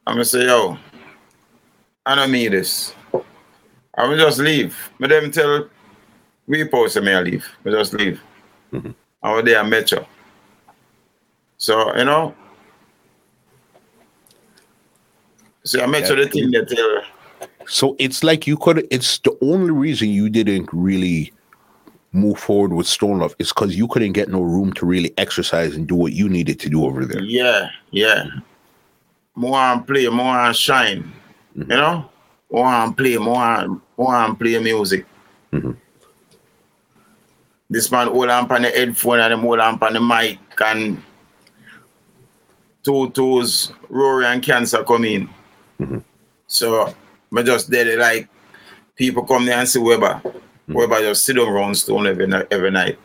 [0.06, 0.76] I'm gonna say, yo,
[2.04, 2.92] I don't need this.
[3.96, 4.76] I will just leave.
[4.98, 5.68] Me them tell
[6.48, 7.46] we post me I leave.
[7.64, 8.20] Me just leave.
[8.72, 8.92] Mhm.
[9.22, 10.04] I was there I met you.
[11.56, 12.34] So, you know.
[15.62, 17.02] So I met you the thing that tell
[17.70, 18.84] So it's like you could.
[18.90, 21.32] It's the only reason you didn't really
[22.10, 25.76] move forward with Stone Love is because you couldn't get no room to really exercise
[25.76, 27.22] and do what you needed to do over there.
[27.22, 28.24] Yeah, yeah.
[29.36, 31.12] More and play, more and shine.
[31.54, 32.10] You know?
[32.50, 35.06] More and play, more and more and play music.
[35.52, 35.76] Mhm.
[37.70, 41.00] This man hold on on the headphone and them hold on on the mic and
[42.82, 45.28] two toes, Rory and Cancer come in.
[45.78, 46.02] Mhm.
[46.48, 46.92] So
[47.36, 48.28] I just did it like
[48.96, 50.20] people come there and see Weber.
[50.68, 52.98] Weber just sit on round stone every night every night.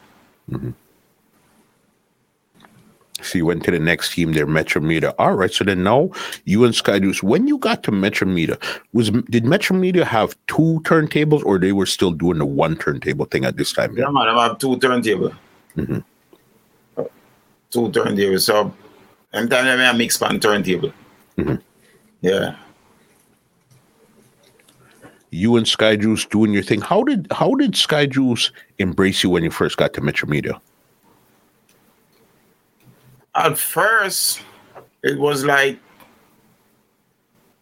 [3.22, 5.16] So you went to the next team there, Metro Media.
[5.18, 5.52] All right.
[5.52, 6.12] So then now
[6.44, 8.58] you and Sky Juice, when you got to Metro Media,
[8.94, 13.26] was did Metro Media have two turntables or they were still doing the one turntable
[13.26, 13.98] thing at this time?
[13.98, 15.34] Yeah, man, I have two turntable.
[15.76, 16.04] Mhm.
[17.72, 18.42] Two turntables.
[18.42, 18.74] So,
[19.34, 20.94] anytime I have mix pan turntable.
[21.38, 21.62] Mhm.
[22.22, 22.56] Yeah.
[25.36, 26.80] You and Sky Juice doing your thing.
[26.80, 30.62] How did how did Sky Juice embrace you when you first got to Metro Media?
[33.36, 34.42] At first,
[35.04, 35.78] it was like,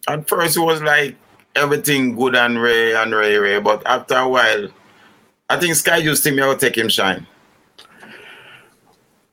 [0.06, 1.16] at first, it was like
[1.56, 3.58] everything good and Ray and Ray Ray.
[3.58, 4.68] But after a while,
[5.50, 7.26] I think Sky Juice think me I will take him shine.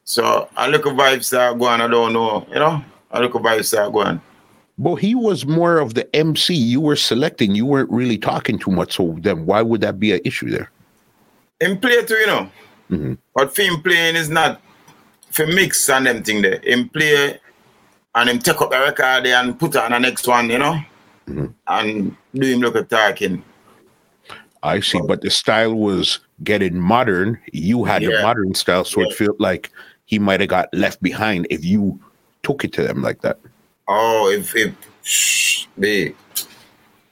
[0.03, 2.83] So, I look at vibes start going, I don't know, you know?
[3.11, 4.19] I look at vibes start going.
[4.81, 6.55] But he was more of the MC.
[6.55, 7.53] You were selecting.
[7.53, 8.95] You weren't really talking too much.
[8.95, 10.71] So then why would that be an issue there?
[11.59, 12.49] Him play too, you know.
[12.89, 13.17] Mhm.
[13.35, 14.59] But for him playing is not
[15.29, 16.59] for mix and them thing there.
[16.63, 17.39] Him play
[18.15, 20.79] and him take up the record there and put on the next one, you know,
[21.29, 21.53] Mhm.
[21.67, 23.43] and do him look at talking.
[24.63, 24.99] I see.
[25.05, 27.37] But the style was getting modern.
[27.53, 28.23] You had the Yeah.
[28.23, 29.07] modern style, so Yeah.
[29.09, 29.69] it felt like
[30.05, 31.99] he might have got left behind if you
[32.41, 33.37] took it to them like that.
[33.87, 34.73] Oh, if if
[35.03, 36.15] shh, be.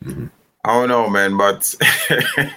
[0.05, 1.73] I don't know, man, but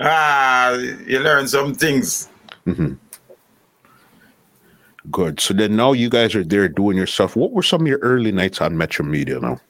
[0.00, 2.28] ah, you learn some things.
[5.10, 5.40] Good.
[5.40, 7.36] So then now you guys are there doing your stuff.
[7.36, 9.60] What were some of your early nights on Metro Media now?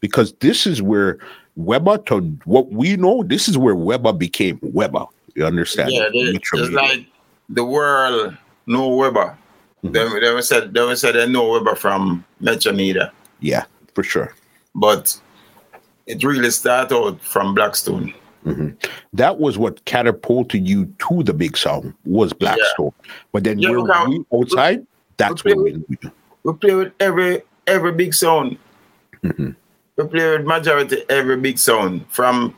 [0.00, 1.18] Because this is where
[1.56, 5.06] Weber, to what we know, this is where Weber became Weber.
[5.34, 5.92] You understand?
[5.92, 7.06] Yeah, they, it's like
[7.48, 8.36] the world
[8.66, 9.36] know Weber.
[9.84, 9.92] Mhm.
[9.92, 13.12] They, they said they said they know Weber from Metro Media.
[13.40, 13.64] yeah,
[13.94, 14.32] for sure.
[14.74, 15.18] but
[16.06, 18.14] it really started out from Blackstone.
[19.12, 22.92] That was what catapulted you to the big sound was Blackstone.
[23.32, 23.70] But then Yeah,
[24.06, 24.84] we outside,
[25.16, 26.10] that's we- where we knew.
[26.42, 28.56] We play with every every big sound.
[29.22, 29.54] Mhm.
[29.96, 32.54] We play with majority every big sound from.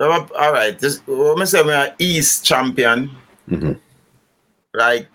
[0.00, 3.10] All right, this when I say we are East champion,
[3.48, 3.78] Mhm.
[4.78, 5.08] Like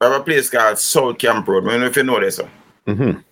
[0.00, 1.66] we have a place called South Camp Road.
[1.66, 2.38] I don't know if you know this.
[2.38, 2.50] One.
[2.86, 3.24] Mhm.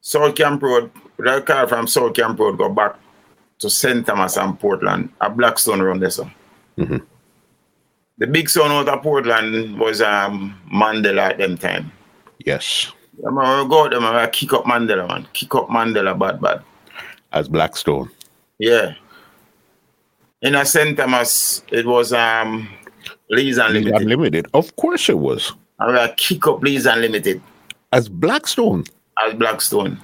[0.00, 2.94] South Camp Road, that car from South Camp Road go back
[3.58, 4.06] to St.
[4.06, 6.10] Thomas and Portland, a Blackstone around there.
[6.10, 6.30] So.
[6.78, 7.02] Mhm.
[8.18, 11.90] The big son out of Portland was um, Mandela at them time.
[12.44, 12.92] Yes,
[13.26, 15.26] I'm gonna go out there, man, I kick up Mandela, man.
[15.32, 16.62] Kick up Mandela bad bad.
[17.32, 18.10] as Blackstone.
[18.58, 18.94] Yeah.
[20.42, 20.96] In a St.
[20.96, 22.68] Thomas, it was um
[23.30, 23.94] Lee's Unlimited.
[24.02, 24.46] Unlimited.
[24.54, 25.52] Of course it was.
[25.78, 27.40] I'm gonna kick up Lee's Unlimited
[27.92, 28.84] As Blackstone.
[29.26, 29.98] as Blackstone.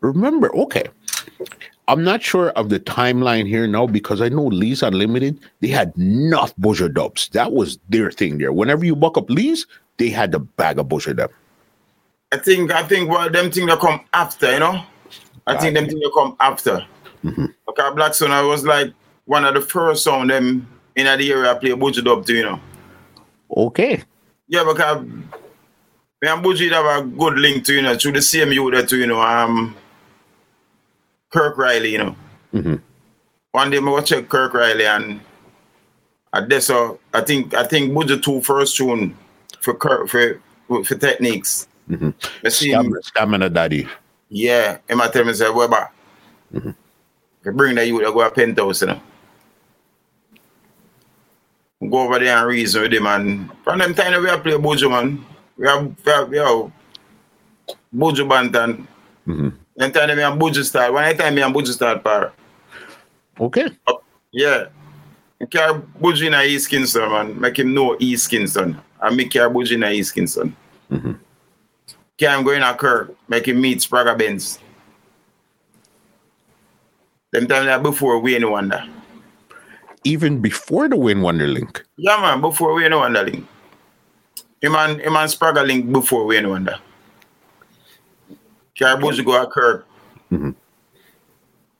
[0.00, 0.84] Remember, okay.
[1.88, 5.92] I'm not sure of the timeline here now because I know Lee's Unlimited, they had
[5.96, 7.28] enough buzzer dubs.
[7.30, 8.52] That was their thing there.
[8.52, 9.66] Whenever you buck up Lee's,
[9.98, 11.30] they had the bag of buzzer dub.
[12.32, 14.82] I think I think well them thing that come after, you know?
[15.46, 16.84] I think them thing that come after.
[17.24, 17.54] Mhm.
[17.68, 18.92] Okay, Blackstone I was like
[19.26, 20.66] one of the first on them
[20.96, 22.60] in the area I play Buju Dub too, you know.
[23.56, 24.02] Okay.
[24.48, 28.50] Yeah, because Me and Buju have a good link to, you know, through the same
[28.52, 29.76] youth that, you know, um,
[31.30, 32.16] Kirk Riley, you know.
[32.54, 32.76] Mm-hmm.
[33.52, 35.20] One day I go check Kirk Riley and
[36.32, 39.16] I guess so I think I think Buju two first tune
[39.60, 40.40] for Kirk for
[40.84, 41.68] for techniques.
[41.88, 42.10] Mm-hmm.
[42.44, 43.88] I see him, Stamina, stamina daddy.
[44.28, 45.24] yeah, and I tell
[45.54, 45.88] Weber,
[46.52, 46.74] Mhm.
[47.44, 49.00] you bring that you to go a penthouse, you know.
[51.90, 53.06] go over there and reason with him.
[53.06, 55.24] And from them time we have played Bojo, man,
[55.56, 56.72] we have, we have, we have
[57.92, 58.86] Bojo Bantan.
[59.26, 59.48] Mm-hmm.
[59.76, 60.92] Them time me and Bojo start.
[60.92, 62.32] One time me and Bojo start, par.
[63.38, 63.68] Okay.
[63.86, 63.94] Uh,
[64.32, 64.66] yeah.
[65.40, 67.40] I carry Bojo in a East Kingston, man.
[67.40, 68.80] Make him know East Kingston.
[69.00, 70.56] And me carry Bojo in a East Kingston.
[70.90, 71.12] Mm-hmm.
[72.16, 73.14] Carry go in a Kirk.
[73.28, 74.58] Make him meet Sprague Benz.
[77.32, 78.88] Them time that before we in Wanda.
[80.06, 81.82] Even before the Win Wonderlink.
[81.96, 83.44] Yeah, man, before Wayne Wonder link.
[84.60, 86.78] Him and, him and Spragga link before Wayne Wonder.
[88.78, 89.84] Buju go a Kirk.
[90.30, 90.54] Mhm.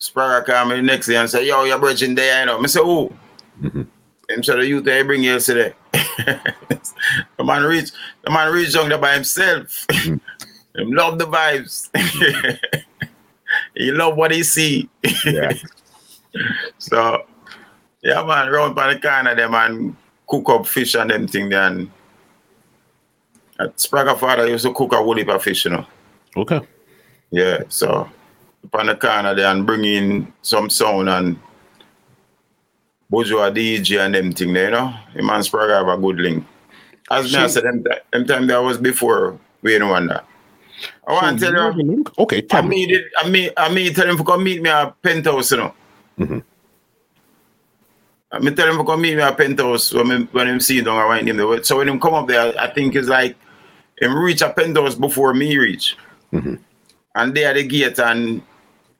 [0.00, 2.60] Spragga come me the next day and say, yo, you're bridging there, you know.
[2.60, 3.12] I say, oh.
[3.62, 3.86] Mhm.
[4.28, 5.72] Him say the youth they bring yesterday.
[5.92, 7.90] the man reach,
[8.24, 9.86] the man reach young there by himself.
[9.92, 10.20] him
[10.74, 11.90] love the vibes.
[13.76, 14.88] he love what he see.
[15.24, 15.52] Yeah.
[16.78, 17.24] so
[18.06, 19.96] yeah man, round by the corner them and
[20.28, 21.90] cook up fish and them thing there and
[23.58, 25.86] at Spragga father used to cook a woolly for fish, you know.
[26.36, 26.60] Okay.
[27.30, 28.08] Yeah, so
[28.64, 31.38] upon the corner there and bring in some sound and
[33.10, 34.88] Buju DJ and them thing there, you know.
[35.14, 36.44] Him and Spragga have a good link.
[37.10, 40.20] As me I said, them, them time that was before we know wonder.
[41.08, 42.18] I want to So tell you, the link?
[42.18, 42.68] Okay, I me.
[42.68, 45.56] mean, it, I mean, I mean, tell him to come meet me at penthouse, you
[45.58, 45.74] know.
[46.18, 46.42] Mhm.
[48.32, 50.80] I mean, tell him to come meet me at penthouse when him, when him see
[50.80, 51.36] down around him.
[51.36, 51.62] there.
[51.62, 53.36] So when him come up there, I think it's like
[54.00, 55.96] him reach a penthouse before me reach.
[56.32, 56.58] Mhm.
[57.14, 58.42] And they at the gate and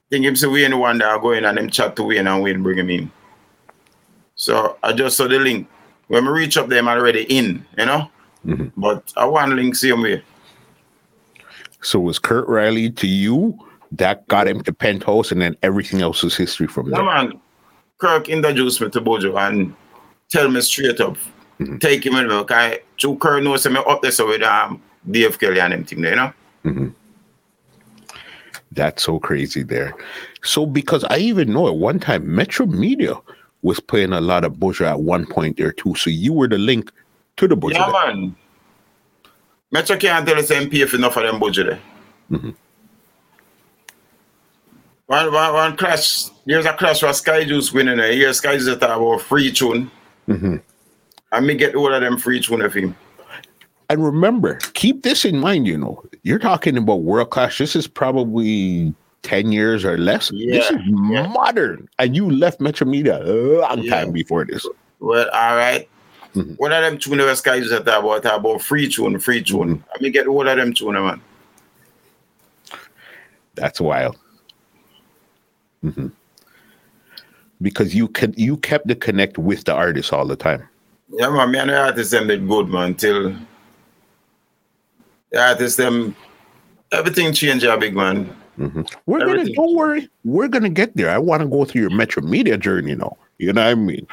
[0.09, 2.79] think him see Wayne Wonder go in and them chat to Wayne and Wayne bring
[2.79, 3.11] him in.
[4.35, 5.67] So I just saw the link.
[6.07, 8.09] When we reach up there, I'm already in, you know.
[8.45, 8.71] Mhm.
[8.77, 10.23] But I want link same way.
[11.81, 13.57] So was Kurt Riley to you
[13.91, 17.03] that got him to penthouse, and then everything else is history from there.
[17.03, 17.39] man.
[17.97, 19.73] Kirk introduced me to Buju and
[20.29, 21.17] tell me straight up,
[21.59, 21.79] Mhm.
[21.79, 22.31] take him in.
[22.31, 26.01] Okay, True Kirk knows me up there so with um Dave Kelly and them thing
[26.01, 26.33] there, you know.
[26.65, 26.93] Mhm.
[28.71, 29.95] That's so crazy there.
[30.43, 33.15] So because I even know at one time Metro Media
[33.63, 35.95] was playing a lot of Buju at one point there too.
[35.95, 36.91] So you were the link
[37.37, 37.73] to the Buju.
[37.73, 38.15] Yeah, there.
[38.15, 38.35] man.
[39.71, 41.79] Metro can't tell us MP if enough of them Buju there.
[42.31, 42.53] Mhm.
[45.07, 48.11] One, one, one clash, there's a clash where Sky Juice winning there.
[48.11, 49.89] Here Sky Juice talk about free tune.
[50.27, 50.61] Mhm.
[51.31, 52.95] And me get all of them free tune of him.
[53.89, 57.57] And remember, keep this in mind, you know, you're talking about world class.
[57.57, 58.93] This is probably
[59.23, 60.27] 10 years or less.
[60.29, 60.77] this is
[61.09, 61.27] yeah.
[61.27, 61.87] modern.
[61.99, 63.91] And you left Metro Media a long Yeah.
[64.03, 64.65] time before this.
[64.99, 65.87] Well, all right.
[66.35, 66.57] Mhm.
[66.59, 69.77] One of them tune where Sky Juice talk about, talk about free tune, free tune.
[69.77, 70.07] Mm-hmm.
[70.11, 71.21] Get all of them tune, man.
[73.55, 74.17] That's wild.
[75.83, 76.11] Mhm.
[77.61, 80.67] Because you could you kept the connect with the artist all the time.
[81.09, 83.35] Yeah, man, me and the artists them did good, man, till
[85.31, 86.15] the artists them
[86.91, 88.29] everything changed a big man.
[88.57, 88.91] Mhm.
[89.05, 91.09] We're gonna don't worry, we're gonna get there.
[91.09, 93.17] I want to go through your Metro Media journey now.
[93.37, 94.07] You know what I mean?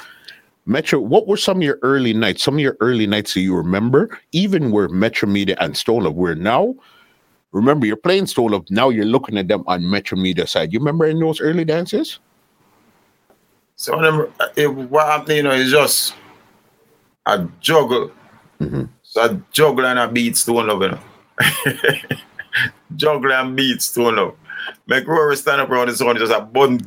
[0.67, 2.43] Metro, what were some of your early nights?
[2.43, 6.35] Some of your early nights that you remember, even where Metro Media and Love were
[6.35, 6.75] now.
[7.55, 10.73] Remember, you're playing Stone Love, now you're looking at them on Metro Media side.
[10.73, 12.19] You remember in those early dances?
[13.77, 14.27] So them,
[14.57, 16.15] it, what happened, you know, is just
[17.27, 18.11] a juggle.
[18.61, 18.89] Mhm.
[19.05, 21.01] So a juggle and a beat stone love, you know.
[22.97, 24.35] juggle and beat stone love.
[24.89, 26.81] Make Rory stand up around the sun, just a bun.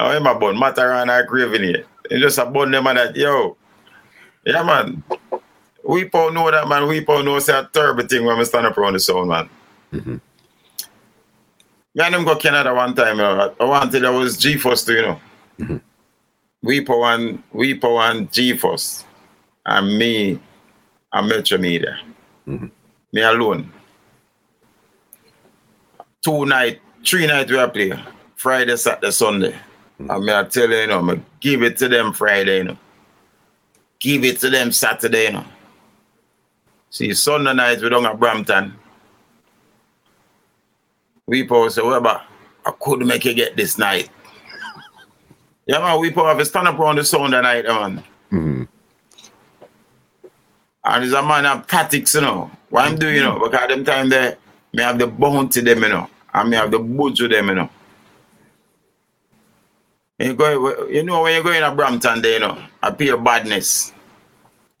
[0.00, 1.86] I am a bun, Mataran or craving it.
[2.10, 3.56] It's just a bun them and that, yo.
[4.44, 5.04] Yeah, man.
[5.84, 6.88] We po know that, man.
[6.88, 9.48] We po know it's a terrible thing when we stand up around the sun, man.
[9.92, 10.20] Mhm.
[11.94, 13.54] Me and them go Canada one time, know.
[13.58, 15.20] I wanted that was G Force too, you know.
[15.58, 15.80] Mhm.
[16.62, 19.04] We po one, we po one G Force.
[19.66, 20.38] And me,
[21.12, 21.98] and Metro Media.
[22.46, 22.70] Mhm.
[23.12, 23.72] Me alone.
[26.22, 27.92] Two night, three night we are play.
[28.36, 29.54] Friday, Saturday, Sunday.
[29.98, 32.78] And me I tell you, you know, me give it to them Friday, you know.
[33.98, 35.44] Give it to them Saturday, you know.
[36.90, 38.74] See, Sunday night we don't have Brampton.
[41.28, 42.24] We post say, but
[42.64, 44.08] I could make you get this night.
[45.66, 48.02] Yeah, man, we put have a stand up on the sound that night, man.
[48.32, 48.68] Mhm.
[50.84, 52.50] And he's a man of tactics, you know.
[52.70, 54.38] What I'm doing, you know, because at them time there,
[54.72, 56.08] me have the bounty them, you know.
[56.32, 57.70] And me have the boots with them, you know.
[60.18, 63.18] You go, you know, when you go in a Brampton there, you know, I appear
[63.18, 63.92] badness.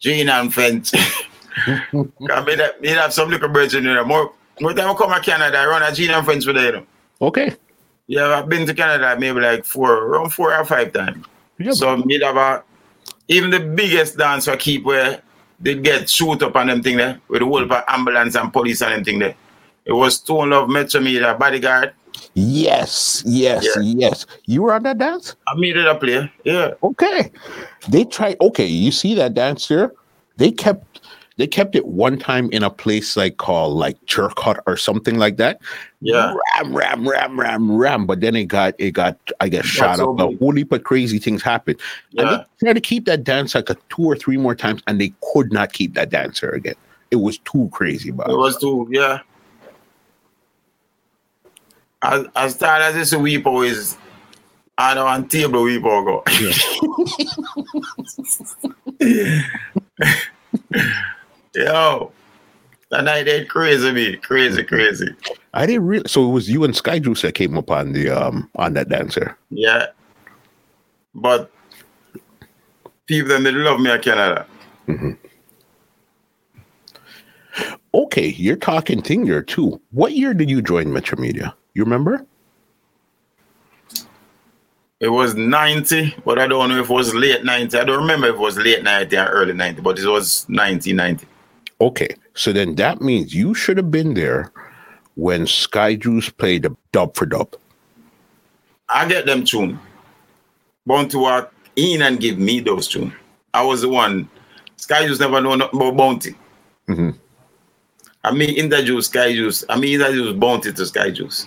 [0.00, 0.92] Gene and French.
[1.66, 4.02] I mean, me have some little birds in there.
[4.04, 6.86] More, more time I come to Canada, I run a Gene and French with you.
[7.20, 7.54] Okay.
[8.06, 11.26] Yeah, I've been to Canada maybe like four, around four or five times.
[11.72, 12.62] So me have a,
[13.28, 15.20] even the biggest dance I keep where
[15.60, 17.94] they get shoot up on them thing there with the whole mm-hmm.
[17.94, 19.34] ambulance and police and them thing there.
[19.84, 21.92] It was Stone Love Metro Media bodyguard.
[22.34, 23.82] Yes, yes, yeah.
[23.82, 24.26] yes.
[24.46, 25.34] You were on that dance?
[25.46, 26.30] I made it up there.
[26.44, 26.74] Yeah.
[26.82, 27.30] Okay.
[27.88, 29.92] They tried okay, you see that dance there?
[30.36, 30.87] They kept
[31.38, 35.18] they kept it one time in a place like called like Jerk Hut or something
[35.18, 35.60] like that.
[36.00, 36.34] Yeah.
[36.56, 38.06] Ram, ram, ram, ram, ram.
[38.06, 40.18] But then it got it got I guess shot up.
[40.18, 41.80] A whole heap of crazy things happened.
[42.10, 42.22] Yeah.
[42.22, 45.00] And they tried to keep that dance like a two or three more times, and
[45.00, 46.74] they could not keep that dancer again.
[47.12, 49.20] It was too crazy, but it was too, yeah.
[52.02, 53.96] As as tired as this weep always
[54.76, 56.24] I don't know on table we go.
[56.40, 56.52] Yeah.
[61.54, 62.12] Yo,
[62.90, 65.08] that night they crazy me, crazy, crazy.
[65.54, 66.08] I didn't really.
[66.08, 68.88] So it was you and Sky Juice that came up on the um on that
[68.88, 69.36] dancer.
[69.50, 69.86] Yeah,
[71.14, 71.50] but
[73.06, 74.46] people them they love me in Canada.
[74.86, 75.12] Mm-hmm.
[77.94, 79.80] Okay, you're talking thing here too.
[79.90, 81.54] What year did you join Metro Media?
[81.74, 82.24] You remember?
[85.00, 87.78] It was 90, but I don't know if it was late 90.
[87.78, 91.26] I don't remember if it was late 90 or early 90, but it was 1990.
[91.80, 94.52] Okay, so then that means you should have been there
[95.14, 97.54] when Sky Juice played the dub for dub.
[98.88, 99.78] I get them tune.
[100.86, 103.12] Bounty walk in and give me those tune.
[103.54, 104.28] I was the one.
[104.76, 106.34] Sky Juice never know nothing about Bounty.
[106.88, 107.10] Mm-hmm.
[108.24, 109.62] I mean introduce Sky Juice.
[109.62, 109.66] Skyjuice.
[109.68, 111.46] I mean introduce Bounty to Sky Juice.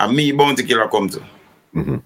[0.00, 1.20] And me Bounty Killer come to.
[1.74, 1.96] Mm-hmm.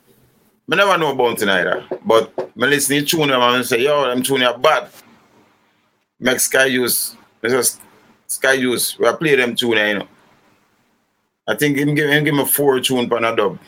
[0.73, 1.87] I never know Bounty neither.
[2.05, 4.91] But I listen to tune and say, yo, I'm tuning are bad
[6.21, 7.81] make Sky Juice, just
[8.27, 10.09] Sky Juice, we play them tune, you know.
[11.47, 13.59] I think him give, him give me four tune on a dub.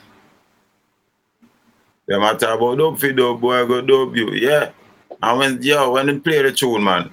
[2.07, 4.71] Them I talk about dub for dub, boy, go dub you, yeah.
[5.23, 7.11] And when, yo, when they play the tune, man,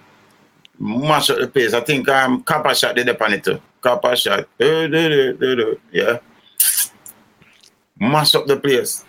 [0.79, 1.73] mash up the place.
[1.73, 3.59] I think um, Copper Shot did on it too.
[3.81, 6.19] Copper Shot, yeah.
[7.99, 9.03] Mash up the place.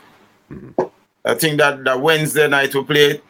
[0.50, 0.82] Mm-hmm.
[1.24, 3.22] I think that, that Wednesday night we played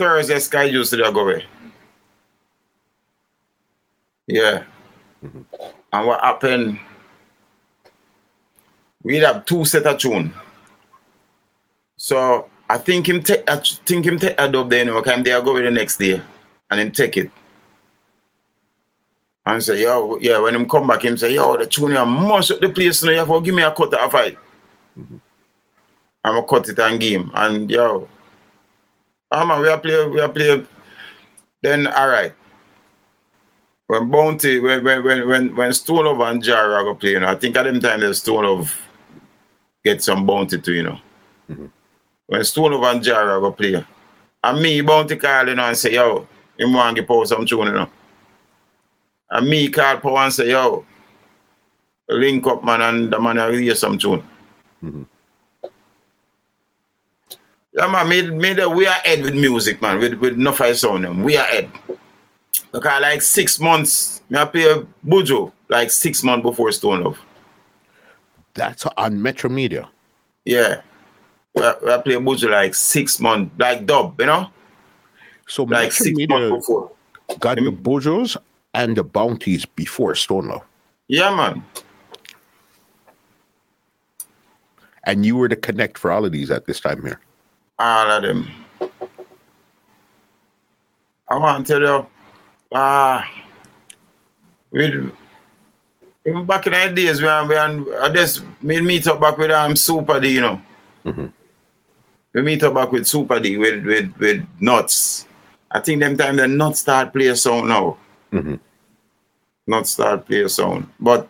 [0.00, 1.44] Thursday Sky Juice to go away.
[4.26, 4.64] Yeah.
[5.22, 5.42] Mm-hmm.
[5.92, 6.80] And what happened?
[9.02, 10.32] We have two set of tune.
[11.98, 15.42] So I think him take I think him take a dub there, know, come there
[15.42, 16.22] go with the next day
[16.70, 17.30] and him take it.
[19.44, 22.52] And say, yo, yeah, when him come back, him say, yo, the tune you must
[22.52, 24.38] up the place, know, you have to give me a cut of fight.
[24.98, 25.16] Mm-hmm.
[26.24, 27.30] I'm gonna cut it and game.
[27.34, 28.08] And yo,
[29.30, 30.64] Ah man, we are play, we are play.
[31.62, 32.34] Then all right.
[33.86, 37.34] When Bounty, when when when when Stone Love and Jara go play, you know, I
[37.34, 38.80] think at them time the Stone of
[39.84, 40.98] get some bounty too, you know.
[41.50, 41.66] Mm-hmm.
[42.26, 43.84] When Stone Love and Jara go play,
[44.42, 46.26] and me Bounty call, you know, and say, yo,
[46.58, 47.90] him want to post some tune, you know.
[49.30, 50.84] And me call Power and say, yo,
[52.08, 54.22] link up man and the man will hear some tune.
[54.82, 55.02] Mm-hmm.
[57.72, 60.74] Yeah, man, made, made a, we are ahead with music, man, with, with no fire
[60.74, 61.04] sound.
[61.04, 61.22] Them.
[61.22, 61.70] We are ahead.
[62.72, 67.18] Because like six months, me I play Buju like six months before Stone Love.
[68.54, 69.88] That's on Metro Media.
[70.44, 70.82] Yeah.
[71.54, 74.50] We, I play Buju like six months, like dub, you know?
[75.46, 76.90] So like Metro six Media months before.
[77.38, 77.66] Got mm-hmm.
[77.66, 78.36] the Bujos
[78.74, 80.62] and the bounties before Stone Love.
[81.06, 81.64] Yeah, man.
[85.04, 87.20] And you were to connect for all of these at this time here
[87.80, 88.46] all of them.
[91.28, 92.06] I want to tell you,
[92.74, 93.42] ah, uh,
[94.70, 95.12] with
[96.26, 99.76] even back in the days when, when I just made meet up back with um
[99.76, 100.60] Super D, you know.
[101.06, 101.26] Mm-hmm.
[102.34, 105.26] We meet up back with Super D with with with Nuts.
[105.70, 107.96] I think them time the Nuts start play a song now.
[108.32, 108.56] Mm-hmm.
[109.68, 111.28] Nuts start play a song, but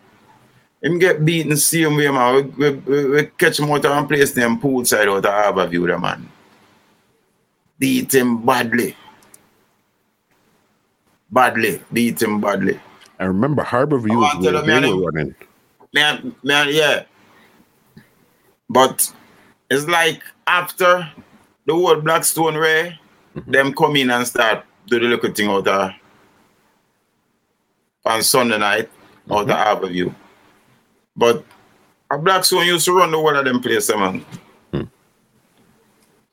[0.81, 2.53] him get beaten same way, man.
[2.57, 6.27] We, we, we catch him out and place them poolside out of Harborview, the man
[7.81, 8.95] beat him badly.
[11.31, 12.79] Badly, beat him badly.
[13.19, 15.35] I remember Harborview was where they were running.
[15.93, 17.05] Man, man, yeah.
[18.69, 19.11] But
[19.69, 21.11] it's like after
[21.65, 22.99] the whole Blackstone Ray,
[23.35, 23.51] mm-hmm.
[23.51, 25.95] them come in and start do the little thing out there
[28.05, 28.89] on Sunday night
[29.27, 29.33] mm-hmm.
[29.33, 30.13] out of Harborview.
[31.15, 31.43] But
[32.11, 34.23] a Blackstone used to run the whole of them places, man.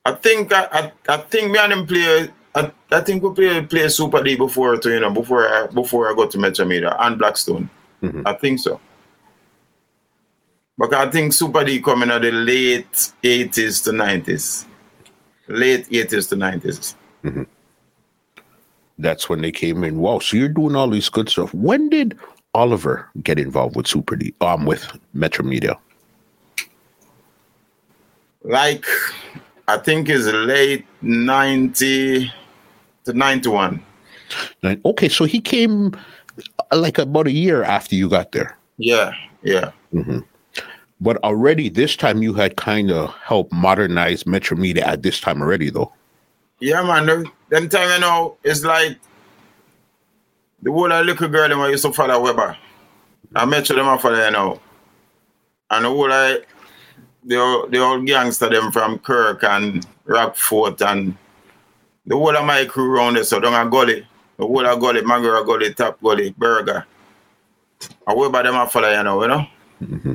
[0.05, 3.63] I think I, I, I think me and him play I, I think we play
[3.67, 6.97] play Super D before to you know before I before I go to Metro Media
[6.99, 7.71] and Blackstone.
[8.03, 8.27] Mm-hmm.
[8.27, 8.81] I think so.
[10.77, 12.93] But I think Super D coming out the late
[13.23, 14.65] 80s to 90s.
[15.49, 16.95] Late 80s to 90s.
[17.25, 17.43] Mm-hmm.
[18.99, 19.99] That's when they came in.
[19.99, 21.53] Wow, so you're doing all these good stuff.
[21.53, 22.17] When did
[22.55, 24.35] Oliver get involved with Super D?
[24.41, 25.77] Um, with Metro Media?
[28.43, 28.85] Like,
[29.69, 32.33] I think it's late 90
[33.05, 33.85] to 91.
[34.65, 35.95] Okay, so he came
[36.73, 38.57] uh, like about a year after you got there.
[38.79, 39.13] Yeah,
[39.43, 39.73] yeah.
[39.93, 40.21] Mm-hmm.
[41.03, 45.43] But already this time you had kind of helped modernize Metro Media at this time
[45.43, 45.93] already, though.
[46.61, 47.31] Yeah, man.
[47.51, 48.99] Them time, you know, it's like
[50.63, 52.57] the whole little girl them I used to follow Weber.
[53.37, 54.61] I Metro them I follow, you know.
[55.71, 56.49] And the whole like,
[57.29, 61.17] the, the old gangster them from Kirk and Rockfort and
[62.07, 64.07] the whole of my crew around there, so down a gully.
[64.39, 66.87] The whole of gully, Magara gully, top gully, burger.
[68.07, 69.47] I And Weber them I follow, you know, you know.
[69.83, 70.15] Mm-hmm.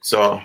[0.00, 0.42] So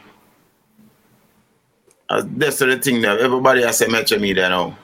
[2.10, 3.18] uh, that's the thing now.
[3.18, 4.78] Everybody has a match me Media now.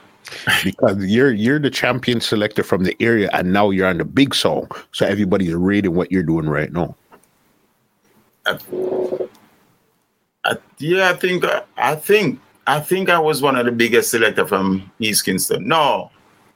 [0.63, 4.33] because you're you're the champion selector from the area and now you're on the big
[4.33, 4.69] song.
[4.91, 6.95] So everybody's reading what you're doing right now.
[8.45, 8.57] I,
[10.43, 11.45] I, yeah, I think
[11.77, 15.67] I think I think I was one of the biggest selector from East Kingston.
[15.67, 16.11] No,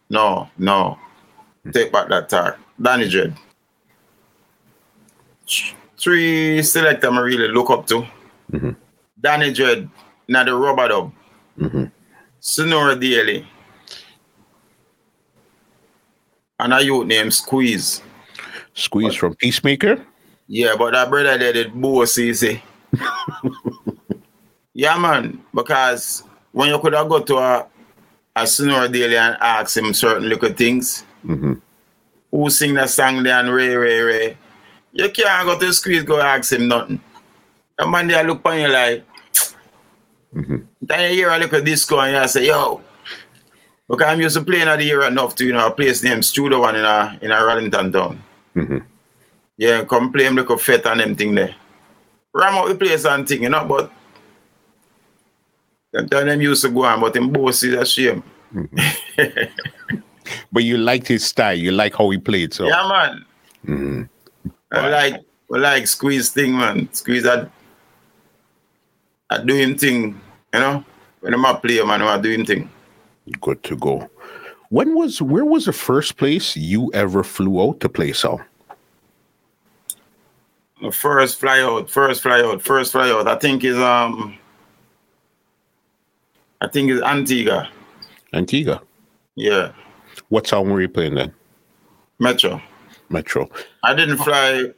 [0.10, 0.98] no, no.
[1.72, 2.60] Take back that talk.
[2.82, 3.36] Danny Dread
[5.98, 8.06] three selector I really look up to.
[8.52, 8.72] Mm-hmm.
[9.20, 9.90] Danny Dread,
[10.28, 11.12] now the rub-a-dub.
[11.60, 11.86] Mm-hmm.
[12.40, 13.48] Sonora Daily.
[16.60, 18.02] And a youth named Squeeze.
[18.74, 20.06] Squeeze but, from Peacemaker?
[20.48, 22.62] Yeah, but that brother there did both easy.
[24.74, 25.41] yeah, man.
[25.54, 27.68] Because when you could have go to a,
[28.36, 31.54] a Sonora Daily and ask him certain little things, mm-hmm.
[32.32, 34.38] who sing that song there and Ray, Ray, Ray,
[34.91, 37.00] you can't go to the squeeze, go ask him nothing.
[37.78, 39.04] The man there look on you like,
[40.34, 40.58] mm-hmm.
[40.82, 42.82] then you hear a little disco and you say, yo,
[43.89, 46.26] because I'm used to playing at the year enough to, you know, a place named
[46.26, 48.24] Studio One in a, in a Rollington town.
[48.56, 48.78] Mm-hmm.
[49.58, 51.56] Yeah, come play him like a fet and them thing there.
[52.36, 53.90] Ram out the place and thing, you know, but
[55.94, 58.22] them time them used to go on, but him boss is a shame.
[58.54, 59.96] Mm-hmm.
[60.52, 62.68] but you liked his style, you like how he played, so.
[62.68, 63.26] Yeah, man.
[63.66, 64.50] Mm-hmm.
[64.74, 65.22] I like
[65.54, 66.90] I like squeeze thing, man.
[66.92, 67.50] Squeeze that
[69.30, 70.20] I do him thing,
[70.54, 70.84] you know.
[71.22, 72.70] When I'm a player, man, I'm doing thing.
[73.40, 74.10] Good to go.
[74.70, 78.42] When was where was the first place you ever flew out to play so?
[80.92, 83.28] First fly out, first fly out, first fly out.
[83.28, 84.38] I think is um
[86.62, 87.70] I think it's Antigua.
[88.34, 88.82] Antigua.
[89.36, 89.72] Yeah.
[90.30, 91.34] What song were you playing then?
[92.20, 92.62] Metro.
[93.10, 93.50] Metro.
[93.84, 94.72] I didn't fly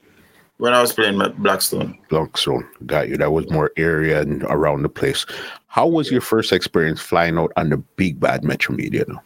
[0.58, 1.98] when I was playing Blackstone.
[2.10, 3.18] Blackstone, got you.
[3.18, 5.26] That was more area and around the place.
[5.68, 9.06] How was your first experience flying out on the big bad Metro Media?
[9.06, 9.22] Though?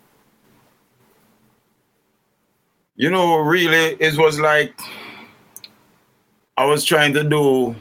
[2.96, 4.80] You know, really, it was like
[6.58, 7.76] I was trying to do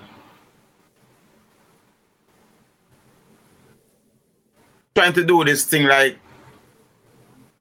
[4.95, 6.19] trying to do this thing like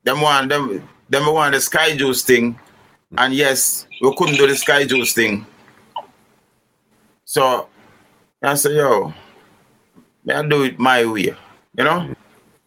[0.03, 2.57] them one them them one the sky juice thing
[3.17, 5.45] and yes, we couldn't do the Sky Juice thing.
[7.25, 7.67] So
[8.41, 9.13] I said, yo,
[10.23, 11.35] may I do it my way,
[11.77, 12.13] you know?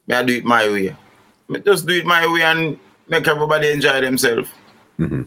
[0.07, 0.97] May I do it my way.
[1.49, 2.79] May just do it my way and
[3.09, 4.49] make everybody enjoy themselves.
[4.99, 5.23] Mm-hmm.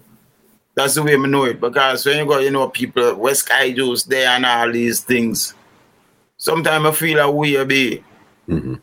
[0.75, 1.59] That's the way I know it.
[1.59, 5.53] Because when you go, you know, people, West Juice there and all these things,
[6.37, 8.03] sometimes I feel a way be.
[8.47, 8.75] Mm-hmm.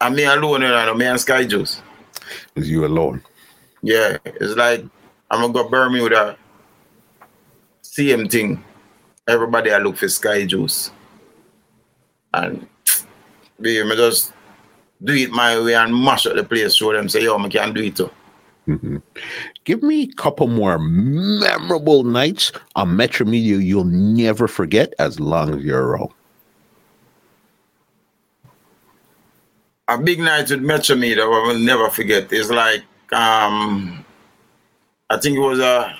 [0.00, 1.82] And me alone, you know, me and Sky Juice.
[2.54, 3.22] Is you alone?
[3.82, 4.84] Yeah, it's like
[5.30, 6.36] I'm gonna go Bermuda.
[7.82, 8.62] Same thing.
[9.26, 10.90] Everybody I look for Sky Juice.
[12.32, 12.66] And
[13.60, 14.32] be me just
[15.02, 17.72] do it my way and mash up the place, show them say, yo, I can
[17.72, 18.10] do it too.
[18.68, 18.96] Mm-hmm.
[19.64, 25.54] Give me a couple more memorable nights on Metro Media you'll never forget as long
[25.54, 26.10] as you're around.
[29.88, 32.82] A big night with Metro Media I will never forget It's like
[33.12, 34.04] um
[35.08, 35.96] I think it was a,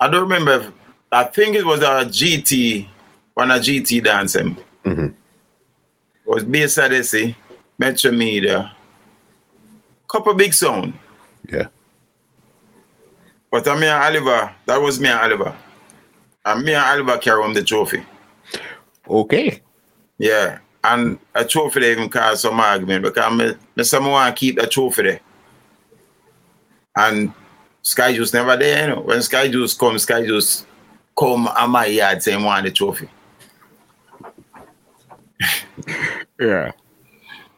[0.00, 0.72] I don't remember.
[1.12, 2.88] I think it was a GT,
[3.34, 4.56] one a GT dancing.
[4.84, 5.06] Mm-hmm.
[5.06, 7.36] It was Odyssey,
[7.78, 8.74] Metro Media,
[10.08, 10.92] couple big sound.
[11.48, 11.68] Yeah.
[13.50, 15.56] But I'm Oliver, that was me and Oliver.
[16.44, 18.04] And me and Oliver carry home the trophy.
[19.08, 19.62] Okay.
[20.18, 20.58] Yeah.
[20.84, 24.58] And a trophy they even caused some argument because me, me someone want to keep
[24.58, 25.20] the trophy there.
[26.96, 27.32] And
[27.82, 29.00] Sky Juice never there, you know.
[29.00, 30.66] When Sky Juice come, Sky Juice
[31.18, 33.08] come at my yard saying want the trophy.
[36.40, 36.72] Yeah.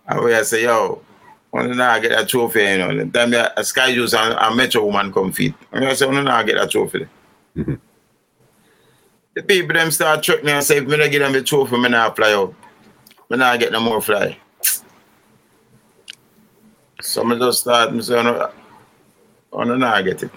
[0.06, 1.02] And we I say, yo,
[1.50, 4.54] when now I get that trophy, you know, the time a Sky Juice and a
[4.54, 5.54] Metro woman come feed.
[5.72, 7.06] And I say, when I get that trophy.
[7.56, 7.80] Mhm.
[9.34, 11.76] The people them start trick me and say, if me not get them the trophy,
[11.76, 12.54] me not fly out.
[13.28, 14.36] Me not get no more fly.
[17.00, 18.50] So me just start, me say, no,
[19.52, 20.30] no, nah, I get it.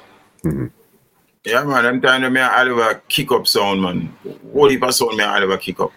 [0.44, 0.72] Mhm.
[1.46, 4.16] Yeah, man, them time me and Oliver kick up sound, man.
[4.54, 5.92] Whole heap of sound me and Oliver kick up.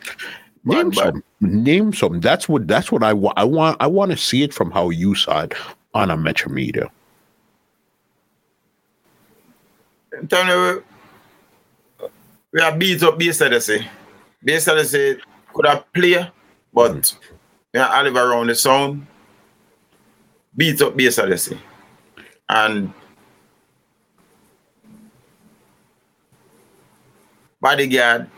[0.65, 1.23] Bad, bad.
[1.41, 2.21] Name some.
[2.21, 2.67] That's what.
[2.67, 3.39] That's what I want.
[3.39, 3.77] I want.
[3.81, 5.55] I want to see it from how you saw it
[5.93, 6.91] on a Metro Media.
[10.11, 10.83] Them time
[12.01, 12.09] we,
[12.53, 13.43] we are beat up base.
[14.43, 15.19] Bass Odyssey
[15.53, 16.31] could have play,
[16.73, 17.15] but mm.
[17.75, 19.07] me and Oliver around the sound,
[20.57, 21.59] beat up Bass Odyssey.
[22.49, 22.93] And
[27.61, 28.31] bodyguard,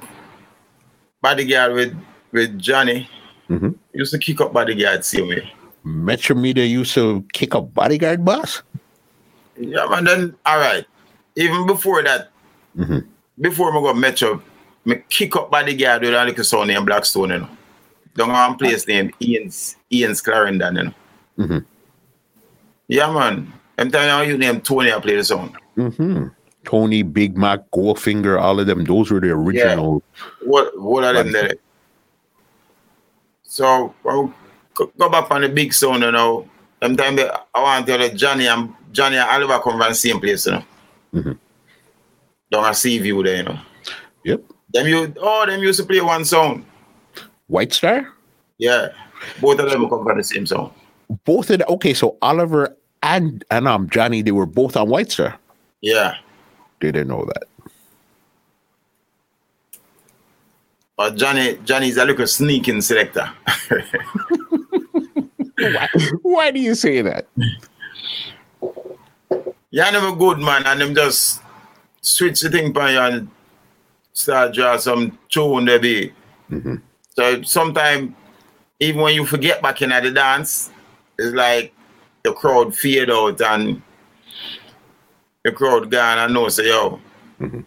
[1.20, 1.96] bodyguard with
[2.32, 3.08] with Johnny
[3.48, 3.74] Mhm.
[3.94, 5.52] used to kick up bodyguard same way.
[5.84, 8.62] Metro Media used to kick a bodyguard boss.
[9.56, 10.04] Yeah, man.
[10.04, 10.84] Then all right.
[11.36, 12.30] Even before that,
[12.76, 13.04] Mhm.
[13.40, 14.42] before me go Metro,
[14.84, 17.48] me kick up bodyguard with a little son named Blackstone, you know.
[18.16, 20.94] Down one place named Ian's Ian's Clarendon, you know.
[21.38, 21.64] Mhm.
[22.88, 23.52] Yeah, man.
[23.78, 25.56] I'm telling you, you name Tony, I play the song.
[25.76, 26.26] hmm
[26.64, 28.84] Tony, Big Mac, Goldfinger, all of them.
[28.84, 30.02] Those were the original.
[30.42, 31.54] What what are them there?
[33.58, 34.32] So well,
[34.76, 36.48] go back on the big sound, you know.
[36.80, 39.94] Them time I want to tell you Johnny and Johnny and Oliver come from the
[39.94, 40.64] same place, you know.
[41.12, 41.38] Mhm.
[42.52, 43.58] Down a sea view there, you know.
[44.24, 44.42] Yep.
[44.72, 46.64] Them you oh them used to play one song.
[47.48, 48.06] White Star.
[48.58, 48.90] Yeah.
[49.40, 50.72] Both of them come from the same song.
[51.24, 51.94] Both of the, okay.
[51.94, 55.36] So Oliver and and um Johnny, they were both on White Star.
[55.80, 56.14] Yeah.
[56.78, 57.48] Didn't know that.
[60.98, 63.30] But Johnny Johnny's a little sneaking selector.
[65.56, 65.88] Why,
[66.22, 67.28] why do you say that?
[69.70, 71.40] Yeah, never good man, and them just
[72.00, 73.30] switch the thing by and
[74.12, 76.12] start draw some tune there be.
[76.50, 76.82] Mhm.
[77.14, 78.12] So sometimes
[78.80, 80.70] even when you forget back in at the dance,
[81.16, 81.72] it's like
[82.24, 83.82] the crowd fade out and
[85.44, 86.98] the crowd gone and know say yo.
[87.40, 87.64] Mhm.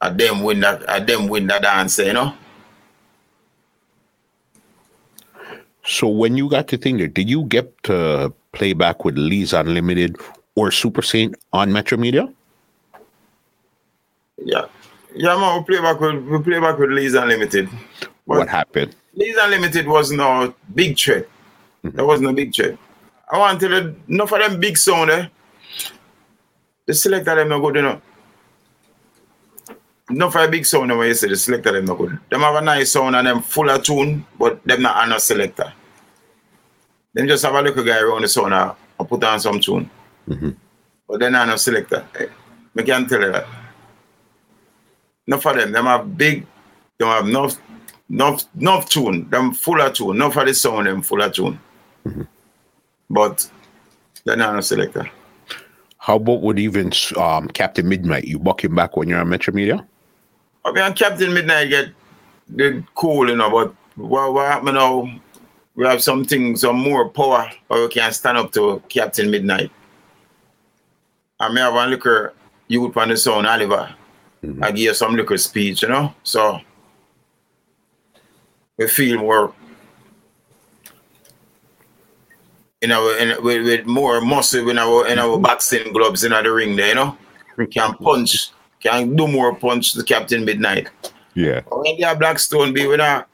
[0.00, 2.34] I them win that I them win that dance, you know?
[5.84, 9.52] So when you got to think there, did you get to play back with Lee's
[9.52, 10.16] Unlimited
[10.54, 12.32] or Super Saint on Metro Media?
[14.38, 14.66] Yeah.
[15.14, 17.68] Yeah, man, we play back with we play back with Lee's Unlimited.
[18.26, 18.94] But What happened?
[19.14, 21.28] Lee's Unlimited was no big threat.
[21.82, 22.78] There wasn't a big threat.
[23.30, 25.28] I want to tell you, enough of them big sound eh?
[26.86, 28.00] The selector them not good enough.
[30.10, 32.18] Enough of a big sound when you say the selector them not good.
[32.30, 35.20] Them have a nice sound and them full of tune, but them not on a
[35.20, 35.72] selector.
[37.14, 39.88] Them just have a little guy around the sound and put on some tune.
[40.28, 40.56] Mhm.
[41.06, 42.04] But they're not a selector.
[42.18, 42.26] Eh,
[42.76, 43.46] I can tell you that.
[45.28, 46.44] Enough of them, them have big,
[46.98, 47.56] they have enough,
[48.08, 50.16] enough, enough tune, them full of tune.
[50.16, 51.58] Enough for the sound, them full of tune.
[53.08, 53.48] But
[54.24, 55.08] they're not a selector.
[55.98, 58.24] How about with even um, Captain Midnight?
[58.24, 59.86] You buck him back when you're on Metro Media?
[60.64, 61.88] I mean, Captain Midnight get
[62.48, 65.08] the cool, you know, but what, what happened now,
[65.74, 69.70] we have something, some more power, or we can stand up to Captain Midnight.
[71.38, 72.34] I may have one liquor
[72.68, 73.94] youth on the sound, Oliver.
[74.44, 74.62] Mm-hmm.
[74.62, 76.14] I give you some liquor speech, you know?
[76.22, 76.60] So
[78.76, 79.54] we feel more
[82.80, 86.50] you know, in, with, with more muscle in our in our boxing gloves in the
[86.50, 87.16] ring there, you know?
[87.56, 90.88] We can punch, can do more punch to Captain Midnight.
[91.34, 91.62] Yeah.
[91.70, 93.28] When they have Blackstone be we not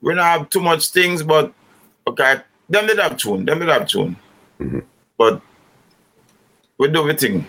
[0.00, 1.52] we not have too much things, but
[2.06, 2.36] okay,
[2.68, 4.16] them did have tune, them did have tune.
[5.18, 5.40] But
[6.78, 7.46] we do everything.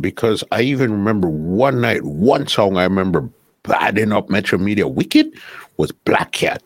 [0.00, 3.28] Because I even remember one night, one song I remember
[3.64, 5.34] badding up Metro Media Wicked
[5.76, 6.62] was Black Cat.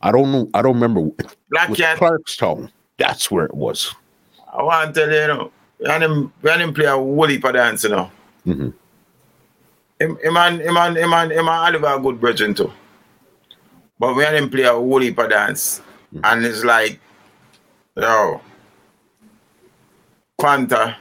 [0.00, 0.50] I don't know.
[0.54, 1.10] I don't remember.
[1.50, 1.98] Black Cat.
[1.98, 2.70] Clarkstown.
[2.98, 3.94] That's where it was.
[4.52, 5.52] I want to tell you, you know,
[5.86, 8.10] and him, when him play a whole heap of dance, you know.
[8.46, 8.74] Mhm.
[10.02, 12.72] Him, him and him and him and him and Oliver are good brethren too.
[14.00, 15.78] But when him play a whole heap of dance,
[16.10, 16.20] hmm.
[16.24, 16.98] and it's like,
[17.96, 18.40] yo,
[20.40, 20.96] Panther,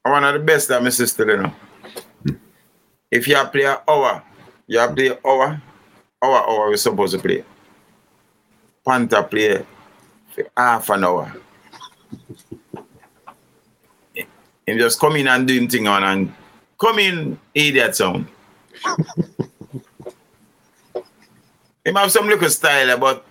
[0.00, 1.52] one of the best that my sister, you know.
[2.22, 2.36] Hmm.
[3.10, 4.22] If you play an hour,
[4.66, 5.60] you play hour,
[6.22, 7.44] hour, hour, we're supposed to play.
[8.82, 9.66] Panther play
[10.34, 11.36] for half an hour.
[14.66, 16.34] And just come in and doing thing on and
[16.82, 18.26] come in, idiot sound.
[21.84, 23.24] him have some little style, eh, but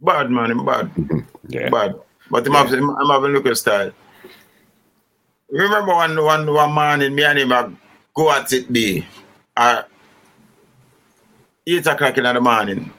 [0.00, 0.90] bad man, him bad.
[1.46, 1.68] Yeah.
[1.68, 1.94] Bad.
[2.30, 3.92] But him have, him, him have a little style.
[5.50, 7.78] Remember one one one morning, me and him
[8.16, 9.04] go at it be
[9.56, 9.88] at
[11.66, 12.90] 8 o'clock in the morning.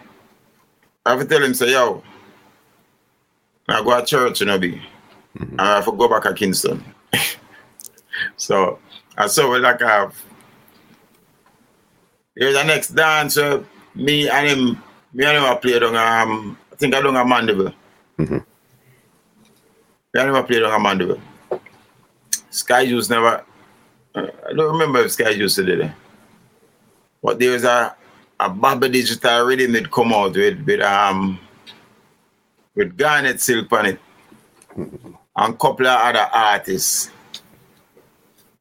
[1.06, 2.04] I have to tell him, say, yo,
[3.68, 4.82] I go to church, you know, be.
[5.40, 6.84] And I have to go back to Kingston.
[8.38, 8.80] so
[9.18, 10.16] I saw we like have
[12.36, 13.64] here's the next dance, uh,
[13.96, 14.84] me and him,
[15.14, 17.74] me and him a play down um I think I down a Mandeville.
[18.20, 18.46] Mhm.
[20.14, 21.22] Me and him a play down a Mandeville.
[22.50, 23.44] Sky Juice never
[24.16, 25.92] uh, I don't remember if Sky Juice did it.
[27.24, 27.96] But there was a
[28.40, 31.40] a Bobby Digital rhythm that come out with with um
[32.76, 34.00] with Garnet Silk on it
[35.38, 37.10] and couple of other artists.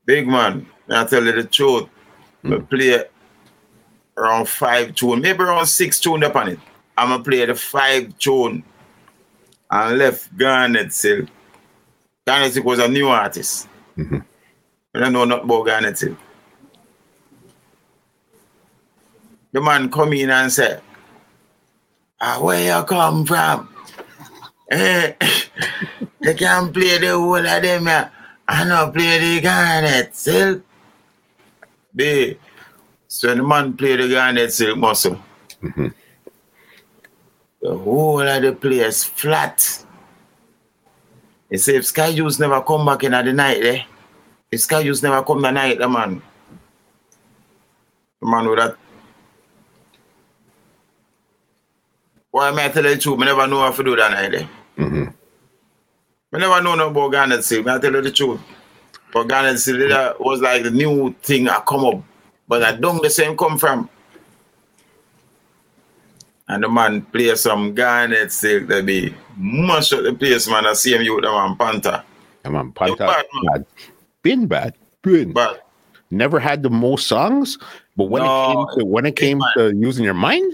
[0.06, 1.88] Big man, I tell you the truth.
[2.44, 3.04] I play
[4.16, 6.58] around five tune, maybe around six tune up on it.
[6.96, 8.62] I'm gonna play the five tune
[9.70, 11.28] and left Garnet Silk.
[12.26, 13.68] Garnet Silk was a new artist.
[13.96, 14.24] Mhm.
[14.94, 16.18] I don't know nothing about Garnet Silk.
[19.52, 20.80] The man come in and say,
[22.20, 23.68] ah, where you come from?
[24.70, 25.12] Eh,
[26.22, 28.10] they can play the whole of them here.
[28.46, 30.62] I know play the Garnet Silk.
[31.94, 32.38] Be.
[33.08, 35.18] So the man play the Garnet Silk muscle.
[35.62, 35.94] Mhm.
[37.62, 39.84] The whole of the place flat.
[41.48, 43.82] He say if Sky Juice never come back in the night eh?
[44.50, 46.20] If Sky Juice never come the night, the man.
[48.20, 48.76] The man with that.
[52.30, 53.14] Why am I tell you?
[53.22, 54.46] I never know how to do that night eh?
[54.76, 55.14] Mhm.
[56.34, 57.68] I never know no about Garnet Silk.
[57.68, 58.40] I tell you the truth.
[59.12, 62.02] But Garnet Silk was like the new thing I come up.
[62.48, 63.88] But I don't the same come from.
[66.48, 70.66] And the man play some Garnet Silk that be much of the place, man.
[70.66, 72.02] I see him you with the man Panther.
[72.44, 73.44] Yeah, man, Panther, bad, man.
[73.52, 73.66] bad.
[74.22, 74.74] Been bad.
[75.02, 75.32] Been.
[75.32, 75.60] But
[76.10, 77.58] Never had the most songs,
[77.96, 79.48] but when No, it came to when it came man.
[79.56, 80.52] to using your mind,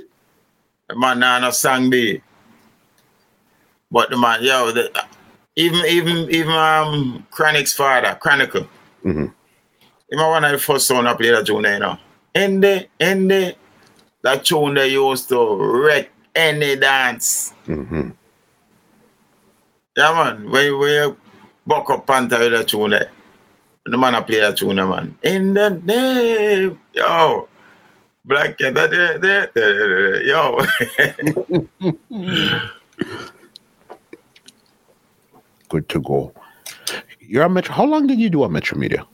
[0.89, 2.23] the man nah no song be.
[3.91, 4.91] But the man, yo, the,
[5.57, 8.67] even even even um Chronixx's father, Chronicle.
[9.05, 9.33] Mhm.
[10.13, 11.99] A one of the first sound I play that tune there, you know.
[12.35, 13.55] In the in the
[14.23, 17.53] that tune they used to wreck any dance.
[17.67, 18.15] Mhm.
[19.97, 21.17] Yeah man, when when you
[21.67, 23.11] buck up Panther with that tune there.
[23.87, 25.17] The man I play that tune man.
[25.23, 27.49] In the name, yo.
[28.25, 30.61] Black cat, that, that, that, that, yo.
[35.71, 36.33] good to go.
[37.21, 37.75] You're on Metro.
[37.75, 39.07] How long did you do on Metro Media?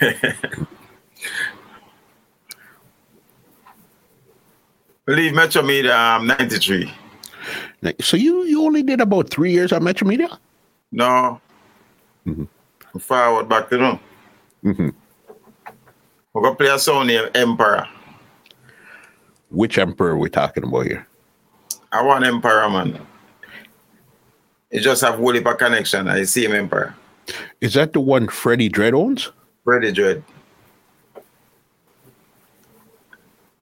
[5.06, 6.92] Believe Metro Media, um, 93.
[8.00, 10.28] So you you only did about three years on Metro Media?
[10.92, 11.40] No.
[12.26, 12.48] Mhm.
[12.98, 13.98] Forward back to them.
[14.62, 14.88] hmm
[16.32, 17.86] We're going to play a song named Emperor.
[19.50, 21.06] Which emperor are we talking about here?
[21.92, 23.06] I want Emperor, man.
[24.74, 26.08] You just have Woolly connection.
[26.08, 26.96] I see him Emperor.
[27.60, 29.30] Is that the one Freddie Dread owns?
[29.64, 30.24] Ready, Dread.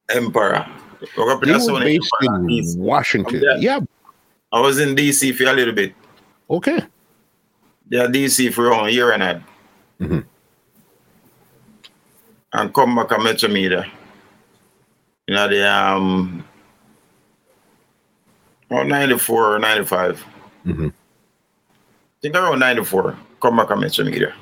[0.08, 0.66] Emperor.
[1.14, 3.42] We're going to He play a was song named based in Washington.
[3.58, 3.80] Yeah.
[4.52, 5.94] I was in DC for a little bit.
[6.48, 6.80] Okay.
[7.90, 9.42] Yeah, DC for a year and a half.
[10.00, 10.24] Mhm.
[12.54, 13.84] And come back and Metro Media.
[15.26, 16.42] You know, the um
[18.70, 20.24] about 94 or 95.
[20.66, 20.92] Mhm.
[22.22, 23.16] I think around 94.
[23.40, 24.32] Come back and Metro Media.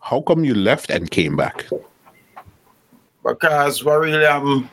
[0.00, 1.66] How come you left and came back?
[3.22, 4.70] Because what really um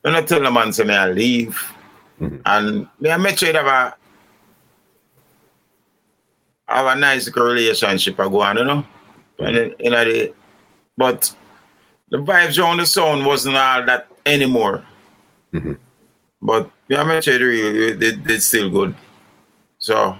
[0.00, 1.60] when I tell the man say me I leave
[2.18, 2.40] Mhm.
[2.46, 3.94] and me and Metro have a
[6.66, 8.86] have a nice relationship I go on, you know.
[9.40, 10.32] And then, you know the
[10.96, 11.34] but
[12.08, 14.82] the vibes around the sound wasn't all that anymore.
[15.52, 15.76] Mhm.
[16.40, 18.94] But yeah, Metro really they, they still good.
[19.78, 20.18] So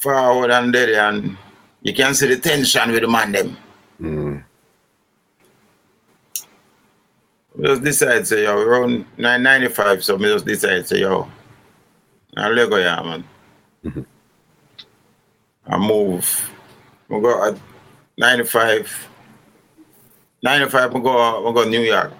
[0.00, 1.36] forward and there and
[1.82, 3.56] you can see the tension with the man them.
[4.00, 4.44] Mm.
[7.60, 11.28] Just decide say yo, around 995, so we just decide say yo.
[12.36, 13.24] I'll let go yeah man.
[15.66, 16.50] I move.
[17.08, 17.58] We go at
[18.16, 19.08] 95.
[20.42, 22.12] 95, we go, we go New York.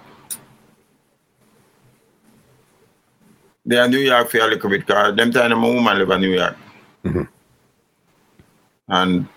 [3.65, 6.21] They are New York for a little bit because them time my woman live in
[6.21, 6.57] New York.
[7.05, 7.27] Mhm.
[8.89, 9.27] And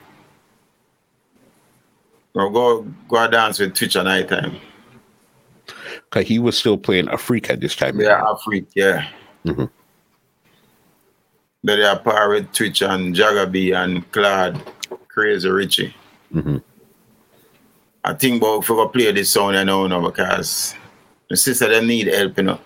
[2.37, 4.57] I go go dance with Twitch at night time.
[6.11, 8.01] Cause he was still playing Afrique at this time.
[8.01, 9.09] Yeah, Afrique, yeah.
[9.45, 9.70] Mhm.
[11.65, 14.61] But they are par with Twitch and Jagabee and Claude,
[15.09, 15.95] Crazy Richie.
[16.35, 16.62] Mhm.
[18.05, 20.74] I think about if we play this song you know, now because
[21.29, 22.61] the sister they need help, you know.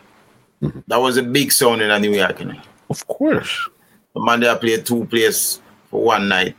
[0.62, 0.82] Mhm.
[0.86, 2.60] That was a big sound in New York, you know.
[2.88, 3.68] Of course.
[4.14, 5.60] The man they played two plays
[5.90, 6.56] for one night.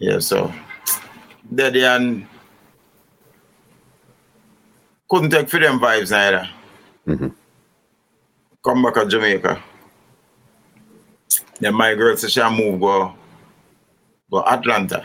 [0.00, 0.52] Yeah, so
[1.54, 2.26] Daddy and
[5.10, 6.48] couldn't take for them vibes neither.
[7.06, 7.34] Mhm.
[8.64, 9.62] Come back to Jamaica.
[11.60, 13.14] Then my girl said she move go
[14.30, 15.04] go Atlanta.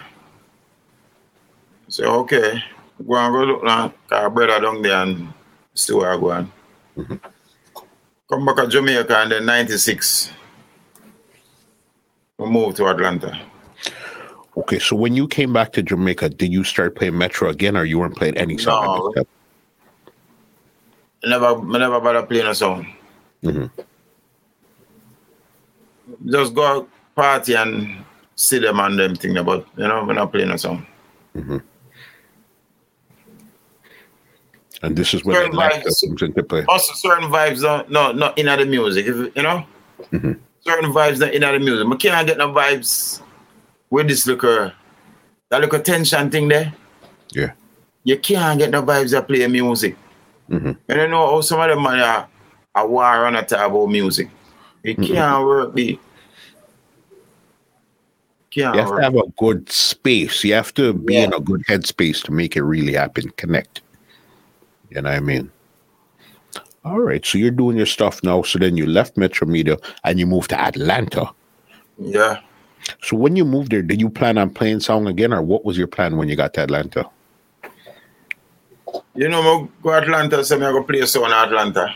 [1.90, 2.64] So okay,
[3.06, 3.94] go and go look now.
[4.10, 5.34] Cause brother down there and
[5.74, 6.52] still where I go on.
[8.30, 10.32] Come back to Jamaica and then 96.
[12.38, 13.45] We moved to Atlanta.
[14.58, 17.84] Okay, so when you came back to Jamaica, did you start playing Metro again, or
[17.84, 18.86] you weren't playing any song?
[18.86, 19.08] No.
[19.10, 19.28] at this time?
[21.24, 22.88] I never, I never bother playing a song.
[23.44, 23.66] Mm-hmm.
[26.32, 28.06] Just go out, party and
[28.36, 30.86] see them and them thing about, you know, we're not playing a song.
[31.36, 31.58] Mm-hmm.
[34.84, 35.84] And this is when Certain vibes.
[35.84, 36.64] comes into play.
[36.70, 39.66] Also, certain vibes are no, not in other music, you know?
[40.12, 40.40] Mhm.
[40.62, 41.88] Certain vibes not in other music.
[41.90, 43.22] I can't get no vibes
[43.90, 44.72] with this little,
[45.50, 46.74] that little tension thing there.
[47.32, 47.52] Yeah.
[48.04, 49.96] You can't get no vibes that play music.
[50.50, 50.78] Mhm.
[50.88, 52.28] And you know how some of them man are,
[52.76, 54.30] are war on a talk about music.
[54.84, 56.00] It can't work the
[58.52, 60.44] can't You have to have a good space.
[60.44, 63.82] You have to be in a good headspace to make it really happen, connect.
[64.90, 65.52] You know what I mean?
[66.86, 67.26] All right.
[67.26, 68.44] So you're doing your stuff now.
[68.44, 71.32] So then you left Metro Media and you moved to Atlanta.
[72.00, 72.40] yeah.
[73.02, 75.78] So when you moved there, did you plan on playing song again, or what was
[75.78, 77.10] your plan when you got to Atlanta?
[79.16, 81.96] You know, I go to Atlanta, so I go play a song in Atlanta.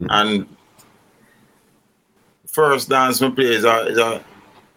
[0.00, 0.46] And
[2.46, 4.22] first dance I play is a, is a,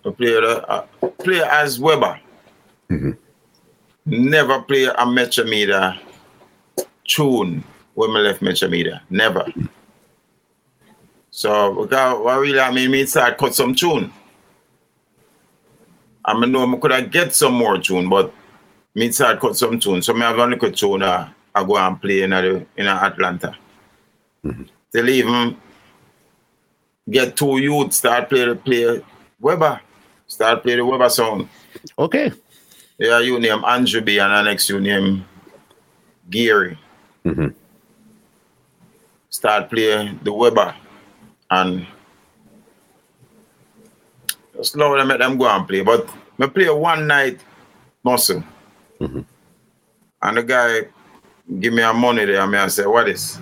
[0.05, 0.87] I play, a, a,
[1.23, 2.19] play as Weber.
[2.89, 3.17] Mhm.
[4.05, 5.99] Never play a Metro Media
[7.07, 7.63] tune
[7.93, 9.01] when I left Metro Media.
[9.09, 9.45] Never.
[11.31, 14.11] So, because what really I mean, me start cut some tune.
[16.29, 18.31] I mean, know I could have get some more tune, but
[18.93, 20.01] me start cut some tune.
[20.03, 22.43] So, me have only little tune uh, I go and play in, a,
[22.77, 23.55] in a Atlanta.
[24.91, 25.57] Till even
[27.09, 29.03] get two youth start play the play
[29.39, 29.81] Weber.
[30.27, 31.49] Start play the Weber song.
[31.97, 32.31] Okay.
[32.99, 35.25] Yeah, you name Andrew B and the next you name
[36.29, 36.77] Gary.
[37.25, 37.53] Mhm.
[39.29, 40.75] Start playing the Weber
[41.49, 41.87] and
[44.61, 45.81] slowly make them go and play.
[45.81, 46.07] But
[46.39, 47.39] me play one night
[48.03, 48.43] muscle.
[48.99, 49.25] Mhm.
[50.21, 50.81] And the guy
[51.59, 53.39] give me a money there and me I say, what is?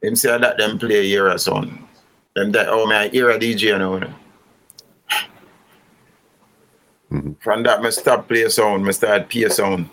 [0.00, 1.88] Him say that them play era song.
[2.34, 3.94] Them that oh man era DJ now.
[3.94, 4.14] you know.
[7.12, 7.36] Mhm.
[7.42, 9.88] From that, me stop play sound, me start play sound.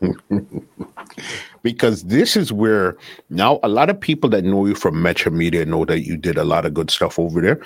[1.62, 2.96] because this is where
[3.30, 6.36] now a lot of people that know you from Metro Media know that you did
[6.36, 7.60] a lot of good stuff over there.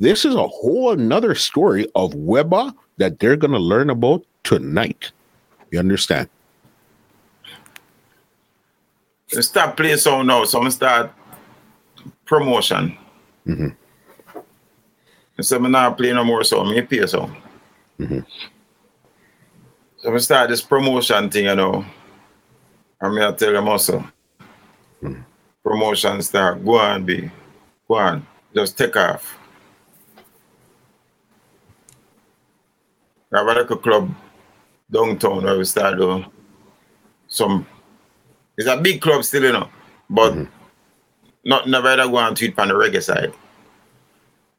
[0.00, 5.10] This is a whole another story of Weber that they're gonna learn about tonight.
[5.70, 6.28] You understand?
[9.28, 11.12] Stop play sound now, so me start
[12.24, 12.96] promotion.
[13.46, 13.68] Mm-hmm.
[15.38, 17.36] I said me not play no more sound, me play sound.
[17.98, 18.24] Mhm.
[19.98, 21.84] So me start this promotion thing, you know.
[23.00, 24.04] I'm I tell them also.
[25.62, 27.30] Promotion start, go on be,
[27.86, 29.38] go on, just take off.
[33.32, 34.14] I have a little club
[34.90, 36.24] downtown where we start doing
[37.26, 37.66] some
[38.56, 39.68] it's a big club still, you know,
[40.10, 40.34] but
[41.44, 43.32] not never ever go and tweet on the reggae side.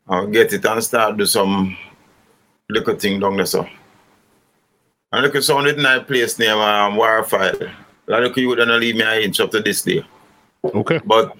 [0.08, 1.78] I'll get it and start do some
[2.70, 3.68] little thing down there so.
[5.12, 7.76] And look at sound it nice place name um Wildfire.
[8.08, 10.06] Like look at you wouldn't leave me an inch up to this day.
[10.64, 11.00] Okay.
[11.04, 11.36] But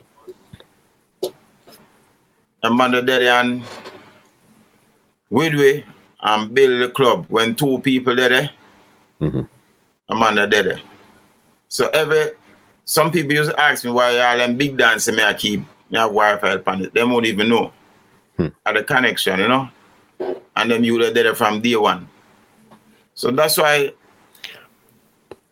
[2.64, 3.64] Amanda Daddy and
[5.32, 5.86] Widway
[6.22, 8.50] and build the club when two people there, there
[9.22, 9.48] Mhm.
[10.10, 10.82] Amanda Daddy.
[11.68, 12.32] So every
[12.86, 15.60] some people used to ask me why all them big dancing me I keep
[15.90, 16.94] me have Wi-Fi on it.
[16.94, 17.72] They won't even know.
[18.38, 18.48] Hmm.
[18.66, 19.70] At the connection, you know.
[20.56, 22.08] and then you were there from day one.
[23.14, 23.94] So that's why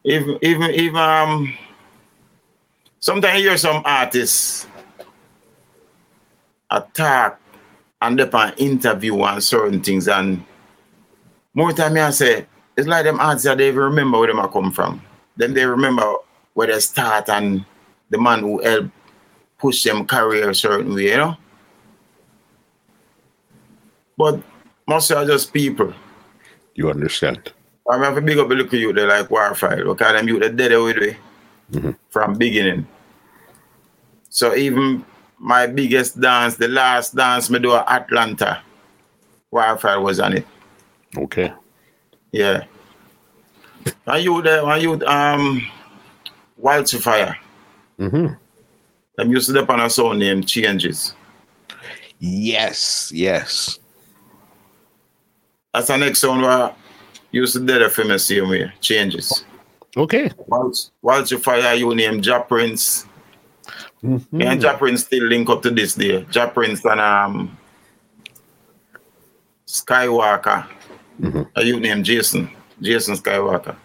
[0.04, 1.54] even even even um
[3.00, 4.68] sometimes you hear some artists
[6.72, 7.40] attack
[8.02, 10.44] and upon interview on certain things and
[11.58, 12.46] more time I say
[12.78, 15.02] it's like them that they even remember where them I come from.
[15.38, 16.06] Then they remember
[16.54, 17.66] where they start and
[18.12, 18.92] the man who helped
[19.58, 21.36] push them career a certain way, you know?
[24.16, 24.44] But
[24.88, 25.94] most are just people.
[26.76, 27.52] You understand?
[27.90, 30.50] I have a big up look at you, they like Wildfire, because them you the
[30.50, 31.18] dead with me
[31.72, 31.92] mm-hmm.
[32.10, 32.86] from beginning.
[34.30, 35.04] So even
[35.40, 38.62] my biggest dance, the last dance me do at Atlanta,
[39.50, 40.46] Wildfire was on it.
[41.16, 41.54] Okay.
[42.32, 42.66] Yeah.
[44.06, 45.66] And you there, and you um
[46.58, 47.38] Wildfire.
[48.00, 48.34] Mm-hmm.
[49.16, 51.14] Them used to on a song Changes.
[52.20, 53.80] Yes, yes.
[55.74, 56.74] That's the next one where
[57.32, 59.46] used to the famous same way, Changes.
[59.96, 60.32] Okay.
[61.02, 63.06] Wildfire, you name Ja Prince.
[64.04, 64.42] Mm-hmm.
[64.42, 66.26] And Ja Prince still link up to this day.
[66.32, 67.58] Ja Prince and um
[69.68, 70.68] Skywalker.
[71.22, 71.44] Mm-hmm.
[71.56, 72.50] A you name Jason.
[72.82, 73.76] Jason Skywalker.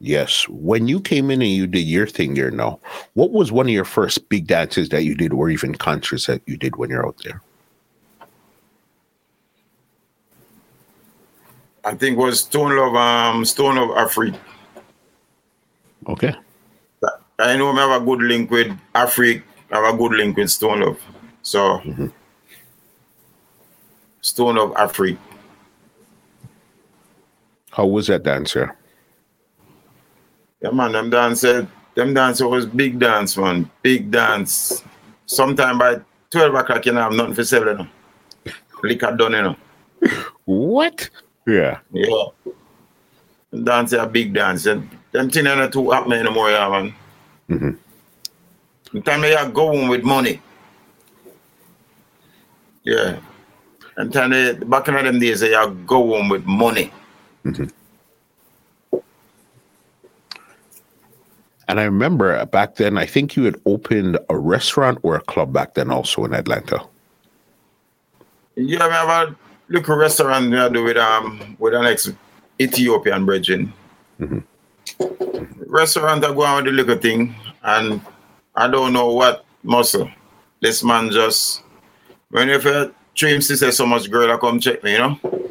[0.00, 0.48] Yes.
[0.48, 2.80] When you came in and you did your thing there now,
[3.14, 6.42] what was one of your first big dances that you did or even concerts that
[6.46, 7.42] you did when you're out there?
[11.84, 14.38] I think was Stone Love um Stone Love Afrique.
[16.08, 16.34] Okay.
[17.38, 19.42] I know I have a good link with Afrique.
[19.70, 21.00] I have a good link with Stone Love.
[21.42, 22.08] So mm-hmm.
[24.20, 25.18] Stone Love Afrique.
[27.80, 28.76] How was that dancer?
[30.60, 33.70] Yeah, man, them dancer, them dancer was big dance, man.
[33.80, 34.84] Big dance.
[35.24, 37.68] Sometime by 12 o'clock, you know, I'm nothing for selling.
[37.68, 37.84] You
[38.44, 38.52] know.
[38.82, 39.56] Liquor done, you know.
[40.44, 41.08] What?
[41.46, 41.78] Yeah.
[41.90, 42.24] Yeah.
[43.50, 44.66] Them dance a big dance.
[44.66, 46.94] And them things are not too happen anymore, yeah, man.
[47.48, 49.00] Mm-hmm.
[49.00, 50.42] Time they are going with money.
[52.84, 53.20] Yeah.
[53.96, 56.92] And time they, back in them days, they are going with money.
[57.44, 57.66] Mm-hmm.
[61.70, 65.52] And I remember back then, I think you had opened a restaurant or a club
[65.52, 66.82] back then also in Atlanta.
[68.56, 69.36] Yeah, we have a
[69.68, 72.10] little restaurant we do with um with an ex
[72.60, 73.72] Ethiopian brethren.
[74.18, 75.70] Mm-hmm.
[75.70, 78.00] Restaurant I go on with the little thing and
[78.56, 80.10] I don't know what muscle.
[80.60, 81.62] This man just
[82.30, 85.49] whenever dreams to say so much girl I come check me, you know.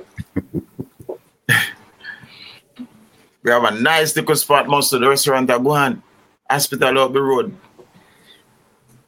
[3.44, 6.04] We have a nice little spot most of the restaurant I go on.
[6.50, 7.56] Hospital up the road.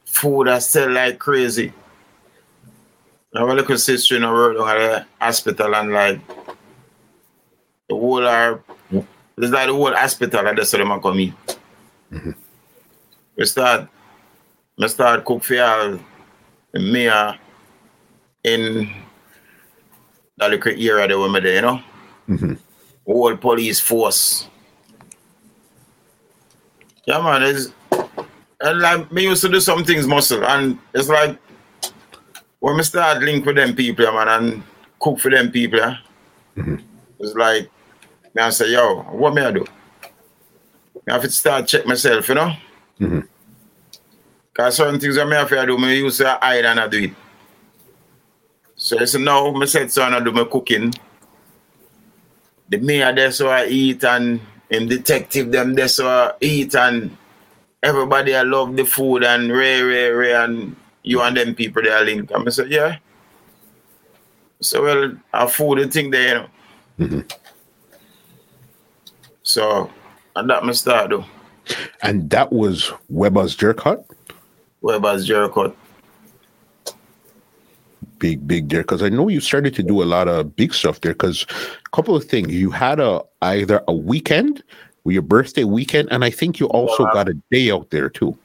[0.05, 1.73] Food I sell like crazy.
[3.33, 6.19] I have a little sister in a road at the hospital and like
[7.87, 11.33] the whole are it's like the whole hospital and that's how them come eat.
[12.11, 12.31] Mm-hmm.
[13.37, 13.87] We start
[14.77, 15.99] we start cook for all
[16.73, 17.37] the mayor
[18.43, 18.93] in
[20.47, 21.83] little area that we're there, you know?
[22.29, 22.53] Mm-hmm.
[23.05, 24.47] Whole police force.
[27.05, 27.43] Yeah, man.
[27.43, 27.73] It's,
[28.61, 31.37] and like me used to do some things muscle, and it's like
[32.59, 34.63] when we start link with them people, yeah, man, and
[34.99, 35.97] cook for them people, yeah,
[36.55, 36.75] mm-hmm.
[37.19, 37.69] it's like
[38.35, 39.65] me I say, yo, what me I do?
[41.09, 42.53] I have to start check myself, you know.
[42.99, 43.19] Mm-hmm.
[44.53, 47.03] Cause certain things that me have to do, me used to hide and I do
[47.03, 47.11] it.
[48.75, 50.93] So I said, no, me said so and I do my cooking.
[52.71, 54.39] The mayor there so I eat and
[54.69, 57.15] him detective them there so I eat and
[57.83, 61.89] everybody I love the food and Ray, Ray, Ray and you and them people they
[61.89, 62.31] are linked.
[62.31, 62.97] And I said, yeah.
[64.61, 66.47] So well, our food the thing there, you know.
[66.99, 67.37] Mm-hmm.
[69.43, 69.91] So
[70.37, 71.25] and that me start though.
[72.01, 74.05] And that was Weber's Jerk Hut?
[74.81, 75.75] Weber's Jerk Hut.
[78.21, 78.83] Big, big there.
[78.83, 81.13] Because I know you started to do a lot of big stuff there.
[81.13, 82.53] Because a couple of things.
[82.53, 84.63] You had a either a weekend,
[85.03, 88.37] or your birthday weekend, and I think you also got a day out there too.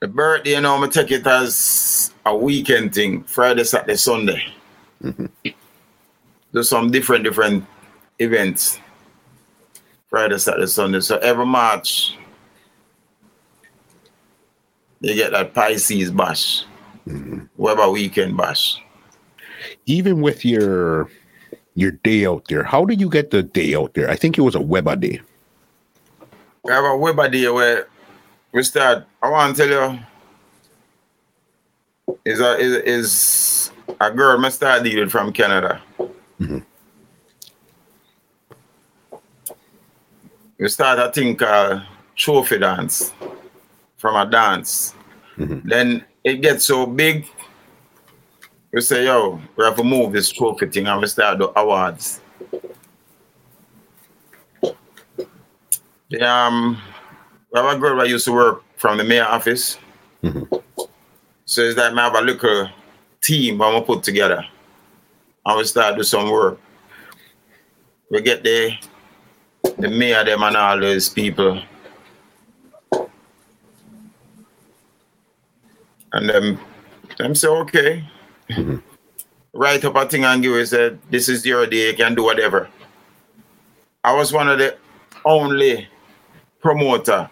[0.00, 4.42] The birthday, you know, I'm take it as a weekend thing, Friday, Saturday, Sunday.
[5.02, 5.26] Mm-hmm.
[6.52, 7.66] Do some different, different
[8.18, 8.78] events.
[10.08, 11.00] Friday, Saturday, Sunday.
[11.00, 12.16] So every March,
[15.00, 16.64] they get that Pisces bash,
[17.06, 17.44] mm-hmm.
[17.56, 18.82] Weber weekend bash.
[19.86, 21.10] Even with your
[21.74, 24.10] your day out there, how did you get the day out there?
[24.10, 25.20] I think it was a Weber day.
[26.62, 27.88] We have a Weber day where
[28.52, 29.06] we start.
[29.22, 29.98] I want to tell you,
[32.24, 33.70] is a is is
[34.00, 35.80] a girl I started dealing from Canada.
[36.40, 36.58] Mm-hmm.
[40.58, 41.82] We start a thing called
[42.16, 43.12] trophy dance
[43.96, 44.94] from a dance.
[45.36, 45.68] Mm-hmm.
[45.68, 47.26] Then it gets so big,
[48.72, 52.20] we say, yo, we have to move this trophy thing and we start the awards.
[56.10, 56.80] The, um,
[57.52, 59.78] we have a girl that used to work from the mayor office.
[60.22, 60.62] Mhm.
[61.44, 62.68] So it's like I have a little
[63.20, 64.44] team I'm gonna put together.
[65.46, 66.58] And we start do some work.
[68.10, 68.76] We get the
[69.78, 71.62] the mayor them and all those people.
[76.14, 76.60] And um, them
[77.18, 78.04] them say okay.
[78.48, 78.76] Mm-hmm.
[79.52, 82.22] Write up a thing and give it said this is your day, you can do
[82.22, 82.68] whatever.
[84.02, 84.76] I was one of the
[85.24, 85.88] only
[86.60, 87.28] promoter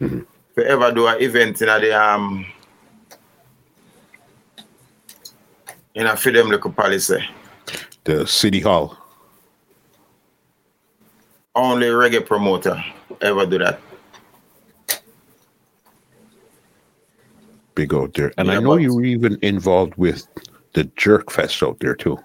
[0.00, 0.20] mm-hmm.
[0.54, 2.46] to ever do an event in a the um
[5.96, 7.24] in a Freedom Local Policy.
[8.04, 8.96] The city hall.
[11.52, 12.80] Only reggae promoter
[13.20, 13.80] ever do that.
[17.74, 18.32] Big out there.
[18.36, 20.26] And I know but- you were even involved with
[20.72, 22.18] the Jerk Fest out there too.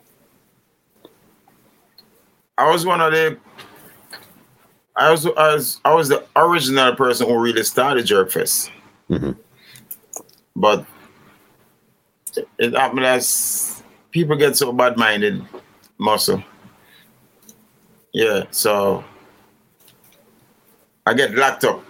[2.57, 3.37] I was one of the
[4.95, 8.71] I was I was I was the original person who really started Jerk Fest.
[9.09, 9.35] Mhm.
[10.55, 10.85] But
[12.37, 15.43] it, it happened as people get so bad minded,
[15.97, 16.41] muscle.
[18.13, 19.03] Yeah, so
[21.05, 21.83] I get locked up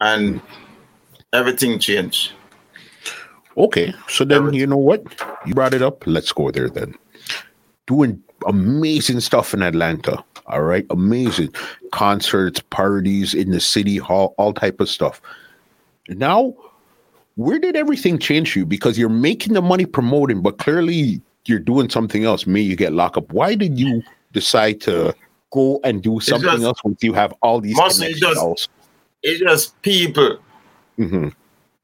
[0.00, 0.40] and
[1.32, 2.32] everything changed.
[3.56, 5.02] Okay, so then you know what?
[5.46, 6.06] You brought it up.
[6.06, 6.94] Let's go there then.
[7.86, 10.22] Doing amazing stuff in Atlanta.
[10.46, 11.54] All right, amazing
[11.92, 15.20] concerts, parties in the city hall, all type of stuff.
[16.08, 16.54] Now,
[17.36, 18.66] where did everything change for you?
[18.66, 22.46] Because you're making the money promoting, but clearly you're doing something else.
[22.46, 23.32] May you get locked up.
[23.32, 24.02] Why did you
[24.32, 25.14] decide to
[25.52, 28.34] go and do something just- else when you have all these Mostly connections?
[28.56, 28.68] just-
[29.22, 30.38] It's just people,
[30.98, 31.32] Mhm,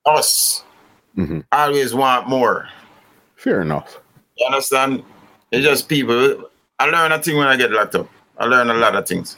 [0.05, 0.63] us,
[1.17, 1.45] mhm.
[1.53, 2.69] always want more.
[3.37, 4.01] Fair enough.
[4.37, 5.03] You understand?
[5.51, 6.45] It's just people.
[6.79, 8.09] I learn a thing when I get locked up.
[8.39, 9.37] I learn a lot of things.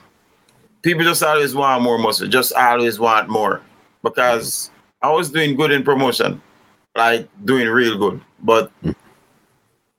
[0.83, 3.63] People just always want more muscle, just always want more.
[4.03, 4.71] Because
[5.01, 6.41] I was doing good in promotion,
[6.97, 8.21] like doing real good.
[8.41, 8.73] But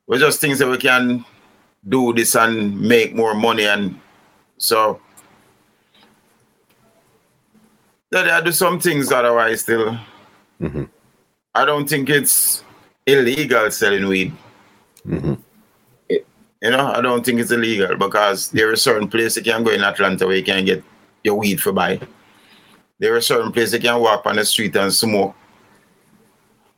[0.08, 1.26] we're just things that we can
[1.88, 3.66] do this and make more money.
[3.66, 4.00] And
[4.58, 5.00] so
[8.12, 9.98] then I do some things otherwise still.
[10.62, 10.90] Mhm.
[11.56, 12.64] I don't think it's
[13.06, 14.34] illegal selling weed.
[15.08, 15.38] Mhm.
[16.10, 19.72] You know, I don't think it's illegal because there are certain places you can go
[19.72, 20.82] in Atlanta where you can get
[21.24, 22.00] your weed for buy.
[23.00, 25.36] There are certain places you can walk on the street and smoke.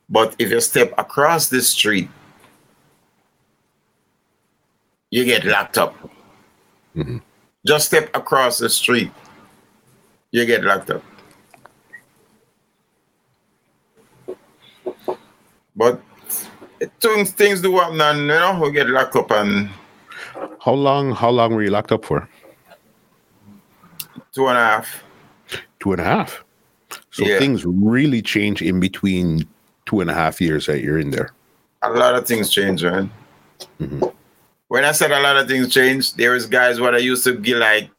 [0.10, 2.10] But if you step across the street,
[5.12, 5.96] you get locked up.
[6.96, 7.22] Mhm.
[7.66, 9.12] Just step across the street,
[10.32, 11.04] you get locked up.
[15.76, 16.02] But
[17.00, 19.70] things things do happen and you know we get locked up and
[20.62, 21.14] How long?
[21.14, 22.28] How long were you locked up for?
[24.34, 25.04] two and a half.
[25.80, 26.44] Two and a half.
[27.12, 27.40] So Yeah.
[27.40, 29.48] things really change in between
[29.86, 31.30] two and a half years that you're in there.
[31.84, 33.10] A lot of things change, man.
[33.80, 34.14] Mhm.
[34.68, 37.34] When I said a lot of things change, there is guys what I used to
[37.34, 37.90] give like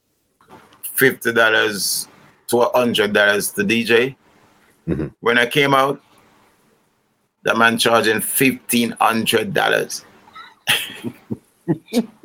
[0.82, 2.06] fifty dollars
[2.48, 4.16] to a hundred dollars to DJ.
[4.88, 5.12] Mhm.
[5.20, 6.00] When I came out,
[7.46, 10.04] the man charging fifteen hundred dollars.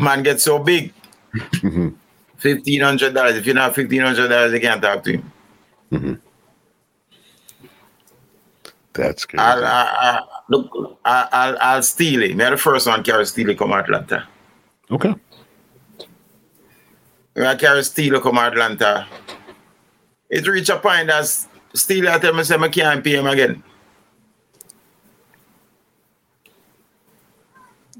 [0.00, 0.92] man gets so big.
[1.34, 1.94] Mhm.
[2.38, 3.36] Fifteen hundred dollars.
[3.36, 5.12] If you're not fifteen hundred dollars, they can't talk to
[5.92, 6.22] him.
[8.94, 9.38] That's good.
[9.38, 12.34] I'll, I, I, look, I, I'll, I'll steal it.
[12.34, 14.26] Me the first one carry steal it come Atlanta.
[14.90, 15.14] okay.
[17.34, 19.06] When I carry steel come Atlanta,
[20.30, 21.26] it reach a point that
[21.74, 23.62] steel I tell me say I can't pay him again.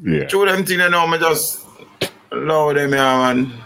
[0.03, 0.29] Yeah.
[0.29, 1.65] Through them thing you know, me just
[2.31, 3.63] allow them yeah, man.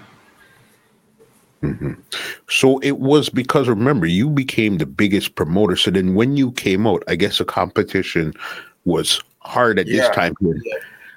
[2.48, 5.76] So it was because remember you became the biggest promoter.
[5.76, 8.32] So then when you came out, I guess the competition
[8.86, 10.34] was hard at this time.
[10.40, 10.54] Yeah.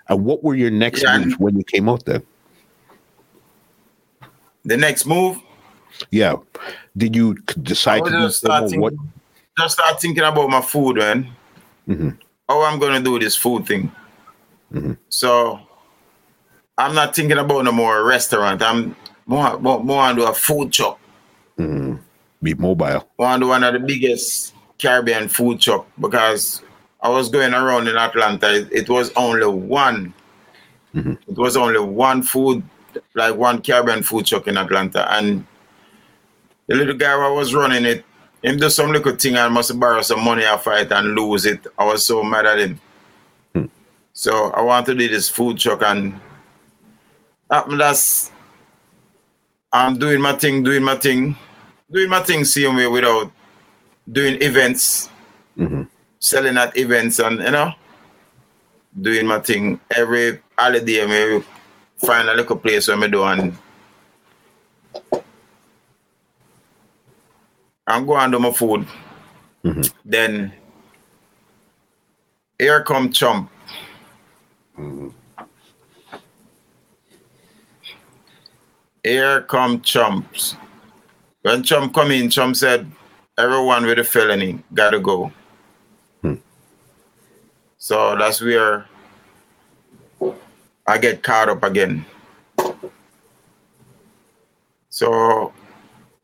[0.09, 1.17] And what were your next Yeah.
[1.17, 2.23] moves when you came out then?
[4.65, 5.37] The next move,
[6.11, 6.35] Yeah.
[6.97, 8.93] Did you I decide to do just starting, what?
[9.57, 11.27] just start thinking about my food, man.
[11.87, 12.17] Mhm.
[12.49, 13.91] How I'm gonna do this food thing.
[14.73, 14.97] Mhm.
[15.09, 15.59] So
[16.77, 18.61] I'm not thinking about no more restaurant.
[18.61, 18.95] I'm
[19.25, 20.99] more, more, more a food truck.
[21.59, 21.99] Mm,
[22.41, 23.07] be mobile.
[23.17, 26.61] want to one of the biggest Caribbean food truck because
[27.01, 30.13] I was going around in Atlanta, it, it was only one.
[30.95, 31.13] Mm-hmm.
[31.27, 32.63] It was only one food,
[33.13, 35.11] like one Caribbean food truck in Atlanta.
[35.13, 35.45] And
[36.67, 38.03] the little guy who was running it,
[38.41, 41.65] him do some little thing and must borrow some money I fight and lose it.
[41.77, 42.81] I was so mad at him.
[44.13, 46.19] So I want to do this food truck and
[47.49, 48.31] that, that's
[49.71, 51.35] I'm doing my thing, doing my thing,
[51.91, 53.31] doing my thing same way without
[54.11, 55.09] doing events,
[55.57, 55.87] Mhm.
[56.19, 57.73] selling at events and you know,
[59.01, 59.79] doing my thing.
[59.95, 61.43] Every holiday me
[61.97, 63.57] find a little place where me do and
[67.87, 68.87] I'm going to do my food.
[69.65, 69.93] Mhm.
[70.05, 70.53] Then
[72.59, 73.11] here come
[74.75, 75.15] Chump.
[79.03, 80.55] Here come Chumps.
[81.41, 82.89] When Chump come in, Chump said,
[83.37, 85.31] everyone with a felony gotta go.
[86.21, 86.35] Hmm.
[87.77, 88.85] So that's where
[90.87, 92.05] I get caught up again.
[94.89, 95.51] So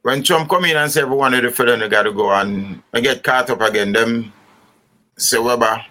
[0.04, 3.24] when Trump come in and say everyone with a felony gotta go and I get
[3.24, 4.32] caught up again, them
[5.18, 5.84] say Weber,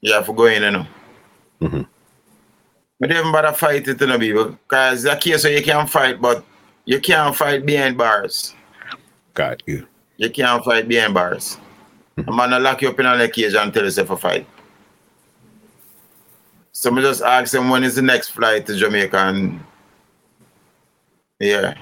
[0.00, 0.86] you have to go in, you know.
[1.60, 1.86] Mhm.
[3.00, 4.58] But they even bother fight it, you know, people.
[4.68, 6.44] Because that case where you can't fight, but
[6.84, 8.54] you can't fight behind bars.
[9.34, 9.86] Got you.
[10.16, 11.58] You can't fight behind bars.
[12.16, 14.46] I'm gonna lock you up in a cage and tell you to fight.
[16.72, 19.60] So I just ask them when is the next flight to Jamaica and
[21.40, 21.74] yeah.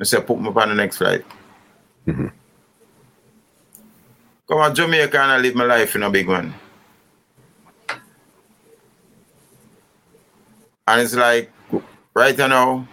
[0.00, 1.24] I said put me up on the next flight.
[2.06, 2.32] Mhm.
[4.48, 6.54] Come on, Jamaica and I live my life in a big one.
[10.88, 11.50] And it's like
[12.14, 12.86] right now,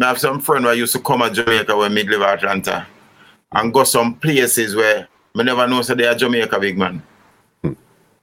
[0.00, 2.86] I have some friend who used to come at Jamaica when me live at Atlanta
[3.52, 7.02] and go some places where I never know so they are Jamaica big man.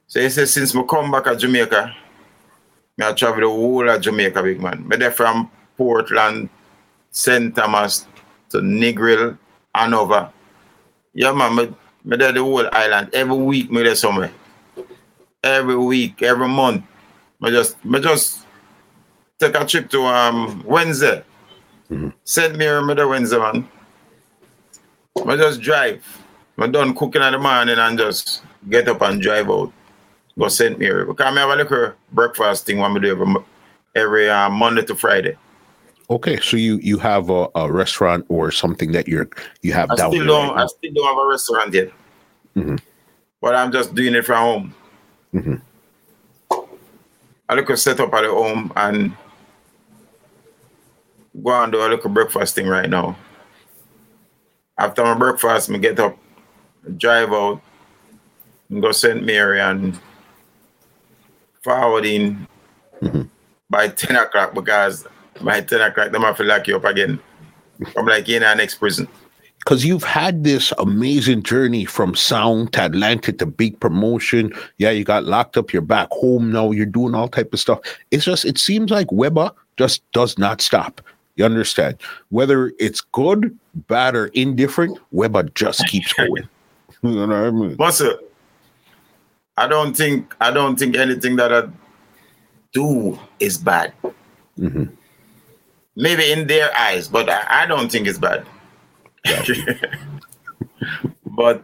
[0.07, 1.95] So he says since me come back at Jamaica,
[3.01, 4.87] I travel the whole of Jamaica big man.
[4.87, 6.49] Me there from Portland,
[7.09, 7.55] St.
[7.55, 8.05] Thomas
[8.49, 9.37] to Negril,
[9.73, 10.31] Hanover.
[11.13, 11.73] Yeah man, me,
[12.03, 13.09] me there the whole island.
[13.13, 14.31] Every week me there somewhere.
[15.43, 16.83] Every week, every month.
[17.39, 18.45] Me just me just
[19.41, 21.23] take a trip to um Wednesday.
[22.23, 22.55] St.
[22.55, 23.67] Mary me there Wednesday man.
[25.27, 26.05] I just drive.
[26.57, 29.73] I'm done cooking in the morning and just get up and drive out.
[30.39, 30.79] Go St.
[30.79, 31.05] Mary.
[31.05, 33.35] Because I have a little breakfast thing when we do every,
[33.95, 35.35] every uh, Monday to Friday.
[36.09, 39.29] Okay, so you you have a, a restaurant or something that you're
[39.61, 41.91] you have I down still there don't right I still don't have a restaurant yet.
[42.55, 42.79] Mhm.
[43.41, 44.75] But I'm just doing it from home.
[45.33, 45.61] Mhm.
[47.49, 49.15] I look at set up at the home and
[51.43, 53.15] go and do a little breakfast thing right now.
[54.77, 56.17] After my breakfast, me get up,
[56.97, 57.61] drive out,
[58.69, 59.23] and go St.
[59.23, 59.99] Mary and
[61.63, 62.47] forward in
[63.01, 63.29] Mhm.
[63.69, 65.07] by 10 o'clock because
[65.41, 67.19] by 10 o'clock, them have to lock you up again.
[67.97, 69.07] I'm like in our next prison.
[69.63, 74.51] because you've had this amazing journey from sound to Atlanta to big promotion.
[74.79, 75.71] Yeah, you got locked up.
[75.71, 76.71] You're back home now.
[76.71, 77.79] You're doing all type of stuff.
[78.09, 80.99] It's just it seems like Weber just does not stop.
[81.35, 81.97] You understand?
[82.29, 86.47] Whether it's good, bad, or indifferent, Weber just keeps going.
[87.03, 87.75] you know what I mean?
[87.79, 88.17] Muscle.
[89.57, 91.67] I don't think I don't think anything that I
[92.73, 93.93] do is bad.
[94.57, 94.91] Mhm.
[95.95, 98.45] Maybe in their eyes, but I, I don't think it's bad.
[101.25, 101.63] but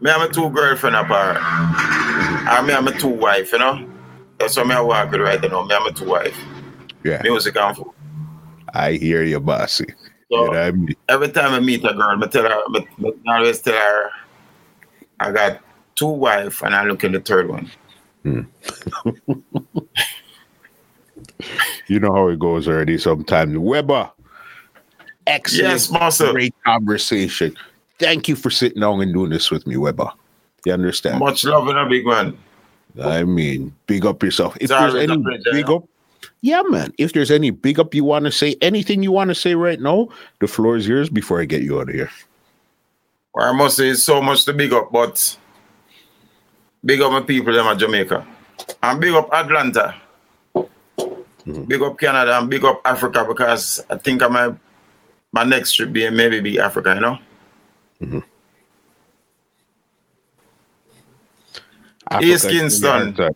[0.00, 1.38] me have a two girlfriend apart.
[1.38, 3.88] And me have a two wife, you know.
[4.38, 5.64] That's what me I work with right now.
[5.64, 6.38] Me have a two wife.
[7.04, 7.86] Yeah, Music and food.
[8.78, 9.86] I hear you, bossy.
[10.30, 10.94] So you know I mean?
[11.08, 12.84] every time I meet a girl, I tell her, I
[13.28, 14.10] I always tell her,
[15.20, 15.60] I got
[15.94, 17.70] two wife and I look at the third one.
[18.22, 18.42] Hmm.
[21.86, 23.56] You know how it goes already sometimes.
[23.56, 24.10] Weber,
[25.26, 26.32] excellent, Yes, Master.
[26.32, 27.56] great conversation.
[27.98, 30.10] Thank you for sitting down and doing this with me, Weber.
[30.66, 31.20] You understand?
[31.20, 32.36] Much love in a big one.
[33.00, 34.56] I mean, big up yourself.
[34.56, 35.16] If It's there's any
[35.50, 35.84] big up,
[36.40, 36.92] yeah, man.
[36.98, 39.80] If there's any big up you want to say, anything you want to say right
[39.80, 40.08] now,
[40.40, 42.10] the floor is yours before I get you out of here.
[43.32, 45.36] Or I must say it's so much to big up, but
[46.84, 48.26] big up my people them at Jamaica.
[48.82, 49.94] And big up Atlanta.
[50.54, 51.64] Mm-hmm.
[51.64, 54.54] Big up Canada and big up Africa because I think I might
[55.32, 57.18] my next trip be maybe be Africa, you know?
[58.00, 58.18] Mm-hmm.
[62.22, 63.14] East Africa, Kingston.
[63.18, 63.28] yeah,